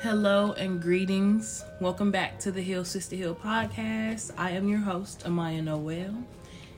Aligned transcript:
Hello 0.00 0.52
and 0.52 0.80
greetings. 0.80 1.64
Welcome 1.80 2.12
back 2.12 2.38
to 2.40 2.52
the 2.52 2.62
Hill 2.62 2.84
Sister 2.84 3.16
Hill 3.16 3.34
podcast. 3.34 4.30
I 4.38 4.50
am 4.52 4.68
your 4.68 4.78
host, 4.78 5.24
Ahmiyah 5.26 5.64
Noel, 5.64 6.14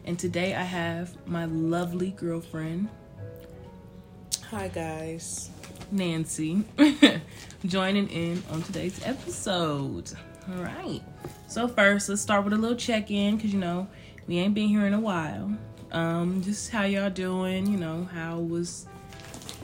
and 0.06 0.18
today 0.18 0.54
I 0.54 0.62
have 0.62 1.14
my 1.26 1.44
lovely 1.44 2.12
girlfriend, 2.12 2.88
Hi, 4.50 4.68
guys. 4.68 5.50
Nancy, 5.92 6.64
joining 7.66 8.08
in 8.08 8.42
on 8.50 8.62
today's 8.62 9.04
episode. 9.04 10.10
All 10.50 10.62
right. 10.62 11.02
So 11.46 11.68
first, 11.68 12.08
let's 12.08 12.22
start 12.22 12.44
with 12.44 12.54
a 12.54 12.56
little 12.56 12.76
check-in 12.76 13.36
because 13.36 13.52
you 13.52 13.60
know 13.60 13.86
we 14.26 14.38
ain't 14.38 14.54
been 14.54 14.68
here 14.68 14.86
in 14.86 14.94
a 14.94 15.00
while. 15.00 15.52
Um, 15.92 16.42
just 16.42 16.70
how 16.70 16.84
y'all 16.84 17.10
doing? 17.10 17.66
You 17.66 17.76
know, 17.76 18.08
how 18.12 18.38
was 18.38 18.86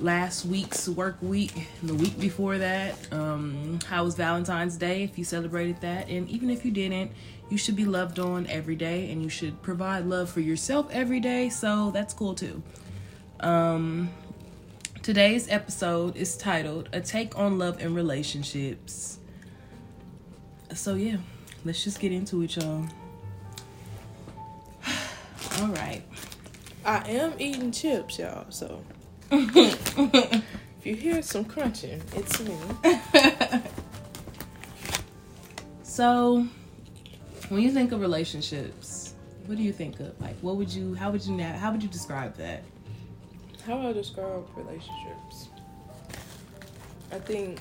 last 0.01 0.45
week's 0.45 0.89
work 0.89 1.17
week, 1.21 1.69
the 1.83 1.95
week 1.95 2.19
before 2.19 2.59
that? 2.59 2.95
Um, 3.13 3.79
how 3.87 4.05
was 4.05 4.15
Valentine's 4.15 4.77
Day 4.77 5.03
if 5.03 5.19
you 5.19 5.25
celebrated 5.25 5.81
that? 5.81 6.09
And 6.09 6.29
even 6.29 6.51
if 6.51 6.65
you 6.65 6.71
didn't, 6.71 7.13
you 7.49 7.57
should 7.57 7.77
be 7.77 7.85
loved 7.85 8.19
on 8.19 8.47
every 8.49 8.77
day 8.77 9.11
and 9.11 9.23
you 9.23 9.29
should 9.29 9.63
provide 9.63 10.07
love 10.07 10.31
for 10.31 10.41
yourself 10.41 10.89
every 10.91 11.21
day. 11.21 11.49
So 11.49 11.91
that's 11.93 12.13
cool 12.13 12.35
too. 12.35 12.63
Um, 13.41 14.11
today's 15.03 15.49
episode 15.49 16.17
is 16.17 16.37
titled 16.37 16.89
A 16.93 17.01
Take 17.01 17.39
on 17.39 17.59
Love 17.59 17.81
and 17.81 17.95
Relationships. 17.95 19.19
So, 20.75 20.95
yeah, 20.95 21.19
let's 21.65 21.85
just 21.85 22.01
get 22.01 22.13
into 22.13 22.43
it, 22.43 22.57
y'all. 22.57 22.87
All 25.61 25.69
right. 25.69 26.03
I 26.85 27.09
am 27.09 27.35
eating 27.39 27.73
chips, 27.73 28.19
y'all. 28.19 28.47
So 28.51 28.83
if 29.31 30.85
you 30.85 30.95
hear 30.95 31.23
some 31.23 31.45
crunching, 31.45 32.03
it's 32.15 32.41
me. 32.41 32.57
So, 35.97 36.47
when 37.49 37.63
you 37.63 37.71
think 37.71 37.91
of 37.93 38.03
relationships, 38.03 39.15
what 39.47 39.57
do 39.57 39.63
you 39.63 39.73
think 39.73 39.99
of? 39.99 40.21
Like, 40.21 40.37
what 40.43 40.57
would 40.57 40.71
you, 40.71 40.93
how 40.95 41.11
would 41.11 41.25
you, 41.25 41.39
how 41.39 41.73
would 41.73 41.83
you 41.83 41.89
describe 41.89 42.37
that? 42.37 42.65
How 43.67 43.81
do 43.81 43.89
I 43.89 43.93
describe 43.95 44.47
relationships? 44.55 45.49
I 47.11 47.19
think 47.19 47.61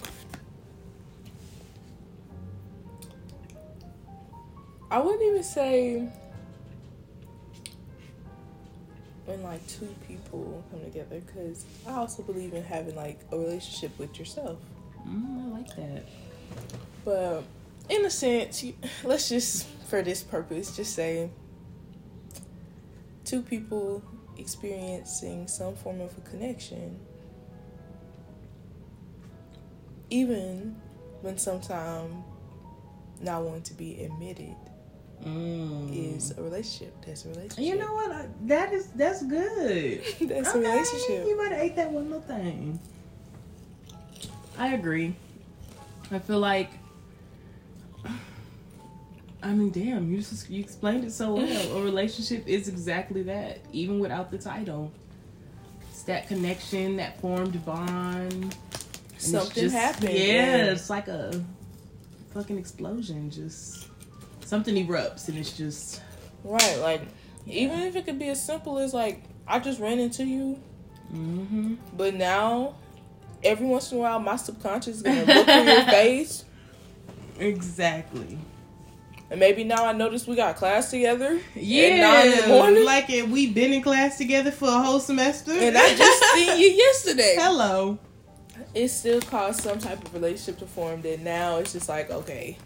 I 4.92 5.00
wouldn't 5.00 5.23
even 5.23 5.44
say 5.44 6.09
when 9.26 9.42
like 9.44 9.66
two 9.68 9.94
people 10.08 10.64
come 10.72 10.84
together 10.84 11.20
because 11.26 11.66
I 11.88 11.94
also 11.94 12.23
believe 12.23 12.54
in 12.54 12.64
having 12.64 12.95
like 12.95 13.20
a 13.31 13.38
relationship 13.38 13.98
with 13.98 14.18
yourself. 14.20 14.59
Mm, 15.08 15.45
I 15.45 15.58
like 15.58 15.76
that. 15.76 16.06
But 17.04 17.44
in 17.90 18.06
a 18.06 18.09
sense, 18.09 18.64
you, 18.64 18.76
let's 19.03 19.30
just 19.30 19.68
for 19.88 20.02
this 20.02 20.23
purpose 20.23 20.76
just 20.76 20.94
say 20.96 21.30
two 23.23 23.42
people 23.42 24.03
experiencing 24.38 25.48
some 25.48 25.76
form 25.76 26.02
of 26.02 26.16
a 26.18 26.22
connection, 26.30 27.00
even 30.09 30.76
when 31.22 31.38
sometimes 31.38 32.14
not 33.22 33.42
wanting 33.42 33.64
to 33.64 33.73
be 33.73 34.03
admitted 34.03 34.56
Mm. 35.24 36.16
is 36.16 36.38
a 36.38 36.44
relationship. 36.44 36.94
That's 37.06 37.26
a 37.26 37.30
relationship. 37.30 37.64
You 37.64 37.76
know 37.78 37.94
what? 37.94 38.12
I, 38.12 38.28
that 38.44 38.74
is 38.74 38.88
that's 38.88 39.24
good. 39.24 40.02
That's 40.22 40.54
a 40.54 40.60
relationship. 40.60 41.26
You 41.28 41.38
might 41.38 41.52
have 41.52 41.62
ate 41.62 41.76
that 41.78 41.92
one 41.92 42.06
little 42.06 42.22
thing. 42.22 42.80
I 44.58 44.74
agree. 44.74 45.16
I 46.12 46.20
feel 46.20 46.40
like. 46.40 46.70
I 49.44 49.52
mean, 49.54 49.70
damn, 49.72 50.12
you 50.12 50.18
just 50.18 50.50
you 50.50 50.59
explained 50.59 51.06
it 51.06 51.12
so 51.12 51.36
well. 51.36 51.72
A 51.78 51.81
relationship 51.84 52.48
is 52.48 52.68
exactly 52.68 53.24
that, 53.24 53.59
even 53.72 54.00
without 54.00 54.31
the 54.31 54.38
title. 54.38 54.92
It's 55.92 56.04
that 56.04 56.28
connection, 56.28 56.98
that 56.98 57.20
formed 57.22 57.64
bond. 57.66 58.56
Something 59.18 59.64
just- 59.64 59.75
happened. 59.75 60.14
Yeah, 60.14 60.66
it's 60.72 60.90
like 60.90 61.08
a 61.08 61.44
fucking 62.34 62.58
explosion. 62.58 63.30
Just 63.31 63.88
something 64.45 64.75
erupts, 64.75 65.28
and 65.28 65.38
it's 65.38 65.56
just 65.57 66.01
Right, 66.45 66.78
like 66.78 67.01
even 67.47 67.79
if 67.79 67.95
it 67.95 68.06
could 68.06 68.19
be 68.19 68.29
as 68.29 68.44
simple 68.44 68.78
as 68.78 68.94
like 68.94 69.23
I 69.47 69.59
just 69.59 69.79
ran 69.79 70.00
into 70.00 70.23
you, 70.23 70.61
mm-hmm. 71.11 71.75
but 71.97 72.13
now 72.13 72.75
every 73.44 73.66
once 73.66 73.91
in 73.91 73.97
a 73.97 74.01
while 74.01 74.19
my 74.19 74.35
subconscious 74.35 74.97
is 74.97 75.01
gonna 75.01 75.25
look 75.25 75.47
in 75.47 75.67
your 75.67 75.85
face, 75.85 76.45
exactly. 77.39 78.38
and 79.31 79.39
maybe 79.39 79.63
now 79.63 79.85
I 79.85 79.94
notice 79.94 80.28
we 80.28 80.35
got 80.35 80.56
class 80.56 80.91
together. 80.91 81.39
Yeah, 81.56 81.88
at 81.88 82.00
nine 82.00 82.38
in 82.38 82.41
the 82.41 82.47
morning, 82.56 82.85
like 82.85 83.09
it, 83.09 83.27
we 83.27 83.51
been 83.51 83.73
in 83.73 83.81
class 83.81 84.19
together 84.19 84.51
for 84.51 84.67
a 84.67 84.83
whole 84.83 85.00
semester, 85.00 85.51
and 85.51 85.75
I 85.75 85.95
just 85.95 86.23
seen 86.35 86.59
you 86.59 86.67
yesterday. 86.67 87.35
Hello. 87.39 87.97
It 88.75 88.89
still 88.89 89.22
caused 89.22 89.62
some 89.62 89.79
type 89.79 90.03
of 90.06 90.13
relationship 90.13 90.59
to 90.59 90.67
form. 90.67 91.01
That 91.01 91.22
now 91.22 91.57
it's 91.57 91.73
just 91.73 91.89
like 91.89 92.12
okay, 92.12 92.59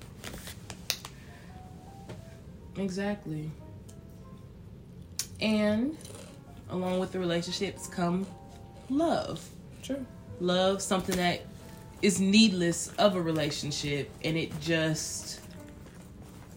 Exactly. 2.79 3.51
And 5.41 5.97
along 6.69 6.99
with 6.99 7.11
the 7.11 7.19
relationships 7.19 7.87
come 7.87 8.25
love. 8.89 9.47
true. 9.83 10.05
Love, 10.39 10.81
something 10.81 11.17
that 11.17 11.41
is 12.01 12.21
needless 12.21 12.93
of 12.97 13.15
a 13.15 13.21
relationship, 13.21 14.09
and 14.23 14.37
it 14.37 14.57
just, 14.61 15.41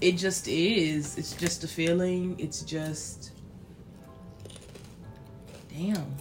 it 0.00 0.12
just 0.12 0.46
is. 0.46 1.18
It's 1.18 1.32
just 1.32 1.64
a 1.64 1.68
feeling. 1.68 2.36
It's 2.38 2.62
just, 2.62 3.32
damn. 5.68 6.14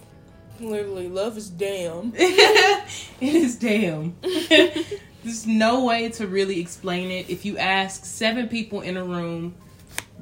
Literally, 0.58 1.08
love 1.08 1.36
is 1.36 1.50
damn. 1.50 2.12
it 2.16 2.88
is 3.20 3.56
damn. 3.56 4.16
There's 5.24 5.46
no 5.46 5.84
way 5.84 6.08
to 6.10 6.26
really 6.26 6.60
explain 6.60 7.12
it. 7.12 7.30
If 7.30 7.44
you 7.44 7.58
ask 7.58 8.04
seven 8.04 8.48
people 8.48 8.80
in 8.80 8.96
a 8.96 9.04
room 9.04 9.54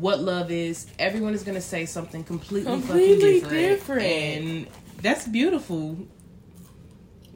what 0.01 0.21
love 0.21 0.51
is, 0.51 0.87
everyone 0.99 1.35
is 1.35 1.43
gonna 1.43 1.61
say 1.61 1.87
something 1.87 2.25
completely, 2.25 2.71
Completely 2.71 3.41
fucking 3.41 3.59
different. 3.59 4.01
different. 4.01 4.03
And 4.03 4.67
that's 5.03 5.29
beautiful. 5.29 5.97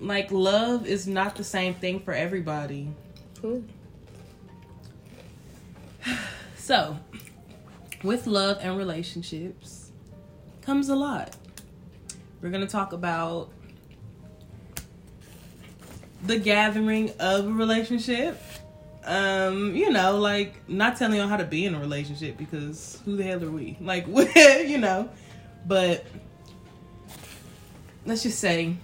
Like 0.01 0.31
love 0.33 0.87
is 0.87 1.07
not 1.07 1.37
the 1.37 1.45
same 1.45 1.75
thing 1.75 2.01
for 2.01 2.13
everybody. 2.13 2.89
True. 3.41 3.65
So, 6.57 6.99
with 8.03 8.27
love 8.27 8.57
and 8.63 8.79
relationships 8.79 9.91
comes 10.63 10.89
a 10.89 10.97
lot. 10.97 11.37
We're 12.41 12.49
going 12.49 12.63
to 12.67 12.71
talk 12.73 12.95
about 12.95 13.51
the 16.25 16.39
gathering 16.39 17.11
of 17.21 17.47
a 17.47 17.53
relationship. 17.53 18.41
Um, 19.07 19.75
you 19.75 19.91
know, 19.91 20.19
like 20.19 20.67
not 20.69 20.97
telling 20.97 21.17
you 21.17 21.27
how 21.27 21.37
to 21.37 21.45
be 21.45 21.67
in 21.67 21.75
a 21.75 21.81
relationship 21.81 22.39
because 22.39 23.01
who 23.05 23.17
the 23.17 23.23
hell 23.23 23.43
are 23.45 23.51
we? 23.51 23.77
Like, 23.81 24.07
you 24.37 24.79
know, 24.79 25.11
but 25.67 26.07
let's 28.07 28.23
just 28.23 28.39
say, 28.39 28.77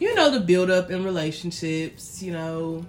you 0.00 0.14
know, 0.14 0.30
the 0.30 0.40
build 0.40 0.70
up 0.70 0.90
in 0.90 1.04
relationships, 1.04 2.20
you 2.22 2.32
know, 2.32 2.84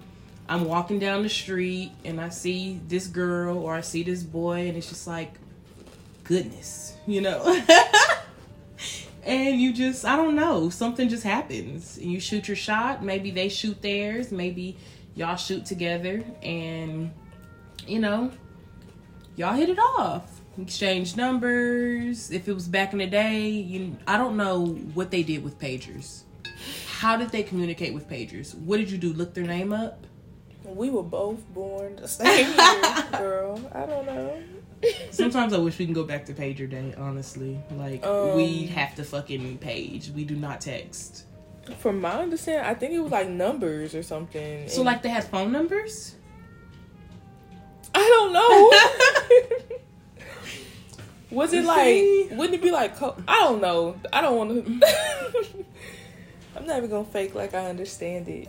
I'm 0.48 0.64
walking 0.64 0.98
down 0.98 1.22
the 1.22 1.28
street 1.28 1.92
and 2.04 2.20
I 2.20 2.28
see 2.30 2.80
this 2.88 3.06
girl 3.06 3.58
or 3.58 3.74
I 3.74 3.80
see 3.80 4.02
this 4.02 4.22
boy 4.22 4.68
and 4.68 4.76
it's 4.76 4.88
just 4.88 5.06
like 5.06 5.34
goodness, 6.24 6.96
you 7.06 7.20
know. 7.20 7.62
and 9.24 9.60
you 9.60 9.72
just 9.72 10.04
I 10.04 10.16
don't 10.16 10.34
know, 10.34 10.68
something 10.68 11.08
just 11.08 11.22
happens. 11.22 11.96
You 11.98 12.18
shoot 12.18 12.48
your 12.48 12.56
shot, 12.56 13.04
maybe 13.04 13.30
they 13.30 13.48
shoot 13.48 13.80
theirs, 13.82 14.32
maybe 14.32 14.76
y'all 15.16 15.34
shoot 15.36 15.64
together 15.66 16.22
and 16.42 17.10
you 17.88 17.98
know, 17.98 18.30
y'all 19.34 19.54
hit 19.54 19.68
it 19.68 19.78
off. 19.78 20.40
Exchange 20.60 21.16
numbers. 21.16 22.30
If 22.30 22.48
it 22.48 22.54
was 22.54 22.66
back 22.68 22.92
in 22.92 23.00
the 23.00 23.06
day, 23.06 23.48
you 23.48 23.96
I 24.06 24.16
don't 24.16 24.36
know 24.36 24.66
what 24.94 25.10
they 25.10 25.22
did 25.22 25.42
with 25.42 25.58
pagers. 25.58 26.22
How 26.98 27.16
did 27.16 27.30
they 27.30 27.42
communicate 27.42 27.92
with 27.92 28.08
pagers? 28.08 28.54
What 28.54 28.78
did 28.78 28.90
you 28.90 28.96
do? 28.96 29.12
Look 29.12 29.34
their 29.34 29.44
name 29.44 29.72
up? 29.72 30.06
We 30.64 30.90
were 30.90 31.02
both 31.02 31.46
born 31.52 31.96
the 31.96 32.08
same 32.08 32.48
year, 32.48 33.04
girl. 33.18 33.70
I 33.72 33.86
don't 33.86 34.06
know. 34.06 34.42
Sometimes 35.10 35.52
I 35.52 35.58
wish 35.58 35.78
we 35.78 35.84
can 35.84 35.94
go 35.94 36.04
back 36.04 36.24
to 36.26 36.34
pager 36.34 36.68
day, 36.68 36.94
honestly. 36.98 37.58
Like 37.72 38.04
Um, 38.04 38.34
we 38.36 38.66
have 38.66 38.94
to 38.96 39.04
fucking 39.04 39.58
page. 39.58 40.10
We 40.10 40.24
do 40.24 40.34
not 40.36 40.60
text. 40.60 41.24
From 41.78 42.00
my 42.00 42.12
understanding, 42.22 42.64
I 42.64 42.74
think 42.74 42.92
it 42.92 43.00
was 43.00 43.10
like 43.12 43.28
numbers 43.28 43.94
or 43.94 44.02
something. 44.02 44.68
So 44.68 44.76
And 44.78 44.86
like 44.86 45.02
they 45.02 45.08
had 45.08 45.24
phone 45.24 45.52
numbers? 45.52 46.14
I 47.94 47.98
don't 47.98 48.32
know. 48.32 48.70
was 51.36 51.52
it 51.52 51.62
See? 51.62 51.66
like? 52.28 52.38
Wouldn't 52.38 52.54
it 52.54 52.62
be 52.62 52.70
like? 52.70 52.96
Co- 52.96 53.16
I 53.26 53.40
don't 53.40 53.60
know. 53.60 53.96
I 54.12 54.20
don't 54.20 54.36
want 54.36 54.50
to. 54.64 54.86
I'm 56.56 56.66
not 56.66 56.78
even 56.78 56.90
gonna 56.90 57.04
fake 57.04 57.34
like 57.34 57.54
I 57.54 57.66
understand 57.66 58.28
it. 58.28 58.48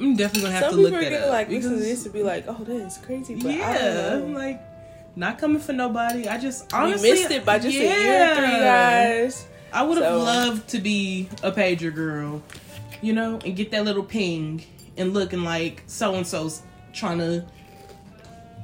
I'm 0.00 0.16
definitely 0.16 0.42
gonna 0.42 0.52
have 0.54 0.64
Some 0.70 0.76
to 0.76 0.82
look 0.82 0.92
at 0.94 1.02
it. 1.02 1.04
Some 1.04 1.10
people 1.12 1.18
are 1.18 1.20
gonna 1.20 1.32
like 1.32 1.48
listen 1.48 1.70
to 1.72 1.76
because- 1.76 1.88
this 1.88 2.04
and 2.04 2.12
be 2.14 2.22
like, 2.22 2.44
"Oh, 2.48 2.64
that 2.64 2.76
is 2.76 2.98
crazy." 2.98 3.34
But 3.34 3.52
yeah, 3.54 4.14
I'm 4.14 4.34
like 4.34 4.60
not 5.16 5.38
coming 5.38 5.60
for 5.60 5.72
nobody. 5.72 6.28
I 6.28 6.38
just 6.38 6.72
we 6.72 6.78
honestly 6.78 7.10
missed 7.10 7.30
it 7.30 7.44
by 7.44 7.58
just 7.58 7.76
a 7.76 7.80
year, 7.80 7.96
yeah. 7.96 8.34
three 8.36 8.60
guys. 8.60 9.46
I 9.72 9.82
would 9.82 9.98
have 9.98 10.06
So- 10.06 10.18
loved 10.18 10.68
to 10.70 10.78
be 10.78 11.28
a 11.42 11.50
pager 11.50 11.94
girl, 11.94 12.42
you 13.00 13.12
know, 13.12 13.38
and 13.44 13.56
get 13.56 13.70
that 13.70 13.84
little 13.84 14.02
ping 14.02 14.62
and 14.96 15.14
looking 15.14 15.42
like 15.44 15.82
so 15.86 16.14
and 16.14 16.26
so's 16.26 16.62
trying 16.92 17.18
to, 17.18 17.44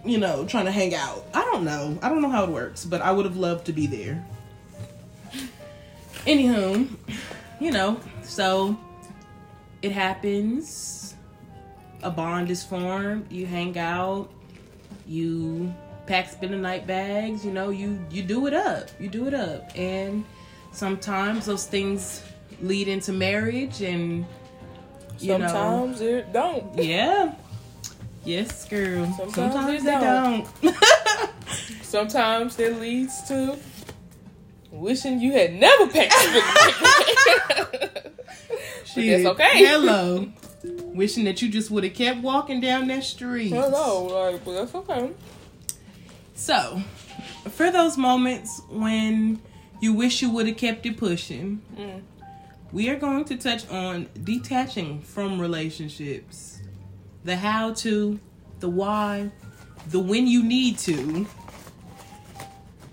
you 0.04 0.18
know, 0.18 0.44
trying 0.44 0.66
to 0.66 0.70
hang 0.70 0.94
out. 0.94 1.24
I 1.32 1.40
don't 1.44 1.64
know. 1.64 1.98
I 2.02 2.08
don't 2.08 2.20
know 2.20 2.28
how 2.28 2.44
it 2.44 2.50
works, 2.50 2.84
but 2.84 3.00
I 3.00 3.10
would 3.12 3.24
have 3.24 3.36
loved 3.36 3.66
to 3.66 3.72
be 3.72 3.86
there. 3.86 4.24
Anywho, 6.26 6.88
you 7.60 7.70
know, 7.70 7.98
so 8.22 8.76
it 9.82 9.92
happens. 9.92 11.14
A 12.02 12.10
bond 12.10 12.50
is 12.50 12.62
formed. 12.62 13.32
You 13.32 13.46
hang 13.46 13.78
out. 13.78 14.30
You 15.06 15.72
pack 16.06 16.30
spend 16.30 16.52
the 16.52 16.58
night 16.58 16.86
bags. 16.86 17.44
You 17.44 17.52
know, 17.52 17.70
you 17.70 17.98
you 18.10 18.22
do 18.22 18.46
it 18.46 18.52
up. 18.54 18.90
You 19.00 19.08
do 19.08 19.26
it 19.26 19.34
up, 19.34 19.70
and 19.74 20.24
sometimes 20.78 21.46
those 21.46 21.66
things 21.66 22.22
lead 22.62 22.88
into 22.88 23.12
marriage, 23.12 23.82
and 23.82 24.24
you 25.18 25.36
know, 25.36 25.48
Sometimes 25.48 26.00
it 26.00 26.32
don't. 26.32 26.78
yeah. 26.78 27.34
Yes, 28.24 28.68
girl. 28.68 29.06
Sometimes 29.16 29.34
Sometimes, 29.34 29.84
they 29.84 29.90
they 29.90 30.00
don't. 30.00 30.46
Sometimes 31.82 32.58
it 32.58 32.78
leads 32.78 33.22
to 33.28 33.56
wishing 34.70 35.20
you 35.20 35.32
had 35.32 35.54
never 35.54 35.88
packed 35.88 36.12
she, 38.84 39.08
that's 39.10 39.26
okay. 39.26 39.64
Hello. 39.64 40.28
Wishing 40.62 41.24
that 41.24 41.40
you 41.40 41.48
just 41.48 41.70
would 41.70 41.84
have 41.84 41.94
kept 41.94 42.20
walking 42.20 42.60
down 42.60 42.88
that 42.88 43.04
street. 43.04 43.48
Hello, 43.48 44.30
like, 44.30 44.44
but 44.44 44.52
that's 44.52 44.74
okay. 44.74 45.10
So, 46.34 46.82
for 47.48 47.70
those 47.70 47.96
moments 47.96 48.60
when 48.68 49.40
you 49.80 49.92
wish 49.92 50.22
you 50.22 50.30
would 50.30 50.46
have 50.46 50.56
kept 50.56 50.86
it 50.86 50.96
pushing, 50.96 51.62
Mm. 51.76 52.02
we 52.72 52.88
are 52.88 52.96
going 52.96 53.24
to 53.26 53.36
touch 53.36 53.68
on 53.70 54.08
detaching 54.24 55.00
from 55.02 55.40
relationships. 55.40 56.60
The 57.24 57.36
how 57.36 57.72
to, 57.74 58.18
the 58.60 58.68
why, 58.68 59.30
the 59.88 59.98
when 59.98 60.26
you 60.26 60.42
need 60.42 60.78
to, 60.78 61.26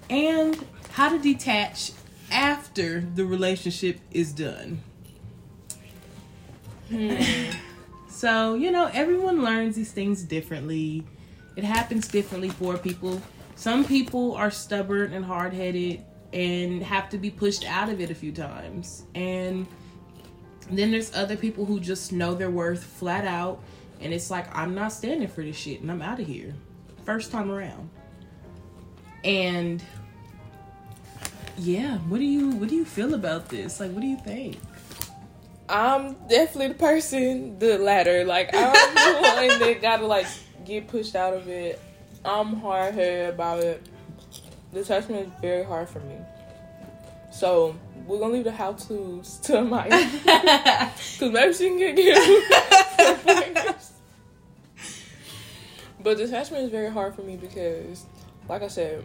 and 0.10 0.64
how 0.92 1.10
to 1.10 1.20
detach 1.20 1.92
after 2.32 3.02
the 3.02 3.26
relationship 3.26 4.00
is 4.12 4.32
done. 4.34 4.82
So, 8.08 8.56
you 8.56 8.72
know, 8.72 8.90
everyone 8.94 9.44
learns 9.44 9.76
these 9.76 9.92
things 9.92 10.24
differently. 10.24 11.04
It 11.58 11.66
happens 11.66 12.08
differently 12.08 12.48
for 12.48 12.78
people. 12.78 13.22
Some 13.56 13.84
people 13.84 14.34
are 14.36 14.50
stubborn 14.50 15.12
and 15.12 15.26
hard 15.26 15.54
headed 15.54 16.02
and 16.36 16.84
have 16.84 17.10
to 17.10 17.18
be 17.18 17.32
pushed 17.32 17.66
out 17.66 17.88
of 17.88 18.02
it 18.02 18.12
a 18.12 18.16
few 18.16 18.34
times. 18.34 19.04
And 19.16 19.66
then 20.70 20.92
there's 20.92 21.16
other 21.16 21.38
people 21.38 21.66
who 21.66 21.80
just 21.80 22.12
know 22.12 22.36
their 22.36 22.52
worth 22.52 22.84
flat 22.84 23.24
out. 23.26 23.64
And 24.02 24.14
it's 24.14 24.30
like, 24.30 24.54
I'm 24.54 24.76
not 24.76 24.92
standing 24.92 25.30
for 25.30 25.42
this 25.42 25.56
shit 25.56 25.80
and 25.80 25.90
I'm 25.90 26.02
out 26.02 26.20
of 26.20 26.28
here. 26.28 26.54
First 27.06 27.32
time 27.32 27.50
around. 27.50 27.90
And 29.24 29.82
yeah, 31.58 32.00
what 32.00 32.18
do 32.18 32.26
you 32.26 32.50
what 32.52 32.68
do 32.68 32.76
you 32.76 32.84
feel 32.84 33.14
about 33.14 33.48
this? 33.48 33.80
Like 33.80 33.92
what 33.92 34.02
do 34.02 34.08
you 34.08 34.18
think? 34.18 34.58
I'm 35.70 36.16
definitely 36.28 36.68
the 36.70 36.74
person, 36.74 37.58
the 37.60 37.78
latter. 37.78 38.26
Like 38.26 38.50
I'm 38.54 38.74
the 38.74 39.48
one 39.50 39.60
that 39.60 39.82
gotta 39.82 40.06
like 40.06 40.28
get 40.66 40.90
pushed 40.90 41.16
out 41.16 41.34
of 41.34 41.48
it. 41.48 41.80
I'm 42.26 42.58
hard 42.58 42.94
headed 42.94 43.34
about 43.34 43.64
it. 43.64 43.88
Detachment 44.76 45.28
is 45.28 45.34
very 45.42 45.64
hard 45.64 45.90
for 45.90 46.02
me. 46.02 46.18
So 47.32 47.76
we're 48.06 48.20
gonna 48.20 48.34
leave 48.34 48.44
the 48.44 48.52
how 48.52 48.74
tos 48.74 49.40
to 49.44 49.62
Maya. 49.64 49.90
Cause 51.20 51.32
maybe 51.32 51.54
she 51.54 51.70
can 51.70 51.78
get 51.78 51.96
get 51.96 53.76
But 56.04 56.18
detachment 56.18 56.66
is 56.66 56.70
very 56.70 56.92
hard 56.92 57.16
for 57.16 57.24
me 57.24 57.36
because, 57.36 58.06
like 58.48 58.62
I 58.62 58.68
said, 58.68 59.04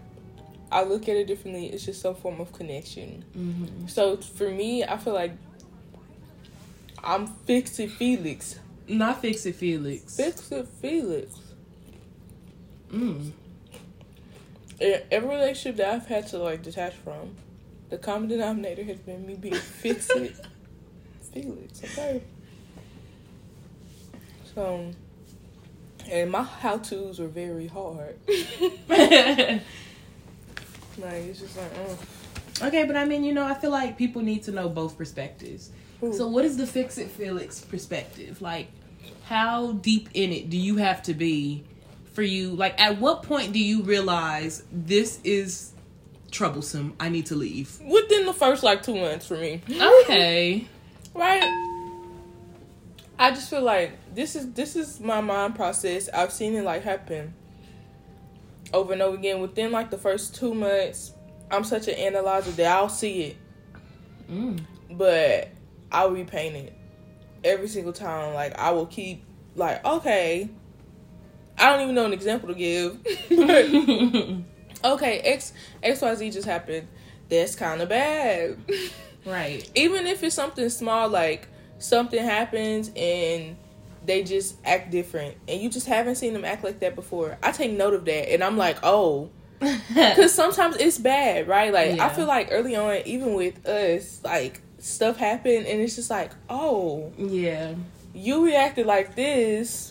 I 0.70 0.82
look 0.82 1.08
at 1.08 1.17
it 1.17 1.26
differently. 1.26 1.69
It's 1.69 1.87
just 1.87 2.02
some 2.02 2.14
form 2.14 2.40
of 2.40 2.52
connection. 2.52 3.25
mm-hmm. 3.34 3.87
So 3.87 4.16
for 4.19 4.50
me, 4.50 4.84
I 4.84 4.99
feel 4.99 5.14
like 5.14 5.32
I'm 7.02 7.26
fixing 7.26 7.88
Felix. 7.88 8.58
Not 8.87 9.23
fix 9.23 9.46
it, 9.46 9.55
Felix. 9.55 10.16
Fixing 10.16 10.66
Felix. 10.66 11.34
Mm. 12.93 13.32
Every 14.80 15.28
relationship 15.28 15.76
that 15.76 15.94
I've 15.94 16.06
had 16.06 16.26
to 16.28 16.38
like 16.38 16.62
detach 16.62 16.94
from, 16.94 17.34
the 17.90 17.98
common 17.98 18.28
denominator 18.28 18.84
has 18.84 18.98
been 18.98 19.26
me 19.26 19.34
being 19.34 19.54
fix 19.54 20.08
it 20.10 20.36
Felix. 21.32 21.82
Okay. 21.84 22.22
So, 24.54 24.90
and 26.10 26.30
my 26.30 26.42
how 26.42 26.78
tos 26.78 27.18
were 27.18 27.28
very 27.28 27.66
hard. 27.66 28.18
like 28.28 29.62
it's 30.98 31.40
just 31.40 31.56
like, 31.56 31.70
oh. 31.78 31.98
okay, 32.66 32.84
but 32.84 32.96
I 32.96 33.04
mean, 33.04 33.24
you 33.24 33.32
know, 33.32 33.44
I 33.44 33.54
feel 33.54 33.70
like 33.70 33.96
people 33.96 34.22
need 34.22 34.42
to 34.44 34.52
know 34.52 34.68
both 34.68 34.98
perspectives. 34.98 35.70
Ooh. 36.02 36.12
So, 36.12 36.26
what 36.26 36.44
is 36.44 36.56
the 36.56 36.66
fix 36.66 36.98
it, 36.98 37.10
Felix 37.10 37.60
perspective? 37.60 38.42
Like, 38.42 38.68
how 39.24 39.72
deep 39.72 40.08
in 40.14 40.32
it 40.32 40.50
do 40.50 40.56
you 40.56 40.76
have 40.76 41.02
to 41.04 41.14
be 41.14 41.64
for 42.12 42.22
you? 42.22 42.50
Like, 42.50 42.80
at 42.80 42.98
what 42.98 43.22
point 43.22 43.52
do 43.52 43.58
you 43.58 43.82
realize 43.82 44.62
this 44.72 45.20
is 45.24 45.72
troublesome? 46.30 46.94
I 47.00 47.08
need 47.08 47.26
to 47.26 47.34
leave. 47.36 47.80
within 47.80 48.26
the 48.26 48.32
first 48.32 48.62
like 48.62 48.82
two 48.82 48.94
months 48.96 49.26
for 49.26 49.36
me. 49.36 49.60
Okay. 50.02 50.66
right 51.14 51.42
i 53.18 53.30
just 53.32 53.50
feel 53.50 53.62
like 53.62 53.92
this 54.14 54.36
is 54.36 54.52
this 54.52 54.76
is 54.76 55.00
my 55.00 55.20
mind 55.20 55.56
process 55.56 56.08
i've 56.14 56.32
seen 56.32 56.54
it 56.54 56.62
like 56.62 56.84
happen 56.84 57.34
over 58.72 58.92
and 58.92 59.02
over 59.02 59.16
again 59.16 59.40
within 59.40 59.72
like 59.72 59.90
the 59.90 59.98
first 59.98 60.36
two 60.36 60.54
months 60.54 61.12
i'm 61.50 61.64
such 61.64 61.88
an 61.88 61.94
analyzer 61.94 62.50
that 62.52 62.66
i'll 62.76 62.88
see 62.88 63.22
it 63.22 63.36
Mm. 64.30 64.60
but 64.92 65.48
i'll 65.90 66.12
repaint 66.12 66.54
it 66.54 66.78
every 67.42 67.66
single 67.66 67.92
time 67.92 68.32
like 68.32 68.56
i 68.56 68.70
will 68.70 68.87
keep 68.87 69.25
like 69.56 69.85
okay 69.85 70.49
i 71.61 71.71
don't 71.71 71.83
even 71.83 71.95
know 71.95 72.07
an 72.07 72.12
example 72.12 72.49
to 72.49 72.55
give. 72.55 74.45
Okay 74.83 75.19
x 75.21 75.52
xyz 75.83 76.33
just 76.33 76.47
happened. 76.47 76.88
That's 77.29 77.55
kind 77.55 77.81
of 77.81 77.88
bad. 77.88 78.57
Right. 79.26 79.71
even 79.75 80.07
if 80.07 80.23
it's 80.23 80.35
something 80.35 80.69
small 80.71 81.09
like 81.09 81.49
something 81.79 82.23
happens 82.23 82.90
and 82.97 83.57
they 84.07 84.23
just 84.23 84.57
act 84.64 84.90
different 84.90 85.37
and 85.47 85.61
you 85.61 85.69
just 85.69 85.87
haven't 85.87 86.14
seen 86.14 86.33
them 86.33 86.45
act 86.45 86.64
like 86.64 86.81
that 86.81 86.95
before 86.95 87.37
i 87.43 87.52
take 87.52 87.71
note 87.71 87.93
of 87.93 88.07
that 88.07 88.33
and 88.33 88.43
i'm 88.43 88.57
like 88.57 88.79
oh. 88.83 89.29
Because 89.61 90.33
sometimes 90.33 90.76
it's 90.76 90.97
bad 90.97 91.47
right? 91.47 91.71
Like 91.71 92.00
i 92.00 92.09
feel 92.09 92.26
like 92.26 92.49
early 92.50 92.76
on 92.76 93.02
even 93.05 93.35
with 93.35 93.67
us 93.67 94.23
like 94.25 94.62
stuff 94.79 95.19
happened 95.19 95.67
and 95.67 95.83
it's 95.83 95.97
just 95.97 96.09
like 96.09 96.33
oh. 96.49 97.12
Yeah. 97.19 97.75
you 98.14 98.43
reacted 98.47 98.87
like 98.87 99.14
this 99.14 99.89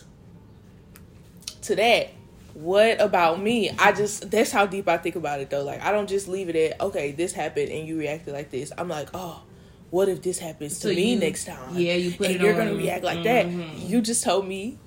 to 1.70 1.76
that 1.76 2.08
what 2.54 3.00
about 3.00 3.40
me? 3.40 3.70
I 3.78 3.92
just 3.92 4.28
that's 4.30 4.50
how 4.50 4.66
deep 4.66 4.88
i 4.88 4.96
think 4.98 5.14
about 5.16 5.40
it 5.40 5.50
though. 5.50 5.62
Like 5.62 5.80
i 5.82 5.92
don't 5.92 6.08
just 6.08 6.26
leave 6.28 6.48
it 6.48 6.56
at 6.56 6.80
okay 6.80 7.12
this 7.12 7.32
happened 7.32 7.70
and 7.70 7.86
you 7.86 7.96
reacted 7.98 8.34
like 8.34 8.50
this. 8.50 8.72
I'm 8.76 8.88
like 8.88 9.08
oh 9.14 9.42
what 9.90 10.08
if 10.08 10.20
this 10.22 10.38
happens 10.38 10.78
to 10.80 10.88
me 10.88 11.14
you- 11.14 11.18
next 11.20 11.44
time? 11.46 11.76
Yeah, 11.76 11.94
you 11.94 12.10
put 12.12 12.26
and 12.26 12.36
it 12.36 12.42
you're 12.42 12.52
on. 12.52 12.58
gonna 12.58 12.74
react 12.74 13.04
like 13.04 13.18
Mhm. 13.20 13.24
that 13.24 13.78
you 13.88 14.00
just 14.00 14.22
told 14.24 14.46
me 14.46 14.78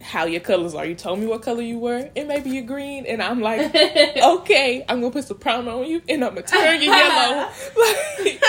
how 0.00 0.26
your 0.26 0.40
colors 0.40 0.74
are. 0.74 0.84
You 0.86 0.94
told 0.94 1.18
me 1.18 1.26
what 1.26 1.42
color 1.42 1.60
you 1.62 1.78
were. 1.78 2.08
And 2.14 2.28
maybe 2.28 2.50
you're 2.50 2.64
green 2.64 3.06
and 3.06 3.22
i'm 3.22 3.40
like 3.40 3.60
okay 4.16 4.84
i'm 4.88 5.00
gonna 5.00 5.12
put 5.12 5.24
some 5.24 5.38
primer 5.38 5.70
on 5.72 5.86
you 5.86 6.02
and 6.08 6.24
i'm 6.24 6.34
gonna 6.34 6.46
turn 6.46 6.80
you 6.82 6.90
yellow. 6.90 7.48
Like 7.76 8.40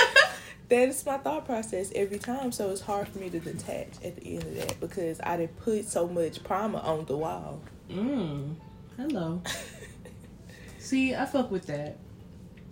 that 0.69 0.87
is 0.89 1.05
my 1.05 1.17
thought 1.17 1.45
process 1.45 1.91
every 1.95 2.19
time. 2.19 2.51
So 2.51 2.69
it's 2.69 2.81
hard 2.81 3.07
for 3.07 3.19
me 3.19 3.29
to 3.29 3.39
detach 3.39 3.89
at 4.03 4.15
the 4.17 4.35
end 4.35 4.43
of 4.43 4.55
that 4.55 4.79
because 4.79 5.19
I 5.23 5.37
didn't 5.37 5.57
put 5.59 5.85
so 5.85 6.07
much 6.07 6.43
primer 6.43 6.79
on 6.79 7.05
the 7.05 7.17
wall. 7.17 7.61
Mm. 7.89 8.55
Hello. 8.97 9.41
See, 10.79 11.13
I 11.15 11.25
fuck 11.25 11.51
with 11.51 11.65
that. 11.67 11.97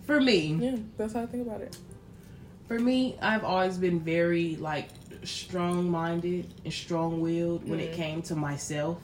For 0.06 0.20
me, 0.20 0.58
Yeah, 0.60 0.76
that's 0.96 1.12
how 1.12 1.22
I 1.22 1.26
think 1.26 1.46
about 1.46 1.60
it. 1.60 1.76
for 2.66 2.78
me, 2.78 3.16
I've 3.20 3.44
always 3.44 3.76
been 3.78 4.00
very 4.00 4.56
like 4.56 4.88
strong 5.24 5.90
minded 5.90 6.52
and 6.64 6.72
strong 6.72 7.20
willed 7.20 7.68
when 7.68 7.80
it 7.80 7.92
Mm. 7.92 7.96
came 7.96 8.22
to 8.22 8.34
myself. 8.36 8.98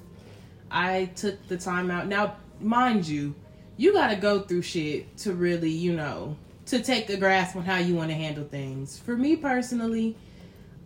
I 0.70 1.06
took 1.16 1.46
the 1.48 1.56
time 1.56 1.90
out. 1.90 2.06
Now, 2.08 2.36
mind 2.60 3.06
you, 3.06 3.34
you 3.76 3.92
got 3.92 4.08
to 4.08 4.16
go 4.16 4.40
through 4.40 4.62
shit 4.62 5.16
to 5.18 5.34
really, 5.34 5.70
you 5.70 5.92
know, 5.94 6.36
to 6.66 6.82
take 6.82 7.10
a 7.10 7.16
grasp 7.16 7.56
on 7.56 7.64
how 7.64 7.78
you 7.78 7.94
want 7.94 8.10
to 8.10 8.14
handle 8.14 8.44
things. 8.44 8.98
For 8.98 9.16
me 9.16 9.36
personally, 9.36 10.16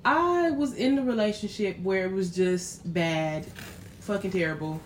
I 0.04 0.50
was 0.50 0.74
in 0.74 0.96
the 0.96 1.02
relationship 1.02 1.78
where 1.80 2.06
it 2.06 2.12
was 2.12 2.34
just 2.34 2.92
bad, 2.92 3.46
fucking 4.00 4.30
terrible, 4.30 4.80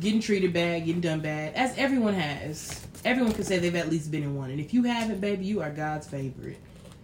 getting 0.00 0.20
treated 0.20 0.52
bad, 0.52 0.84
getting 0.84 1.00
done 1.00 1.20
bad, 1.20 1.54
as 1.54 1.76
everyone 1.76 2.14
has. 2.14 2.86
Everyone 3.04 3.32
can 3.32 3.44
say 3.44 3.58
they've 3.58 3.74
at 3.74 3.88
least 3.88 4.10
been 4.10 4.22
in 4.22 4.36
one, 4.36 4.50
and 4.50 4.60
if 4.60 4.74
you 4.74 4.82
haven't, 4.82 5.20
baby, 5.20 5.44
you 5.44 5.62
are 5.62 5.70
God's 5.70 6.06
favorite. 6.06 6.58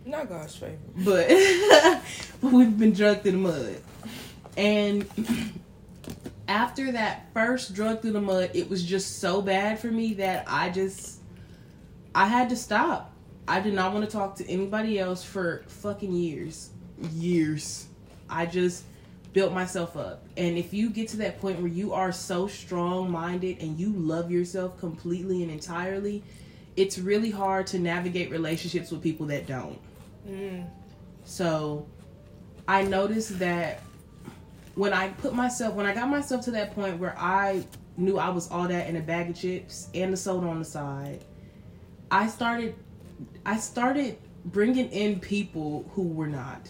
Not 0.04 0.28
God's 0.28 0.56
favorite. 0.56 0.80
But, 1.04 1.28
but 2.40 2.52
we've 2.52 2.76
been 2.76 2.92
drugged 2.92 3.22
through 3.22 3.32
the 3.32 3.38
mud, 3.38 3.76
and 4.56 5.06
after 6.48 6.92
that 6.92 7.26
first 7.32 7.74
drug 7.74 8.02
through 8.02 8.12
the 8.12 8.20
mud, 8.20 8.50
it 8.54 8.68
was 8.68 8.82
just 8.84 9.20
so 9.20 9.40
bad 9.40 9.78
for 9.78 9.88
me 9.88 10.14
that 10.14 10.44
I 10.48 10.70
just 10.70 11.20
I 12.14 12.26
had 12.26 12.50
to 12.50 12.56
stop. 12.56 13.11
I 13.48 13.60
did 13.60 13.74
not 13.74 13.92
want 13.92 14.04
to 14.04 14.10
talk 14.10 14.36
to 14.36 14.48
anybody 14.48 14.98
else 14.98 15.24
for 15.24 15.64
fucking 15.66 16.12
years. 16.12 16.70
Years. 17.12 17.86
I 18.28 18.46
just 18.46 18.84
built 19.32 19.52
myself 19.52 19.96
up. 19.96 20.24
And 20.36 20.58
if 20.58 20.72
you 20.72 20.90
get 20.90 21.08
to 21.08 21.16
that 21.18 21.40
point 21.40 21.58
where 21.58 21.68
you 21.68 21.92
are 21.92 22.12
so 22.12 22.46
strong 22.46 23.10
minded 23.10 23.60
and 23.60 23.78
you 23.78 23.92
love 23.92 24.30
yourself 24.30 24.78
completely 24.78 25.42
and 25.42 25.50
entirely, 25.50 26.22
it's 26.76 26.98
really 26.98 27.30
hard 27.30 27.66
to 27.68 27.78
navigate 27.78 28.30
relationships 28.30 28.90
with 28.90 29.02
people 29.02 29.26
that 29.26 29.46
don't. 29.46 29.78
Mm. 30.28 30.66
So 31.24 31.86
I 32.68 32.82
noticed 32.82 33.38
that 33.38 33.80
when 34.74 34.92
I 34.92 35.08
put 35.08 35.34
myself, 35.34 35.74
when 35.74 35.86
I 35.86 35.94
got 35.94 36.08
myself 36.08 36.44
to 36.46 36.50
that 36.52 36.74
point 36.74 36.98
where 36.98 37.18
I 37.18 37.64
knew 37.96 38.18
I 38.18 38.30
was 38.30 38.50
all 38.50 38.68
that 38.68 38.88
in 38.88 38.96
a 38.96 39.00
bag 39.00 39.30
of 39.30 39.36
chips 39.36 39.88
and 39.94 40.12
the 40.12 40.16
soda 40.16 40.46
on 40.46 40.58
the 40.58 40.64
side, 40.64 41.24
I 42.10 42.28
started, 42.28 42.74
I 43.44 43.56
started 43.56 44.18
bringing 44.44 44.90
in 44.90 45.20
people 45.20 45.90
who 45.94 46.02
were 46.02 46.26
not. 46.26 46.68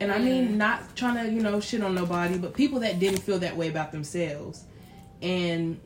And 0.00 0.10
I 0.10 0.18
mean, 0.18 0.50
mm. 0.50 0.54
not 0.54 0.96
trying 0.96 1.24
to, 1.24 1.30
you 1.30 1.42
know, 1.42 1.60
shit 1.60 1.82
on 1.82 1.94
nobody, 1.94 2.38
but 2.38 2.54
people 2.54 2.80
that 2.80 2.98
didn't 2.98 3.20
feel 3.20 3.38
that 3.40 3.56
way 3.56 3.68
about 3.68 3.92
themselves. 3.92 4.64
And 5.20 5.78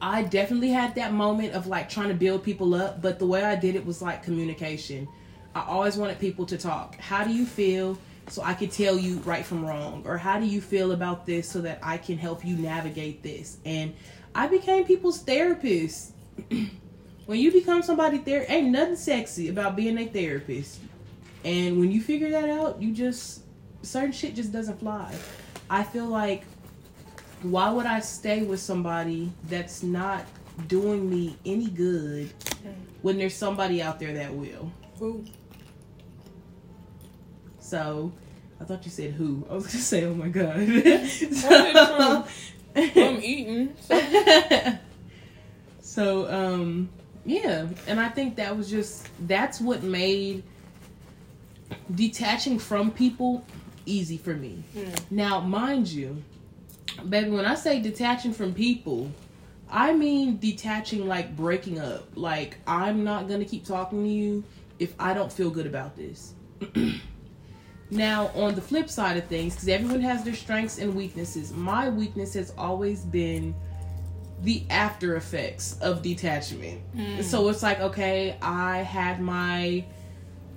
I 0.00 0.22
definitely 0.22 0.70
had 0.70 0.94
that 0.94 1.12
moment 1.12 1.52
of 1.52 1.66
like 1.66 1.90
trying 1.90 2.08
to 2.08 2.14
build 2.14 2.42
people 2.42 2.74
up, 2.74 3.02
but 3.02 3.18
the 3.18 3.26
way 3.26 3.44
I 3.44 3.56
did 3.56 3.76
it 3.76 3.84
was 3.84 4.00
like 4.00 4.22
communication. 4.22 5.06
I 5.54 5.64
always 5.66 5.96
wanted 5.96 6.18
people 6.18 6.46
to 6.46 6.56
talk. 6.56 6.96
How 6.96 7.24
do 7.24 7.32
you 7.32 7.44
feel? 7.44 7.98
So 8.28 8.42
I 8.42 8.54
could 8.54 8.70
tell 8.70 8.96
you 8.96 9.16
right 9.18 9.44
from 9.44 9.66
wrong. 9.66 10.02
Or 10.06 10.16
how 10.16 10.38
do 10.38 10.46
you 10.46 10.60
feel 10.60 10.92
about 10.92 11.26
this 11.26 11.48
so 11.48 11.60
that 11.60 11.80
I 11.82 11.98
can 11.98 12.16
help 12.16 12.44
you 12.44 12.56
navigate 12.56 13.22
this? 13.22 13.58
And 13.66 13.94
I 14.34 14.46
became 14.46 14.84
people's 14.84 15.20
therapist. 15.20 16.12
when 17.30 17.38
you 17.38 17.52
become 17.52 17.80
somebody 17.80 18.18
there, 18.18 18.44
ain't 18.48 18.70
nothing 18.70 18.96
sexy 18.96 19.50
about 19.50 19.76
being 19.76 19.96
a 19.98 20.04
therapist. 20.04 20.80
And 21.44 21.78
when 21.78 21.92
you 21.92 22.02
figure 22.02 22.28
that 22.32 22.50
out, 22.50 22.82
you 22.82 22.92
just 22.92 23.42
certain 23.82 24.10
shit 24.10 24.34
just 24.34 24.50
doesn't 24.50 24.80
fly. 24.80 25.14
I 25.70 25.84
feel 25.84 26.06
like 26.06 26.42
why 27.42 27.70
would 27.70 27.86
I 27.86 28.00
stay 28.00 28.42
with 28.42 28.58
somebody 28.58 29.30
that's 29.44 29.84
not 29.84 30.24
doing 30.66 31.08
me 31.08 31.36
any 31.46 31.68
good 31.68 32.32
when 33.02 33.16
there's 33.16 33.36
somebody 33.36 33.80
out 33.80 34.00
there 34.00 34.12
that 34.14 34.34
will? 34.34 34.72
Ooh. 35.00 35.24
So 37.60 38.10
I 38.60 38.64
thought 38.64 38.84
you 38.84 38.90
said 38.90 39.12
who. 39.12 39.46
I 39.48 39.54
was 39.54 39.68
gonna 39.68 39.78
say, 39.78 40.04
oh 40.04 40.14
my 40.14 40.30
god. 40.30 40.56
Well, 41.44 42.28
I'm 42.74 43.22
eating. 43.22 43.76
So. 43.80 44.78
so 45.80 46.28
um 46.28 46.88
yeah 47.24 47.66
and 47.86 48.00
i 48.00 48.08
think 48.08 48.36
that 48.36 48.56
was 48.56 48.70
just 48.70 49.08
that's 49.26 49.60
what 49.60 49.82
made 49.82 50.42
detaching 51.94 52.58
from 52.58 52.90
people 52.90 53.44
easy 53.86 54.16
for 54.16 54.34
me. 54.34 54.62
Mm. 54.74 55.10
now 55.10 55.40
mind 55.40 55.88
you 55.88 56.22
baby 57.08 57.30
when 57.30 57.44
i 57.44 57.54
say 57.54 57.80
detaching 57.80 58.32
from 58.32 58.54
people 58.54 59.10
i 59.70 59.92
mean 59.92 60.36
detaching 60.38 61.06
like 61.06 61.36
breaking 61.36 61.78
up. 61.78 62.08
Like 62.14 62.56
i'm 62.66 63.04
not 63.04 63.28
gonna 63.28 63.44
keep 63.44 63.64
talking 63.64 64.02
to 64.04 64.10
you 64.10 64.44
if 64.78 64.94
i 64.98 65.14
don't 65.14 65.32
feel 65.32 65.50
good 65.50 65.66
about 65.66 65.96
this. 65.96 66.34
Now 67.90 68.30
on 68.36 68.54
the 68.54 68.60
flip 68.60 68.88
side 68.88 69.16
of 69.16 69.24
things 69.24 69.54
because 69.54 69.68
everyone 69.68 70.00
has 70.02 70.22
their 70.22 70.34
strengths 70.34 70.78
and 70.78 70.94
weaknesses 70.94 71.52
my 71.52 71.88
weakness 71.88 72.34
has 72.34 72.52
always 72.56 73.04
been 73.04 73.52
the 74.42 74.62
after 74.70 75.16
effects 75.16 75.76
of 75.80 76.02
detachment. 76.02 76.80
So 77.22 77.48
it's 77.48 77.62
like, 77.62 77.80
okay, 77.80 78.36
I 78.40 78.78
had 78.78 79.20
my 79.20 79.84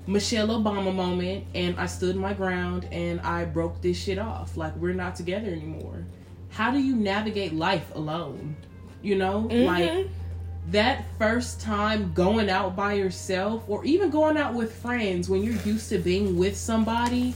Michelle 0.08 0.48
Obama 0.50 0.94
moment 0.94 1.46
and 1.56 1.78
I 1.80 1.86
stood 1.86 2.16
my 2.16 2.34
ground 2.34 2.88
and 2.92 3.20
I 3.22 3.46
broke 3.46 3.82
this 3.82 3.98
shit 4.02 4.20
off. 4.20 4.56
Like, 4.58 4.76
we're 4.78 4.94
not 4.94 5.16
together 5.16 5.48
anymore. 5.48 6.06
How 6.50 6.72
do 6.72 6.80
you 6.80 6.96
navigate 6.96 7.54
life 7.54 7.94
alone? 7.96 8.56
You 9.02 9.16
know? 9.16 9.48
Like, 9.66 9.92
Mhm. 9.92 10.10
that 10.72 11.04
first 11.18 11.60
time 11.60 12.14
going 12.14 12.50
out 12.50 12.76
by 12.76 12.94
yourself 12.94 13.64
or 13.68 13.84
even 13.84 14.10
going 14.10 14.38
out 14.38 14.54
with 14.54 14.74
friends 14.74 15.28
when 15.30 15.44
you're 15.44 15.62
used 15.66 15.90
to 15.90 15.98
being 15.98 16.38
with 16.38 16.56
somebody. 16.56 17.34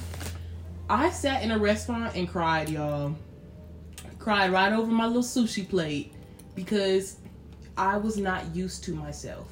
I 0.90 1.10
sat 1.10 1.44
in 1.44 1.52
a 1.52 1.58
restaurant 1.58 2.16
and 2.16 2.30
cried, 2.30 2.70
y'all. 2.70 3.16
Cried 4.20 4.52
right 4.52 4.72
over 4.72 4.90
my 4.92 5.06
little 5.08 5.24
sushi 5.24 5.68
plate 5.68 6.14
because 6.58 7.18
I 7.78 7.98
was 7.98 8.18
not 8.18 8.56
used 8.56 8.84
to 8.86 8.96
myself. 8.96 9.48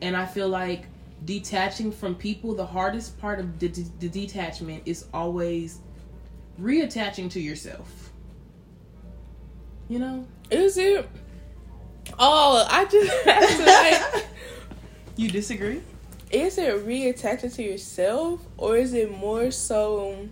And 0.00 0.16
I 0.16 0.24
feel 0.24 0.48
like 0.48 0.86
detaching 1.26 1.92
from 1.92 2.14
people, 2.14 2.54
the 2.54 2.64
hardest 2.64 3.20
part 3.20 3.38
of 3.38 3.58
the, 3.58 3.68
detachment 3.68 4.84
is 4.86 5.04
always 5.12 5.80
reattaching 6.58 7.30
to 7.32 7.40
yourself. 7.40 8.10
You 9.88 9.98
know? 9.98 10.26
Is 10.50 10.78
it? 10.78 11.06
Oh, 12.18 12.66
I 12.68 12.86
just 12.86 14.12
like. 14.14 14.24
You 15.16 15.28
disagree? 15.28 15.80
Is 16.32 16.58
it 16.58 16.84
reattaching 16.86 17.54
to 17.54 17.62
yourself, 17.62 18.40
or 18.56 18.76
is 18.78 18.94
it 18.94 19.12
more 19.12 19.50
so 19.50 20.28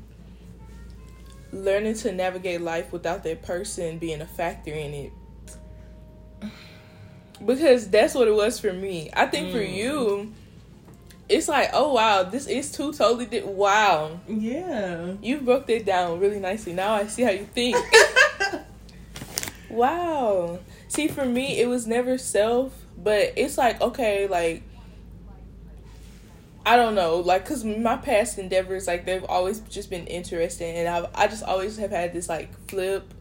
learning 1.52 1.94
to 1.96 2.10
navigate 2.10 2.62
life 2.62 2.90
without 2.90 3.22
that 3.24 3.42
person 3.42 3.98
being 3.98 4.22
a 4.22 4.26
factor 4.26 4.72
in 4.72 4.94
it? 4.94 5.12
Because 7.44 7.88
that's 7.90 8.14
what 8.14 8.28
it 8.28 8.34
was 8.34 8.58
for 8.60 8.72
me. 8.72 9.10
I 9.12 9.26
think 9.26 9.50
for 9.52 9.58
Mm. 9.58 9.74
you, 9.74 10.32
it's 11.28 11.48
like, 11.48 11.70
oh 11.72 11.92
wow, 11.94 12.22
this 12.24 12.46
is 12.46 12.70
two 12.72 12.92
totally 12.92 13.26
di- 13.26 13.40
wow. 13.42 14.20
Yeah. 14.28 15.14
You 15.22 15.38
broke 15.38 15.66
that 15.66 15.84
down 15.86 16.20
really 16.20 16.38
nicely. 16.40 16.72
Now 16.72 16.94
I 16.94 17.06
see 17.06 17.22
how 17.22 17.30
you 17.30 17.44
think. 17.46 17.76
Wow. 19.70 20.58
See, 20.88 21.08
for 21.08 21.24
me, 21.24 21.58
it 21.58 21.66
was 21.66 21.86
never 21.86 22.18
self, 22.18 22.74
but 22.98 23.32
it's 23.36 23.56
like, 23.56 23.80
okay, 23.80 24.26
like, 24.26 24.62
I 26.66 26.76
don't 26.76 26.94
know, 26.94 27.16
like, 27.16 27.46
cause 27.46 27.64
my 27.64 27.96
past 27.96 28.38
endeavors, 28.38 28.86
like, 28.86 29.06
they've 29.06 29.24
always 29.24 29.60
just 29.60 29.88
been 29.88 30.06
interesting, 30.06 30.76
and 30.76 30.88
I've, 30.88 31.06
I 31.14 31.26
just 31.26 31.42
always 31.42 31.78
have 31.78 31.90
had 31.90 32.12
this, 32.12 32.28
like, 32.28 32.50
flip 32.68 33.14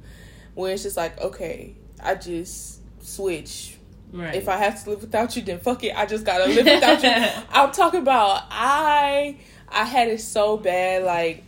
where 0.53 0.73
it's 0.73 0.83
just 0.83 0.97
like, 0.97 1.17
okay, 1.21 1.73
I 2.03 2.15
just 2.15 2.81
switch. 3.01 3.77
Right. 4.11 4.35
If 4.35 4.49
I 4.49 4.57
have 4.57 4.83
to 4.83 4.91
live 4.91 5.01
without 5.01 5.35
you, 5.35 5.41
then 5.41 5.59
fuck 5.59 5.83
it, 5.83 5.95
I 5.95 6.05
just 6.05 6.25
gotta 6.25 6.45
live 6.45 6.65
without 6.65 7.03
you. 7.03 7.43
I'm 7.51 7.71
talking 7.71 8.01
about, 8.01 8.43
I, 8.49 9.37
I 9.69 9.85
had 9.85 10.07
it 10.07 10.21
so 10.21 10.57
bad, 10.57 11.03
like, 11.03 11.43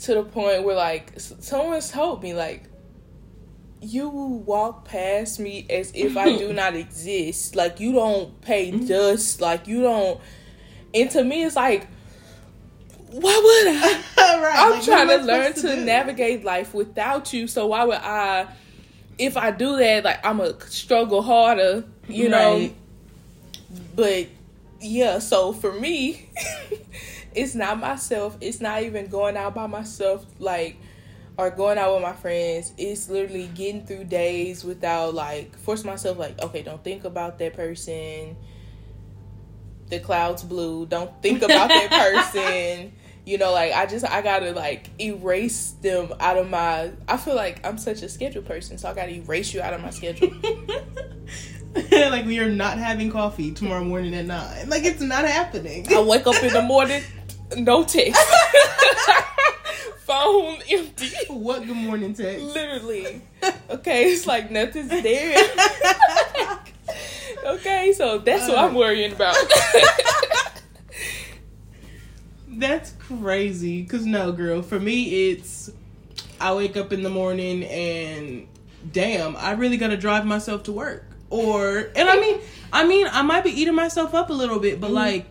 to 0.00 0.14
the 0.14 0.22
point 0.22 0.64
where, 0.64 0.76
like, 0.76 1.12
someone's 1.18 1.90
told 1.90 2.22
me, 2.22 2.34
like, 2.34 2.68
you 3.80 4.08
walk 4.08 4.84
past 4.84 5.38
me 5.38 5.66
as 5.70 5.92
if 5.94 6.16
I 6.16 6.36
do 6.36 6.52
not 6.52 6.74
exist. 6.76 7.54
Like 7.54 7.80
you 7.80 7.92
don't 7.92 8.40
pay 8.40 8.70
dust. 8.70 9.40
Like 9.40 9.66
you 9.66 9.82
don't. 9.82 10.20
And 10.94 11.10
to 11.10 11.22
me, 11.22 11.44
it's 11.44 11.56
like, 11.56 11.86
why 13.10 13.40
would 13.42 13.68
I? 13.74 14.02
right. 14.42 14.54
I'm 14.56 14.70
like, 14.72 14.84
trying 14.84 15.08
to 15.08 15.16
learn 15.18 15.54
supposed 15.54 15.76
to 15.76 15.84
navigate 15.84 16.44
life 16.44 16.74
without 16.74 17.32
you. 17.32 17.46
So 17.46 17.66
why 17.68 17.84
would 17.84 17.98
I? 17.98 18.48
If 19.18 19.36
I 19.36 19.50
do 19.50 19.76
that, 19.76 20.04
like 20.04 20.24
I'm 20.24 20.40
a 20.40 20.58
struggle 20.70 21.22
harder. 21.22 21.84
You 22.08 22.28
know. 22.28 22.54
Right. 22.54 22.74
But 23.94 24.28
yeah, 24.80 25.18
so 25.18 25.52
for 25.52 25.72
me, 25.72 26.30
it's 27.34 27.54
not 27.54 27.78
myself. 27.78 28.36
It's 28.40 28.60
not 28.60 28.82
even 28.82 29.08
going 29.08 29.36
out 29.36 29.54
by 29.54 29.66
myself, 29.66 30.24
like, 30.38 30.76
or 31.36 31.50
going 31.50 31.78
out 31.78 31.94
with 31.94 32.02
my 32.02 32.12
friends. 32.12 32.72
It's 32.78 33.08
literally 33.08 33.48
getting 33.48 33.86
through 33.86 34.04
days 34.04 34.64
without, 34.64 35.14
like, 35.14 35.56
force 35.58 35.84
myself, 35.84 36.18
like, 36.18 36.40
okay, 36.42 36.62
don't 36.62 36.82
think 36.82 37.04
about 37.04 37.38
that 37.38 37.54
person. 37.54 38.36
The 39.88 40.00
clouds 40.00 40.42
blue. 40.42 40.86
Don't 40.86 41.20
think 41.22 41.42
about 41.42 41.68
that 41.68 41.90
person. 42.32 42.92
You 43.28 43.36
know, 43.36 43.52
like 43.52 43.74
I 43.74 43.84
just 43.84 44.06
I 44.06 44.22
gotta 44.22 44.52
like 44.52 44.88
erase 44.98 45.72
them 45.82 46.14
out 46.18 46.38
of 46.38 46.48
my. 46.48 46.92
I 47.06 47.18
feel 47.18 47.34
like 47.34 47.60
I'm 47.62 47.76
such 47.76 48.00
a 48.00 48.08
schedule 48.08 48.40
person, 48.40 48.78
so 48.78 48.88
I 48.88 48.94
gotta 48.94 49.10
erase 49.10 49.52
you 49.52 49.60
out 49.60 49.74
of 49.74 49.82
my 49.82 49.90
schedule. 49.90 50.30
like 51.92 52.24
we 52.24 52.38
are 52.38 52.48
not 52.48 52.78
having 52.78 53.10
coffee 53.10 53.52
tomorrow 53.52 53.84
morning 53.84 54.14
at 54.14 54.24
nine. 54.24 54.70
Like 54.70 54.84
it's 54.84 55.02
not 55.02 55.26
happening. 55.26 55.86
I 55.92 56.00
wake 56.00 56.26
up 56.26 56.42
in 56.42 56.54
the 56.54 56.62
morning. 56.62 57.02
no 57.54 57.84
text. 57.84 58.18
Phone 60.06 60.62
empty. 60.70 61.10
What 61.28 61.66
good 61.66 61.76
morning 61.76 62.14
text? 62.14 62.42
Literally. 62.42 63.20
Okay, 63.70 64.10
it's 64.10 64.26
like 64.26 64.50
nothing's 64.50 64.88
there. 64.88 65.36
okay, 67.44 67.92
so 67.92 68.16
that's 68.16 68.48
what 68.48 68.56
I'm 68.56 68.74
worrying 68.74 69.12
about. 69.12 69.36
That's 72.58 72.92
crazy. 72.98 73.84
Cause 73.84 74.04
no, 74.04 74.32
girl, 74.32 74.62
for 74.62 74.78
me 74.80 75.30
it's 75.30 75.70
I 76.40 76.54
wake 76.54 76.76
up 76.76 76.92
in 76.92 77.02
the 77.02 77.10
morning 77.10 77.64
and 77.64 78.46
damn, 78.92 79.36
I 79.36 79.52
really 79.52 79.76
gotta 79.76 79.96
drive 79.96 80.24
myself 80.26 80.64
to 80.64 80.72
work. 80.72 81.04
Or 81.30 81.90
and 81.96 82.08
I 82.08 82.18
mean 82.20 82.40
I 82.72 82.86
mean 82.86 83.06
I 83.10 83.22
might 83.22 83.44
be 83.44 83.50
eating 83.50 83.74
myself 83.74 84.14
up 84.14 84.30
a 84.30 84.32
little 84.32 84.58
bit, 84.58 84.80
but 84.80 84.90
like 84.90 85.26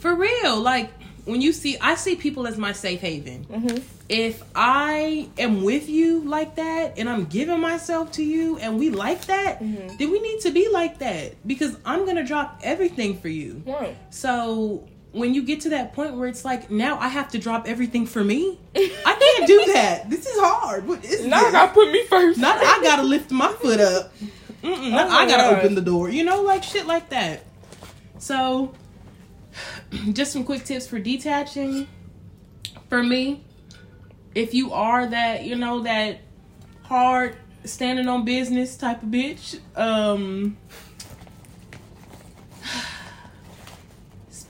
for 0.00 0.14
real, 0.14 0.60
like 0.60 0.90
when 1.24 1.40
you 1.40 1.52
see 1.52 1.76
I 1.80 1.94
see 1.94 2.16
people 2.16 2.46
as 2.46 2.58
my 2.58 2.72
safe 2.72 3.00
haven. 3.00 3.46
Mhm. 3.50 3.82
If 4.08 4.42
I 4.54 5.28
am 5.38 5.62
with 5.62 5.88
you 5.88 6.20
like 6.20 6.56
that 6.56 6.98
and 6.98 7.08
I'm 7.08 7.24
giving 7.26 7.60
myself 7.60 8.12
to 8.12 8.22
you 8.24 8.58
and 8.58 8.78
we 8.78 8.90
like 8.90 9.26
that, 9.26 9.62
Mhm. 9.62 9.96
then 9.98 10.10
we 10.10 10.20
need 10.20 10.40
to 10.40 10.50
be 10.50 10.68
like 10.68 10.98
that 10.98 11.36
because 11.46 11.76
I'm 11.84 12.04
gonna 12.04 12.24
drop 12.24 12.60
everything 12.62 13.16
for 13.18 13.28
you. 13.28 13.62
Right. 13.64 13.96
So 14.10 14.84
when 15.12 15.34
you 15.34 15.42
get 15.42 15.60
to 15.62 15.68
that 15.70 15.92
point 15.92 16.14
where 16.14 16.26
it's 16.28 16.44
like 16.44 16.70
now 16.70 16.98
I 16.98 17.08
have 17.08 17.28
to 17.32 17.38
drop 17.38 17.68
everything 17.68 18.06
for 18.06 18.24
me, 18.24 18.58
I 18.74 19.16
can't 19.20 19.46
do 19.46 19.64
that. 19.72 20.08
This 20.10 20.26
is 20.26 20.38
hard. 20.40 20.86
What 20.86 21.04
is 21.04 21.26
Now 21.26 21.38
I 21.40 21.42
this? 21.44 21.52
gotta 21.52 21.72
put 21.72 21.90
me 21.92 22.04
first. 22.06 22.38
Not 22.38 22.56
I 22.58 22.82
gotta 22.82 23.02
lift 23.02 23.30
my 23.30 23.48
foot 23.52 23.80
up. 23.80 24.12
Oh 24.64 24.72
I 24.72 25.26
gotta 25.26 25.54
God. 25.54 25.58
open 25.58 25.74
the 25.74 25.80
door. 25.82 26.08
You 26.08 26.24
know, 26.24 26.42
like 26.42 26.62
shit 26.62 26.86
like 26.86 27.10
that. 27.10 27.42
So, 28.18 28.72
just 30.12 30.32
some 30.32 30.44
quick 30.44 30.64
tips 30.64 30.86
for 30.86 30.98
detaching. 30.98 31.88
For 32.88 33.02
me, 33.02 33.42
if 34.34 34.54
you 34.54 34.72
are 34.72 35.06
that, 35.06 35.44
you 35.44 35.56
know, 35.56 35.80
that 35.82 36.20
hard 36.84 37.36
standing 37.64 38.06
on 38.08 38.24
business 38.24 38.76
type 38.76 39.02
of 39.02 39.08
bitch, 39.08 39.58
um, 39.76 40.56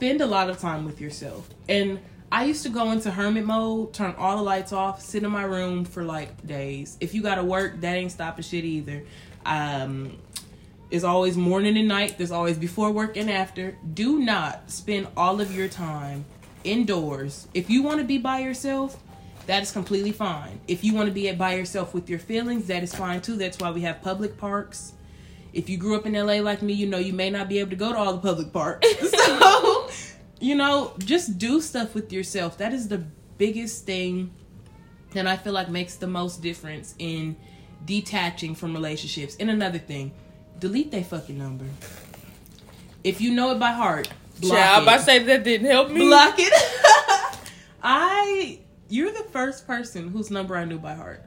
spend 0.03 0.19
a 0.19 0.25
lot 0.25 0.49
of 0.49 0.59
time 0.59 0.83
with 0.83 0.99
yourself. 0.99 1.47
And 1.69 1.97
I 2.29 2.43
used 2.43 2.63
to 2.63 2.69
go 2.69 2.91
into 2.91 3.09
hermit 3.09 3.45
mode, 3.45 3.93
turn 3.93 4.13
all 4.17 4.35
the 4.35 4.43
lights 4.43 4.73
off, 4.73 5.01
sit 5.01 5.23
in 5.23 5.31
my 5.31 5.43
room 5.43 5.85
for 5.85 6.03
like 6.03 6.45
days. 6.45 6.97
If 6.99 7.13
you 7.13 7.21
gotta 7.21 7.41
work, 7.41 7.79
that 7.79 7.93
ain't 7.93 8.11
stopping 8.11 8.43
shit 8.43 8.65
either. 8.65 9.05
Um, 9.45 10.17
it's 10.91 11.05
always 11.05 11.37
morning 11.37 11.77
and 11.77 11.87
night. 11.87 12.17
There's 12.17 12.31
always 12.31 12.57
before 12.57 12.91
work 12.91 13.15
and 13.15 13.31
after. 13.31 13.77
Do 13.93 14.19
not 14.19 14.69
spend 14.69 15.07
all 15.15 15.39
of 15.39 15.55
your 15.55 15.69
time 15.69 16.25
indoors. 16.65 17.47
If 17.53 17.69
you 17.69 17.81
want 17.81 17.99
to 17.99 18.05
be 18.05 18.17
by 18.17 18.39
yourself, 18.39 19.01
that 19.45 19.63
is 19.63 19.71
completely 19.71 20.11
fine. 20.11 20.59
If 20.67 20.83
you 20.83 20.93
want 20.93 21.07
to 21.07 21.13
be 21.13 21.31
by 21.31 21.55
yourself 21.55 21.93
with 21.93 22.09
your 22.09 22.19
feelings, 22.19 22.67
that 22.67 22.83
is 22.83 22.93
fine 22.93 23.21
too. 23.21 23.37
That's 23.37 23.57
why 23.57 23.71
we 23.71 23.83
have 23.83 24.01
public 24.01 24.37
parks. 24.37 24.91
If 25.53 25.69
you 25.69 25.77
grew 25.77 25.95
up 25.95 26.05
in 26.05 26.13
LA 26.13 26.41
like 26.41 26.61
me, 26.61 26.73
you 26.73 26.87
know 26.87 26.97
you 26.97 27.13
may 27.13 27.29
not 27.29 27.47
be 27.47 27.59
able 27.59 27.69
to 27.69 27.75
go 27.77 27.93
to 27.93 27.97
all 27.97 28.13
the 28.13 28.27
public 28.27 28.51
parks. 28.51 28.85
so, 29.09 29.72
you 30.43 30.55
know, 30.55 30.93
just 30.99 31.37
do 31.37 31.61
stuff 31.61 31.95
with 31.95 32.11
yourself. 32.11 32.57
That 32.57 32.73
is 32.73 32.87
the 32.87 33.03
biggest 33.37 33.85
thing 33.85 34.31
and 35.15 35.29
I 35.29 35.37
feel 35.37 35.53
like 35.53 35.69
makes 35.69 35.95
the 35.95 36.07
most 36.07 36.41
difference 36.41 36.95
in 36.99 37.35
detaching 37.85 38.55
from 38.55 38.73
relationships. 38.73 39.35
And 39.39 39.49
another 39.49 39.79
thing, 39.79 40.11
delete 40.59 40.91
their 40.91 41.03
fucking 41.03 41.37
number. 41.37 41.65
If 43.03 43.21
you 43.21 43.33
know 43.33 43.51
it 43.51 43.59
by 43.59 43.71
heart, 43.71 44.09
block 44.39 44.57
I'm 44.57 44.87
it. 44.87 44.97
to 44.97 45.03
say 45.03 45.19
that 45.19 45.43
didn't 45.43 45.69
help 45.69 45.91
me. 45.91 45.99
block 45.99 46.35
it. 46.37 46.53
I 47.83 48.59
you're 48.89 49.11
the 49.11 49.25
first 49.31 49.67
person 49.67 50.09
whose 50.09 50.31
number 50.31 50.55
I 50.55 50.65
knew 50.65 50.79
by 50.79 50.93
heart. 50.93 51.23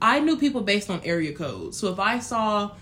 I 0.00 0.18
knew 0.18 0.36
people 0.36 0.62
based 0.62 0.90
on 0.90 1.00
area 1.04 1.32
code. 1.32 1.74
So 1.74 1.92
if 1.92 2.00
I 2.00 2.18
saw 2.18 2.72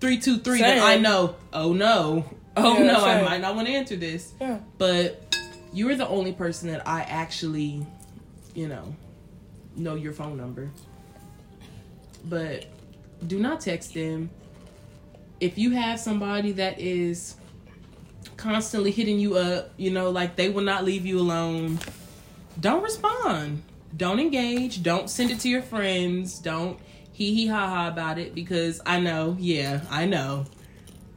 three 0.00 0.18
two 0.18 0.38
three, 0.38 0.58
then 0.58 0.82
I 0.82 0.96
know. 0.96 1.36
Oh 1.52 1.72
no, 1.72 2.24
oh 2.56 2.78
Yeah, 2.78 2.92
no, 2.92 3.04
I 3.04 3.22
might 3.22 3.40
not 3.40 3.54
want 3.54 3.68
to 3.68 3.74
answer 3.74 3.94
this. 3.94 4.32
Yeah. 4.40 4.58
But 4.78 5.25
you're 5.72 5.94
the 5.94 6.08
only 6.08 6.32
person 6.32 6.68
that 6.68 6.86
I 6.86 7.02
actually, 7.02 7.86
you 8.54 8.68
know, 8.68 8.94
know 9.76 9.94
your 9.94 10.12
phone 10.12 10.36
number. 10.36 10.70
But 12.24 12.66
do 13.26 13.38
not 13.38 13.60
text 13.60 13.94
them. 13.94 14.30
If 15.38 15.58
you 15.58 15.72
have 15.72 16.00
somebody 16.00 16.52
that 16.52 16.80
is 16.80 17.36
constantly 18.36 18.90
hitting 18.90 19.18
you 19.18 19.36
up, 19.36 19.72
you 19.76 19.90
know, 19.90 20.10
like 20.10 20.36
they 20.36 20.48
will 20.48 20.62
not 20.62 20.84
leave 20.84 21.06
you 21.06 21.18
alone, 21.18 21.78
don't 22.58 22.82
respond. 22.82 23.62
Don't 23.96 24.20
engage. 24.20 24.82
Don't 24.82 25.08
send 25.08 25.30
it 25.30 25.40
to 25.40 25.48
your 25.48 25.62
friends. 25.62 26.38
Don't 26.38 26.78
hee 27.12 27.34
hee 27.34 27.46
ha 27.46 27.68
ha 27.68 27.88
about 27.88 28.18
it 28.18 28.34
because 28.34 28.80
I 28.84 29.00
know, 29.00 29.36
yeah, 29.38 29.82
I 29.90 30.06
know. 30.06 30.46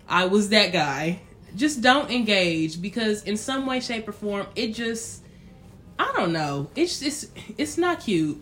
I 0.08 0.26
was 0.26 0.50
that 0.50 0.72
guy. 0.72 1.22
Just 1.56 1.82
don't 1.82 2.12
engage 2.12 2.82
because 2.82 3.24
in 3.24 3.38
some 3.38 3.66
way, 3.66 3.80
shape, 3.80 4.08
or 4.08 4.12
form, 4.12 4.48
it 4.56 4.74
just 4.74 5.24
I 5.98 6.14
don't 6.16 6.32
know. 6.32 6.70
It's 6.76 7.00
just 7.00 7.30
it's 7.58 7.78
not 7.78 8.02
cute. 8.02 8.42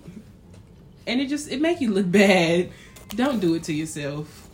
And 1.05 1.21
it 1.21 1.27
just 1.27 1.51
it 1.51 1.61
make 1.61 1.81
you 1.81 1.91
look 1.91 2.11
bad. 2.11 2.69
Don't 3.09 3.39
do 3.39 3.55
it 3.55 3.63
to 3.63 3.73
yourself. 3.73 4.49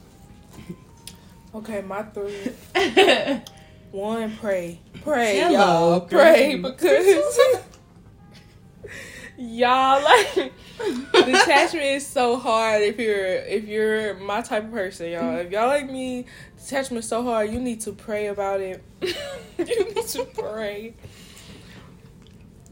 Okay, 1.55 1.81
my 1.81 2.03
three. 2.03 2.51
One, 3.91 4.35
pray. 4.37 4.79
Pray, 5.03 5.39
Hello, 5.39 5.51
y'all. 5.51 6.01
Pray 6.01 6.55
because 6.55 7.63
y'all 9.43 10.03
like 10.03 10.53
detachment 11.13 11.85
is 11.85 12.05
so 12.05 12.37
hard 12.37 12.81
if 12.81 12.99
you're 12.99 13.25
if 13.25 13.65
you're 13.65 14.15
my 14.15 14.41
type 14.41 14.65
of 14.65 14.71
person, 14.71 15.11
y'all. 15.11 15.37
If 15.37 15.51
y'all 15.51 15.67
like 15.67 15.89
me, 15.89 16.25
detachment 16.57 17.03
is 17.03 17.09
so 17.09 17.23
hard, 17.23 17.51
you 17.51 17.59
need 17.59 17.81
to 17.81 17.91
pray 17.91 18.27
about 18.27 18.61
it. 18.61 18.83
you 19.01 19.15
need 19.57 20.07
to 20.07 20.25
pray. 20.25 20.95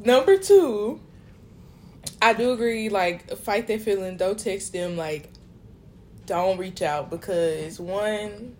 Number 0.04 0.38
two, 0.38 1.00
I 2.22 2.34
do 2.34 2.54
agree, 2.54 2.90
like 2.90 3.38
fight 3.38 3.68
that 3.68 3.82
feeling, 3.82 4.18
don't 4.18 4.40
text 4.40 4.74
them, 4.74 4.98
like 4.98 5.30
don't 6.26 6.58
reach 6.58 6.82
out 6.82 7.10
because 7.10 7.80
one 7.80 8.56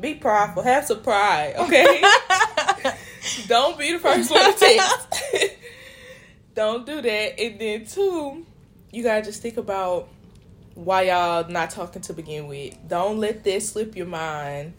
be 0.00 0.14
prideful. 0.14 0.62
Have 0.62 0.84
some 0.84 1.02
pride, 1.02 1.54
okay? 1.56 2.02
Don't 3.46 3.78
be 3.78 3.92
the 3.92 3.98
first 3.98 4.30
one 4.30 4.52
to 4.52 4.58
text. 4.58 5.54
Don't 6.58 6.84
do 6.84 7.00
that. 7.00 7.38
And 7.38 7.60
then 7.60 7.86
two, 7.86 8.44
you 8.90 9.04
gotta 9.04 9.22
just 9.22 9.40
think 9.40 9.58
about 9.58 10.08
why 10.74 11.02
y'all 11.02 11.48
not 11.48 11.70
talking 11.70 12.02
to 12.02 12.12
begin 12.12 12.48
with. 12.48 12.76
Don't 12.88 13.18
let 13.18 13.44
that 13.44 13.62
slip 13.62 13.94
your 13.94 14.06
mind. 14.06 14.74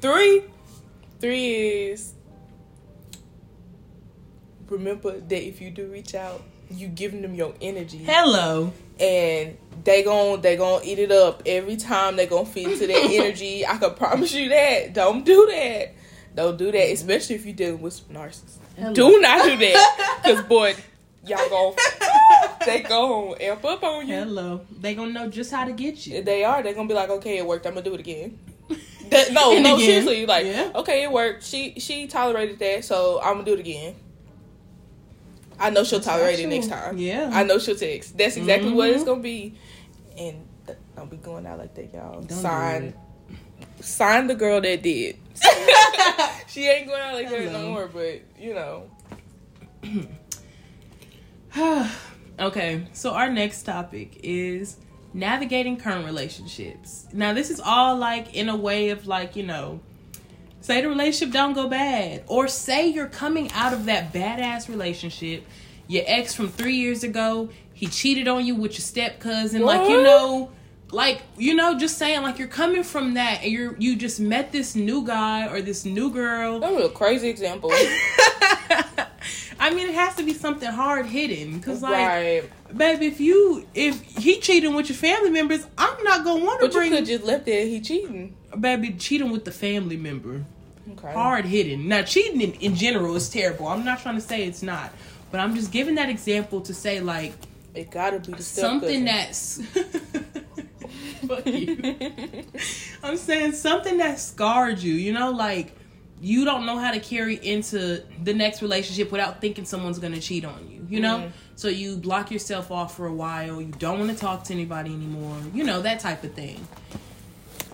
Three, 0.00 0.44
three 1.18 1.54
is 1.88 2.12
remember 4.68 5.18
that 5.18 5.44
if 5.44 5.60
you 5.60 5.72
do 5.72 5.88
reach 5.88 6.14
out, 6.14 6.40
you 6.70 6.86
giving 6.86 7.22
them 7.22 7.34
your 7.34 7.52
energy 7.60 8.04
Hello. 8.04 8.72
and 9.00 9.58
they 9.82 10.04
gon' 10.04 10.40
they 10.40 10.54
gon' 10.54 10.84
eat 10.84 11.00
it 11.00 11.10
up 11.10 11.42
every 11.46 11.76
time 11.76 12.14
they 12.14 12.28
gon' 12.28 12.46
feed 12.46 12.78
to 12.78 12.86
their 12.86 13.08
energy. 13.24 13.66
I 13.66 13.76
can 13.78 13.94
promise 13.94 14.32
you 14.32 14.50
that. 14.50 14.92
Don't 14.92 15.24
do 15.24 15.46
that. 15.50 15.94
Don't 16.36 16.56
do 16.56 16.70
that, 16.70 16.92
especially 16.92 17.34
if 17.34 17.44
you're 17.44 17.56
dealing 17.56 17.80
with 17.80 17.94
some 17.94 18.14
narcissists. 18.14 18.58
Hello. 18.76 18.92
Do 18.94 19.20
not 19.20 19.44
do 19.44 19.56
that, 19.56 20.20
cause 20.24 20.44
boy, 20.44 20.76
y'all 21.26 21.48
gon' 21.48 21.74
they 22.66 22.82
gon' 22.82 23.34
amp 23.40 23.64
up 23.64 23.82
on 23.82 24.06
you. 24.08 24.14
Hello. 24.14 24.60
They 24.80 24.94
gonna 24.94 25.12
know 25.12 25.28
just 25.28 25.50
how 25.50 25.64
to 25.64 25.72
get 25.72 26.06
you. 26.06 26.22
They 26.22 26.44
are. 26.44 26.62
They're 26.62 26.74
gonna 26.74 26.88
be 26.88 26.94
like, 26.94 27.10
okay, 27.10 27.38
it 27.38 27.46
worked. 27.46 27.66
I'm 27.66 27.74
gonna 27.74 27.84
do 27.84 27.94
it 27.94 28.00
again. 28.00 28.38
That, 29.08 29.32
no, 29.32 29.54
And 29.54 29.62
no, 29.64 29.76
again. 29.76 29.86
seriously. 29.86 30.26
Like, 30.26 30.44
Yeah. 30.44 30.70
okay, 30.74 31.02
it 31.04 31.10
worked. 31.10 31.42
She 31.42 31.80
she 31.80 32.06
tolerated 32.08 32.58
that, 32.58 32.84
so 32.84 33.18
I'm 33.22 33.34
gonna 33.34 33.44
do 33.46 33.54
it 33.54 33.60
again. 33.60 33.94
I 35.58 35.70
know 35.70 35.82
she'll 35.82 36.00
tolerate 36.00 36.38
it 36.38 36.46
next 36.46 36.66
time. 36.68 36.98
Yeah. 36.98 37.30
I 37.32 37.42
know 37.42 37.58
she'll 37.58 37.74
text. 37.74 38.18
That's 38.18 38.36
exactly 38.36 38.70
what 38.70 38.90
it's 38.90 39.02
Mhm. 39.04 39.06
gonna 39.06 39.22
be. 39.22 39.54
And 40.18 40.46
th- 40.66 40.78
don't 40.94 41.08
be 41.10 41.16
going 41.16 41.46
out 41.46 41.58
like 41.58 41.74
that, 41.76 41.92
y'all. 41.94 42.20
do 42.20 42.34
sign, 42.34 42.92
sign 43.80 44.26
the 44.26 44.34
girl 44.34 44.60
that 44.60 44.82
did. 44.82 45.16
she 46.48 46.66
ain't 46.66 46.86
going 46.86 47.00
out 47.00 47.14
like 47.14 47.30
that 47.30 47.50
no 47.52 47.70
more. 47.70 47.86
But 47.88 48.20
you 48.38 48.52
know, 48.52 48.90
okay, 52.40 52.86
so 52.92 53.14
our 53.14 53.30
next 53.30 53.62
topic 53.64 54.20
is 54.22 54.76
navigating 55.12 55.76
current 55.76 56.04
relationships. 56.04 57.06
Now, 57.12 57.32
this 57.32 57.50
is 57.50 57.60
all 57.60 57.96
like 57.96 58.34
in 58.34 58.48
a 58.48 58.56
way 58.56 58.90
of 58.90 59.06
like, 59.06 59.36
you 59.36 59.42
know, 59.44 59.80
say 60.60 60.80
the 60.80 60.88
relationship 60.88 61.32
don't 61.32 61.54
go 61.54 61.68
bad, 61.68 62.24
or 62.26 62.48
say 62.48 62.88
you're 62.88 63.08
coming 63.08 63.50
out 63.52 63.72
of 63.72 63.86
that 63.86 64.12
badass 64.12 64.68
relationship. 64.68 65.44
Your 65.86 66.04
ex 66.06 66.34
from 66.34 66.48
three 66.48 66.76
years 66.76 67.02
ago, 67.02 67.48
he 67.72 67.86
cheated 67.86 68.28
on 68.28 68.44
you 68.44 68.54
with 68.54 68.72
your 68.72 68.80
step 68.80 69.20
cousin, 69.20 69.62
like 69.62 69.88
you 69.88 70.02
know. 70.02 70.50
Like 70.90 71.22
you 71.36 71.54
know, 71.54 71.78
just 71.78 71.98
saying, 71.98 72.22
like 72.22 72.38
you're 72.38 72.48
coming 72.48 72.82
from 72.82 73.14
that, 73.14 73.42
and 73.42 73.52
you're 73.52 73.76
you 73.78 73.94
just 73.96 74.20
met 74.20 74.52
this 74.52 74.74
new 74.74 75.06
guy 75.06 75.46
or 75.48 75.60
this 75.60 75.84
new 75.84 76.10
girl, 76.10 76.60
that 76.60 76.72
was 76.72 76.86
a 76.86 76.88
crazy 76.88 77.28
example. 77.28 77.70
I 79.60 79.70
mean, 79.70 79.88
it 79.88 79.94
has 79.94 80.14
to 80.16 80.22
be 80.22 80.32
something 80.32 80.70
hard 80.70 81.06
hitting. 81.06 81.60
Cause 81.60 81.82
like, 81.82 81.92
right. 81.92 82.42
baby, 82.76 83.06
if 83.06 83.20
you 83.20 83.66
if 83.74 84.00
he 84.16 84.38
cheating 84.40 84.74
with 84.74 84.88
your 84.88 84.96
family 84.96 85.30
members, 85.30 85.66
I'm 85.76 86.02
not 86.04 86.24
gonna 86.24 86.44
want 86.44 86.60
to 86.60 86.66
But 86.66 86.74
you 86.74 86.80
bring 86.80 86.92
could 86.92 87.06
just 87.06 87.24
left 87.24 87.48
it. 87.48 87.68
He 87.68 87.80
cheating. 87.80 88.36
baby 88.58 88.92
cheating 88.92 89.30
with 89.30 89.44
the 89.44 89.52
family 89.52 89.96
member. 89.96 90.44
Okay. 90.92 91.12
Hard 91.12 91.44
hitting. 91.44 91.86
Now, 91.88 92.02
cheating 92.02 92.40
in, 92.40 92.52
in 92.54 92.74
general 92.74 93.14
is 93.14 93.28
terrible. 93.28 93.68
I'm 93.68 93.84
not 93.84 94.00
trying 94.00 94.14
to 94.14 94.20
say 94.20 94.44
it's 94.44 94.62
not, 94.62 94.92
but 95.30 95.40
I'm 95.40 95.54
just 95.54 95.70
giving 95.70 95.96
that 95.96 96.08
example 96.08 96.60
to 96.62 96.72
say 96.72 97.00
like 97.00 97.34
It 97.74 97.90
gotta 97.90 98.20
be 98.20 98.32
the 98.32 98.42
something 98.42 99.04
that's 99.04 99.60
fuck 101.28 101.46
you. 101.46 102.44
I'm 103.02 103.16
saying 103.16 103.52
something 103.52 103.98
that 103.98 104.18
scarred 104.18 104.78
you, 104.78 104.94
you 104.94 105.12
know, 105.12 105.30
like 105.30 105.74
you 106.20 106.44
don't 106.44 106.66
know 106.66 106.78
how 106.78 106.90
to 106.90 106.98
carry 106.98 107.36
into 107.36 108.02
the 108.24 108.34
next 108.34 108.60
relationship 108.62 109.12
without 109.12 109.40
thinking 109.40 109.64
someone's 109.64 109.98
gonna 110.00 110.20
cheat 110.20 110.44
on 110.44 110.68
you, 110.68 110.84
you 110.88 111.00
know? 111.00 111.18
Mhm. 111.18 111.30
So 111.54 111.68
you 111.68 111.96
block 111.96 112.30
yourself 112.30 112.70
off 112.72 112.96
for 112.96 113.06
a 113.06 113.14
while, 113.14 113.60
you 113.60 113.72
don't 113.78 113.98
want 114.00 114.10
to 114.10 114.16
talk 114.16 114.44
to 114.44 114.52
anybody 114.52 114.92
anymore, 114.92 115.36
you 115.54 115.62
know, 115.62 115.82
that 115.82 116.00
type 116.00 116.24
of 116.24 116.34
thing. 116.34 116.66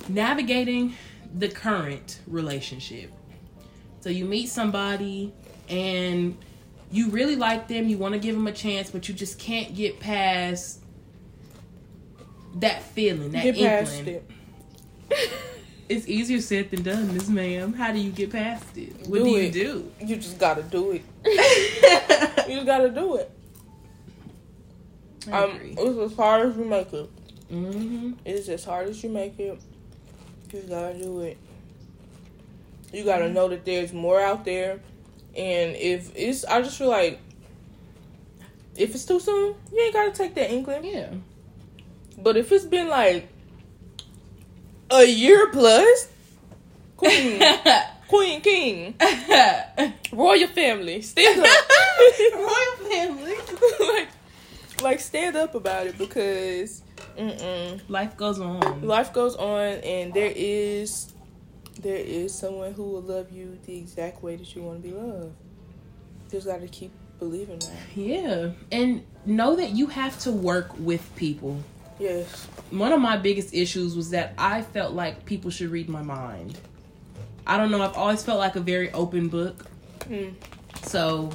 Navigating 0.08 0.94
the 1.34 1.48
current 1.48 2.20
relationship. 2.26 3.10
So 4.00 4.10
you 4.10 4.26
meet 4.26 4.50
somebody 4.50 5.32
and 5.70 6.36
you 6.92 7.08
really 7.08 7.36
like 7.36 7.66
them, 7.68 7.88
you 7.88 7.96
want 7.96 8.12
to 8.12 8.20
give 8.20 8.34
them 8.34 8.46
a 8.46 8.52
chance, 8.52 8.90
but 8.90 9.08
you 9.08 9.14
just 9.14 9.38
can't 9.38 9.74
get 9.74 9.98
past 9.98 10.80
that 12.56 12.82
feeling, 12.82 13.30
that 13.32 13.42
Get 13.42 13.56
past 13.56 13.98
inkling. 13.98 14.22
it. 15.10 15.30
It's 15.86 16.08
easier 16.08 16.40
said 16.40 16.70
than 16.70 16.82
done, 16.82 17.12
Miss 17.12 17.28
Ma'am. 17.28 17.74
How 17.74 17.92
do 17.92 17.98
you 17.98 18.10
get 18.10 18.32
past 18.32 18.64
it? 18.74 19.06
What 19.06 19.18
Do 19.18 19.24
do, 19.24 19.36
it. 19.36 19.44
you 19.44 19.50
do? 19.52 19.92
You 20.00 20.16
just 20.16 20.38
gotta 20.38 20.62
do 20.62 20.92
it. 20.92 21.02
You 22.48 22.54
just 22.56 22.66
gotta 22.66 22.88
do 22.90 23.16
it. 23.16 23.30
Um, 25.30 25.58
it's 25.62 25.98
as 26.12 26.16
hard 26.16 26.48
as 26.48 26.56
you 26.56 26.64
make 26.64 26.92
it. 26.92 27.10
mm-hmm. 27.52 28.12
It's 28.24 28.48
as 28.48 28.64
hard 28.64 28.88
as 28.88 29.02
you 29.02 29.10
make 29.10 29.38
it. 29.38 29.58
You 30.52 30.60
gotta 30.62 30.94
do 30.98 31.20
it. 31.20 31.36
You 32.92 33.04
gotta 33.04 33.28
know 33.30 33.48
that 33.48 33.64
there's 33.66 33.92
more 33.92 34.20
out 34.20 34.44
there, 34.46 34.80
and 35.36 35.76
if 35.76 36.12
it's, 36.16 36.44
I 36.46 36.62
just 36.62 36.78
feel 36.78 36.88
like 36.88 37.18
if 38.76 38.94
it's 38.94 39.04
too 39.04 39.20
soon, 39.20 39.54
you 39.72 39.80
ain't 39.80 39.92
gotta 39.94 40.12
take 40.12 40.34
that 40.34 40.50
inkling. 40.50 40.84
Yeah. 40.84 41.12
But 42.16 42.36
if 42.36 42.52
it's 42.52 42.64
been 42.64 42.88
like 42.88 43.28
a 44.90 45.04
year 45.04 45.50
plus, 45.50 46.08
queen, 46.96 47.42
queen, 48.08 48.40
king, 48.40 48.94
royal 50.12 50.48
family, 50.48 51.02
stand 51.02 51.40
up. 51.40 51.46
Royal 52.34 52.90
family. 52.90 53.34
like, 53.80 54.08
like 54.82 55.00
stand 55.00 55.36
up 55.36 55.54
about 55.54 55.86
it 55.86 55.98
because 55.98 56.82
mm-mm. 57.16 57.80
Life 57.88 58.16
goes 58.16 58.40
on. 58.40 58.82
life 58.82 59.12
goes 59.12 59.36
on 59.36 59.78
and 59.84 60.12
there 60.12 60.32
is 60.34 61.12
there 61.80 61.96
is 61.96 62.34
someone 62.34 62.72
who 62.72 62.84
will 62.84 63.02
love 63.02 63.30
you 63.30 63.58
the 63.66 63.76
exact 63.78 64.22
way 64.22 64.36
that 64.36 64.54
you 64.54 64.62
want 64.62 64.82
to 64.82 64.88
be 64.88 64.94
loved 64.94 65.34
just 66.30 66.46
got 66.46 66.60
to 66.60 66.68
keep 66.68 66.90
believing 67.18 67.58
that 67.58 67.72
Yeah. 67.94 68.50
And 68.72 69.04
know 69.24 69.56
that 69.56 69.70
you 69.70 69.86
have 69.86 70.18
to 70.20 70.32
work 70.32 70.76
with 70.78 71.14
people. 71.16 71.62
Yes 71.98 72.46
One 72.70 72.92
of 72.92 73.00
my 73.00 73.16
biggest 73.16 73.54
issues 73.54 73.94
was 73.96 74.10
that 74.10 74.34
I 74.36 74.62
felt 74.62 74.94
like 74.94 75.24
people 75.24 75.50
should 75.50 75.70
read 75.70 75.88
my 75.88 76.02
mind. 76.02 76.58
I 77.46 77.56
don't 77.56 77.70
know, 77.70 77.82
I've 77.82 77.96
always 77.96 78.22
felt 78.22 78.38
like 78.38 78.56
a 78.56 78.60
very 78.60 78.90
open 78.92 79.28
book. 79.28 79.66
Hmm. 80.08 80.30
So 80.82 81.30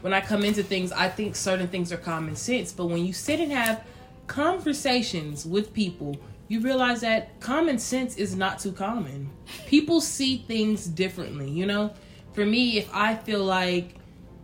when 0.00 0.12
I 0.12 0.20
come 0.20 0.44
into 0.44 0.62
things, 0.62 0.92
I 0.92 1.08
think 1.08 1.36
certain 1.36 1.68
things 1.68 1.92
are 1.92 1.96
common 1.96 2.34
sense. 2.34 2.72
But 2.72 2.86
when 2.86 3.04
you 3.04 3.12
sit 3.12 3.40
and 3.40 3.52
have 3.52 3.84
conversations 4.26 5.44
with 5.44 5.72
people, 5.72 6.16
you 6.48 6.60
realize 6.60 7.02
that 7.02 7.38
common 7.40 7.78
sense 7.78 8.16
is 8.16 8.34
not 8.34 8.58
too 8.58 8.72
common. 8.72 9.30
People 9.66 10.00
see 10.00 10.38
things 10.38 10.86
differently, 10.86 11.50
you 11.50 11.66
know? 11.66 11.92
For 12.32 12.44
me, 12.44 12.78
if 12.78 12.88
I 12.92 13.14
feel 13.14 13.44
like, 13.44 13.94